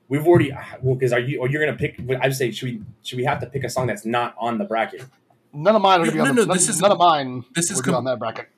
we've 0.08 0.24
already. 0.26 0.52
Well, 0.80 0.94
because 0.94 1.12
are 1.12 1.18
you? 1.18 1.40
Or 1.40 1.48
you're 1.48 1.64
gonna 1.64 1.76
pick? 1.76 2.00
I'd 2.20 2.34
say, 2.34 2.50
should 2.52 2.66
we? 2.70 2.80
Should 3.02 3.18
we 3.18 3.24
have 3.24 3.40
to 3.40 3.46
pick 3.46 3.64
a 3.64 3.68
song 3.68 3.88
that's 3.88 4.06
not 4.06 4.34
on 4.38 4.58
the 4.58 4.64
bracket? 4.64 5.04
None 5.52 5.76
of 5.76 5.82
mine 5.82 6.00
are 6.00 6.04
going 6.04 6.10
to 6.10 6.12
be 6.12 6.18
No, 6.18 6.24
on. 6.30 6.34
no, 6.36 6.42
the, 6.42 6.46
none, 6.48 6.56
this 6.56 6.68
is- 6.68 6.80
none 6.80 6.92
of 6.92 6.98
mine. 6.98 7.44
this 7.54 7.70
is 7.70 7.76
will 7.76 7.82
be 7.82 7.86
com- 7.90 7.94
on 7.96 8.04
that 8.04 8.18
bracket. 8.18 8.48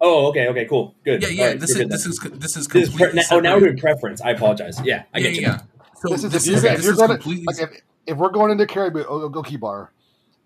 Oh, 0.00 0.26
okay, 0.30 0.48
okay, 0.48 0.64
cool, 0.64 0.96
good. 1.04 1.22
Yeah, 1.22 1.28
yeah. 1.28 1.46
right, 1.46 1.60
this 1.60 1.70
is 1.70 1.76
good 1.76 1.90
this 1.90 2.06
is 2.06 2.18
this 2.18 2.26
is 2.32 2.40
This 2.40 2.56
is 2.56 2.68
pre- 2.68 2.82
completely. 2.82 3.14
now, 3.20 3.22
oh, 3.30 3.38
now 3.40 3.54
we're 3.54 3.60
separate. 3.60 3.60
doing 3.70 3.78
preference. 3.78 4.20
I 4.20 4.30
apologize. 4.30 4.80
Yeah, 4.84 5.04
I 5.14 5.18
yeah, 5.18 5.22
get 5.28 5.34
you. 5.36 5.42
yeah. 5.42 5.58
So 6.00 6.08
This 6.08 6.24
is 6.24 6.32
this 6.32 6.46
if 6.48 6.54
is 6.56 6.62
you're, 6.64 6.72
if 6.72 6.76
this 6.78 6.84
you're 6.86 6.92
is 6.94 6.98
going 6.98 7.10
to 7.10 7.14
completely. 7.18 7.44
like 7.46 7.60
if, 7.60 7.80
if 8.08 8.16
we're 8.18 8.30
going 8.30 8.50
into 8.50 8.66
karaoke 8.66 9.60
bar, 9.60 9.92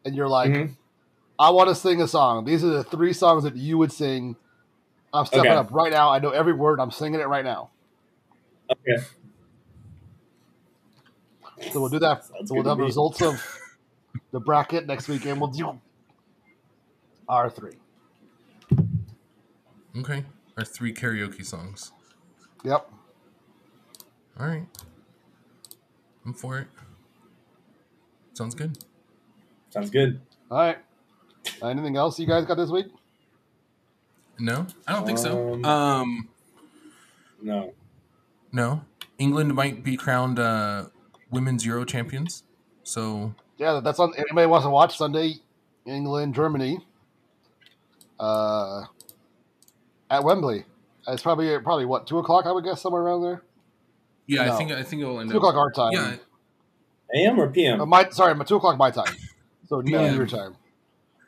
and 0.04 0.14
you're 0.14 0.28
like, 0.28 0.50
Mhm. 0.50 0.76
I 1.38 1.48
want 1.50 1.70
to 1.70 1.74
sing 1.74 2.02
a 2.02 2.08
song. 2.08 2.44
These 2.44 2.64
are 2.64 2.68
the 2.68 2.84
three 2.84 3.14
songs 3.14 3.44
that 3.44 3.56
you 3.56 3.78
would 3.78 3.92
sing. 3.92 4.36
I'm 5.14 5.24
stepping 5.24 5.50
Okay. 5.50 5.56
up 5.58 5.70
right 5.72 5.90
now. 5.90 6.10
I 6.10 6.18
know 6.18 6.30
every 6.30 6.52
word. 6.52 6.78
I'm 6.78 6.90
singing 6.90 7.20
it 7.20 7.26
right 7.28 7.44
now. 7.44 7.70
Okay. 8.70 9.02
So 11.72 11.80
we'll 11.80 11.88
do 11.88 11.98
that. 12.00 12.24
Sounds 12.26 12.48
So 12.50 12.54
we'll 12.56 12.64
have 12.64 12.78
results 12.78 13.22
of 13.22 13.42
the 14.32 14.40
bracket 14.40 14.86
next 14.86 15.08
week, 15.08 15.24
and 15.26 15.40
we'll 15.40 15.50
do 15.50 15.78
our 17.28 17.50
three. 17.50 17.72
okay. 19.98 20.24
Our 20.56 20.64
three 20.64 20.92
karaoke 20.94 21.44
songs. 21.44 21.92
Yep. 22.64 22.90
All 24.40 24.46
right. 24.46 24.66
I'm 26.24 26.32
for 26.32 26.58
it. 26.58 26.68
Sounds 28.34 28.54
good. 28.54 28.78
Sounds 29.70 29.90
good. 29.90 30.20
All 30.50 30.58
right. 30.58 30.78
Anything 31.62 31.96
else 31.96 32.18
you 32.18 32.26
guys 32.26 32.44
got 32.44 32.56
this 32.56 32.70
week? 32.70 32.86
No, 34.38 34.66
I 34.86 34.92
don't 34.92 35.06
think 35.06 35.18
so. 35.18 35.54
Um, 35.54 35.64
Um, 35.64 36.28
No. 37.40 37.72
no. 38.52 38.82
England 39.18 39.54
might 39.54 39.82
be 39.82 39.96
crowned 39.96 40.38
uh, 40.38 40.86
women's 41.30 41.64
Euro 41.64 41.84
champions. 41.84 42.42
So 42.82 43.34
Yeah, 43.58 43.80
that's 43.82 43.98
on. 43.98 44.12
Anybody 44.16 44.46
wants 44.46 44.66
to 44.66 44.70
watch 44.70 44.96
Sunday, 44.98 45.36
England, 45.86 46.34
Germany, 46.34 46.78
uh, 48.20 48.82
at 50.10 50.22
Wembley. 50.24 50.64
It's 51.08 51.22
probably 51.22 51.58
probably 51.60 51.84
what 51.86 52.06
two 52.06 52.18
o'clock. 52.18 52.46
I 52.46 52.52
would 52.52 52.64
guess 52.64 52.82
somewhere 52.82 53.02
around 53.02 53.22
there. 53.22 53.42
yeah, 54.26 54.44
No. 54.46 54.54
I 54.54 54.56
think 54.58 54.72
I 54.72 54.82
think 54.82 55.02
it'll 55.02 55.20
end 55.20 55.30
Two 55.30 55.36
up. 55.38 55.42
o'clock 55.42 55.54
our 55.56 55.70
time. 55.70 55.92
Yeah, 55.92 56.16
AM 57.22 57.38
or 57.40 57.48
PM? 57.48 57.80
Uh, 57.80 57.86
my 57.86 58.08
sorry, 58.10 58.34
my 58.34 58.44
two 58.44 58.56
o'clock 58.56 58.76
my 58.76 58.90
time. 58.90 59.14
So 59.68 59.80
noon 59.80 60.14
your 60.14 60.26
time. 60.26 60.56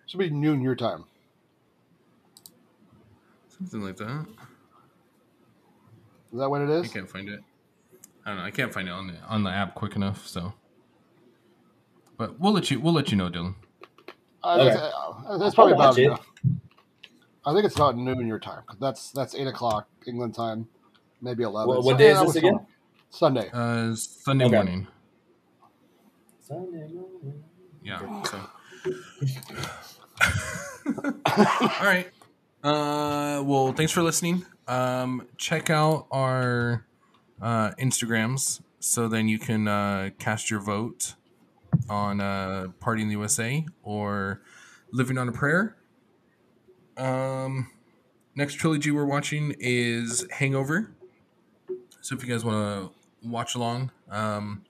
Should 0.06 0.18
be 0.18 0.30
noon 0.30 0.60
your 0.62 0.74
time. 0.76 1.04
something 3.56 3.80
like 3.82 3.96
that. 3.96 4.26
Is 6.32 6.38
that 6.38 6.48
what 6.50 6.60
it 6.60 6.70
is? 6.70 6.84
I 6.90 6.92
can't 6.92 7.08
find 7.10 7.28
it. 7.28 7.40
I 8.24 8.30
don't 8.30 8.38
know. 8.38 8.44
I 8.44 8.50
can't 8.50 8.72
find 8.72 8.86
it 8.88 8.92
on 8.92 9.06
the 9.08 9.14
on 9.28 9.42
the 9.44 9.50
app 9.50 9.74
quick 9.74 9.96
enough. 9.96 10.26
So, 10.26 10.52
but 12.18 12.38
we'll 12.38 12.52
let 12.52 12.70
you 12.70 12.78
we'll 12.80 12.92
let 12.92 13.10
you 13.10 13.16
know, 13.16 13.30
Dylan. 13.30 13.54
Uh, 14.44 14.58
Okay. 14.60 14.68
it's, 14.68 14.78
uh, 14.78 15.38
it's 15.46 15.54
probably 15.54 15.72
I'll 15.74 15.80
about. 15.92 15.98
it. 15.98 16.12
I 17.46 17.52
think 17.54 17.64
it's 17.64 17.76
about 17.76 17.96
noon 17.96 18.26
your 18.26 18.38
time. 18.38 18.62
That's 18.78 19.10
that's 19.12 19.34
eight 19.34 19.46
o'clock 19.46 19.88
England 20.06 20.34
time, 20.34 20.68
maybe 21.22 21.42
eleven. 21.44 21.68
What- 21.68 21.84
what 21.84 21.92
So, 21.94 21.98
day 21.98 22.10
is 22.10 22.20
this 22.20 22.36
again? 22.36 22.58
fun. 22.58 22.66
Sunday. 23.10 23.48
Uh, 23.52 23.94
Sunday 23.94 24.44
Okay. 24.44 24.54
morning. 24.54 24.86
Sunday 26.40 26.88
morning. 26.92 27.42
Yeah. 27.82 28.22
So. 28.24 28.40
All 31.26 31.86
right. 31.86 32.06
Uh, 32.62 33.42
well, 33.44 33.72
thanks 33.72 33.92
for 33.92 34.02
listening. 34.02 34.44
Um, 34.66 35.26
check 35.36 35.70
out 35.70 36.06
our 36.10 36.84
uh, 37.40 37.70
Instagrams 37.78 38.60
so 38.80 39.08
then 39.08 39.28
you 39.28 39.38
can 39.38 39.68
uh, 39.68 40.10
cast 40.18 40.50
your 40.50 40.60
vote 40.60 41.14
on 41.88 42.20
uh, 42.20 42.68
Party 42.80 43.02
in 43.02 43.08
the 43.08 43.14
USA 43.14 43.64
or 43.82 44.42
Living 44.92 45.18
on 45.18 45.28
a 45.28 45.32
Prayer. 45.32 45.76
Um, 46.96 47.70
next 48.34 48.54
trilogy 48.54 48.90
we're 48.90 49.04
watching 49.04 49.54
is 49.58 50.26
Hangover. 50.32 50.90
So 52.00 52.14
if 52.14 52.22
you 52.22 52.28
guys 52.28 52.44
want 52.44 52.56
to 52.56 53.28
watch 53.28 53.54
along, 53.54 53.90
um, 54.10 54.64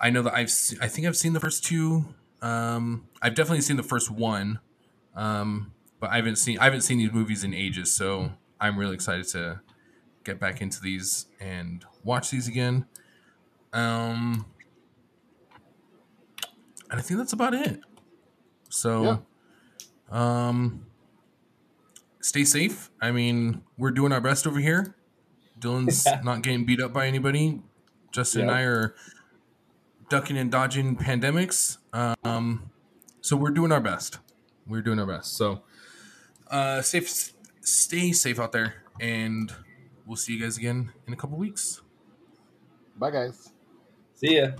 I 0.00 0.10
know 0.10 0.22
that 0.22 0.34
I've 0.34 0.50
se- 0.50 0.78
I 0.80 0.88
think 0.88 1.06
I've 1.06 1.16
seen 1.16 1.32
the 1.32 1.40
first 1.40 1.64
two. 1.64 2.04
Um, 2.42 3.08
I've 3.22 3.34
definitely 3.34 3.62
seen 3.62 3.76
the 3.76 3.82
first 3.82 4.10
one, 4.10 4.60
um, 5.14 5.72
but 6.00 6.10
I 6.10 6.16
haven't 6.16 6.36
seen 6.36 6.58
I 6.58 6.64
haven't 6.64 6.82
seen 6.82 6.98
these 6.98 7.12
movies 7.12 7.42
in 7.44 7.54
ages. 7.54 7.94
So 7.94 8.32
I'm 8.60 8.78
really 8.78 8.94
excited 8.94 9.26
to 9.28 9.60
get 10.24 10.38
back 10.38 10.60
into 10.60 10.80
these 10.80 11.26
and 11.40 11.84
watch 12.02 12.30
these 12.30 12.48
again. 12.48 12.86
Um, 13.72 14.46
and 16.94 17.00
I 17.00 17.02
think 17.02 17.18
that's 17.18 17.32
about 17.32 17.54
it. 17.54 17.80
So, 18.70 19.26
um, 20.12 20.86
stay 22.20 22.44
safe. 22.44 22.88
I 23.00 23.10
mean, 23.10 23.62
we're 23.76 23.90
doing 23.90 24.12
our 24.12 24.20
best 24.20 24.46
over 24.46 24.60
here. 24.60 24.94
Dylan's 25.58 26.06
not 26.24 26.42
getting 26.42 26.64
beat 26.64 26.80
up 26.80 26.92
by 26.92 27.08
anybody. 27.08 27.60
Justin 28.12 28.42
and 28.42 28.50
I 28.52 28.62
are 28.62 28.94
ducking 30.08 30.38
and 30.38 30.52
dodging 30.52 30.96
pandemics. 30.96 31.78
Um, 31.92 32.70
so 33.20 33.36
we're 33.36 33.50
doing 33.50 33.72
our 33.72 33.80
best. 33.80 34.20
We're 34.64 34.82
doing 34.82 35.00
our 35.00 35.06
best. 35.06 35.36
So, 35.36 35.62
uh, 36.48 36.80
safe, 36.80 37.32
stay 37.60 38.12
safe 38.12 38.38
out 38.38 38.52
there, 38.52 38.84
and 39.00 39.52
we'll 40.06 40.16
see 40.16 40.34
you 40.34 40.40
guys 40.40 40.58
again 40.58 40.92
in 41.08 41.12
a 41.12 41.16
couple 41.16 41.38
weeks. 41.38 41.82
Bye, 42.96 43.10
guys. 43.10 43.50
See 44.14 44.36
ya. 44.36 44.52